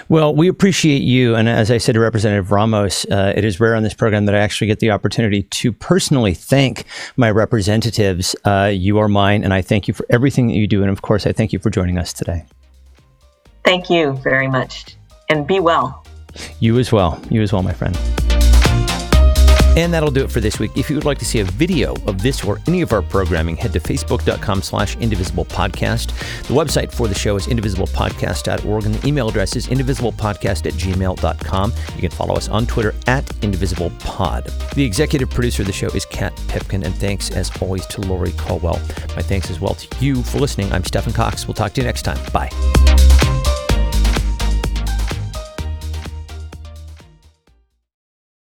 Well, 0.10 0.36
we 0.36 0.50
appreciate 0.50 1.02
you. 1.02 1.36
And 1.36 1.48
as 1.48 1.72
I 1.72 1.78
said 1.78 1.94
to 1.94 2.02
Representative 2.02 2.52
Ramos, 2.52 3.06
uh, 3.06 3.34
it 3.36 3.46
is 3.46 3.60
rare 3.60 3.74
on 3.74 3.84
this 3.84 3.94
program 3.94 4.26
that 4.26 4.36
I 4.36 4.40
actually 4.40 4.68
get 4.68 4.80
the 4.80 4.92
opportunity 4.92 5.44
to 5.44 5.72
personally 5.72 6.34
thank 6.34 6.84
my 7.16 7.32
representatives. 7.32 8.36
Uh, 8.44 8.70
you 8.74 8.98
are 8.98 9.08
mine, 9.08 9.46
and 9.46 9.54
I 9.54 9.62
thank 9.62 9.88
you 9.88 9.94
for 9.94 10.06
everything 10.10 10.48
that 10.48 10.56
you 10.56 10.68
do. 10.68 10.82
And 10.82 10.92
of 10.92 11.02
course, 11.02 11.26
I 11.26 11.32
thank 11.32 11.54
you 11.54 11.60
for 11.60 11.70
joining 11.70 11.98
us 11.98 12.12
today. 12.12 12.46
Thank 13.64 13.89
you 13.89 14.14
very 14.24 14.47
much. 14.47 14.95
And 15.30 15.47
be 15.47 15.59
well. 15.59 16.03
You 16.59 16.80
as 16.80 16.91
well. 16.91 17.22
You 17.30 17.41
as 17.41 17.53
well, 17.53 17.64
my 17.64 17.74
friend. 17.74 17.97
And 19.78 19.93
that'll 19.93 20.12
do 20.12 20.24
it 20.26 20.32
for 20.32 20.41
this 20.41 20.59
week. 20.59 20.72
If 20.76 20.89
you 20.89 20.97
would 20.97 21.05
like 21.05 21.18
to 21.20 21.26
see 21.26 21.39
a 21.39 21.45
video 21.45 21.93
of 22.05 22.22
this 22.22 22.43
or 22.43 22.59
any 22.68 22.82
of 22.82 22.91
our 22.91 23.01
programming, 23.01 23.55
head 23.55 23.72
to 23.74 23.80
facebook.com 23.80 24.62
slash 24.62 24.97
indivisible 24.97 25.45
podcast. 25.45 26.07
The 26.47 26.53
website 26.53 26.91
for 26.91 27.07
the 27.07 27.16
show 27.16 27.38
is 27.38 27.47
indivisiblepodcast.org 27.47 28.86
and 28.86 28.95
the 28.95 29.07
email 29.07 29.30
address 29.30 29.55
is 29.55 29.68
indivisiblepodcast 29.68 30.66
at 30.66 30.74
gmail.com. 30.74 31.74
You 31.95 32.01
can 32.01 32.12
follow 32.12 32.36
us 32.36 32.49
on 32.49 32.68
Twitter 32.68 32.93
at 33.07 33.24
indivisiblepod. 33.26 34.74
The 34.74 34.84
executive 34.84 35.30
producer 35.30 35.62
of 35.62 35.68
the 35.68 35.74
show 35.74 35.88
is 35.88 36.05
Kat 36.05 36.36
Pipkin, 36.49 36.84
and 36.86 36.93
thanks 36.95 37.32
as 37.32 37.49
always 37.62 37.86
to 37.88 38.01
Lori 38.01 38.34
Caldwell. 38.34 38.80
My 39.16 39.22
thanks 39.22 39.49
as 39.49 39.62
well 39.62 39.76
to 39.76 40.05
you 40.05 40.22
for 40.22 40.39
listening. 40.39 40.72
I'm 40.74 40.84
Stephen 40.84 41.14
Cox. 41.14 41.47
We'll 41.47 41.53
talk 41.53 41.72
to 41.74 41.82
you 41.82 41.88
next 41.88 42.01
time. 42.01 42.20
Bye. 42.34 43.11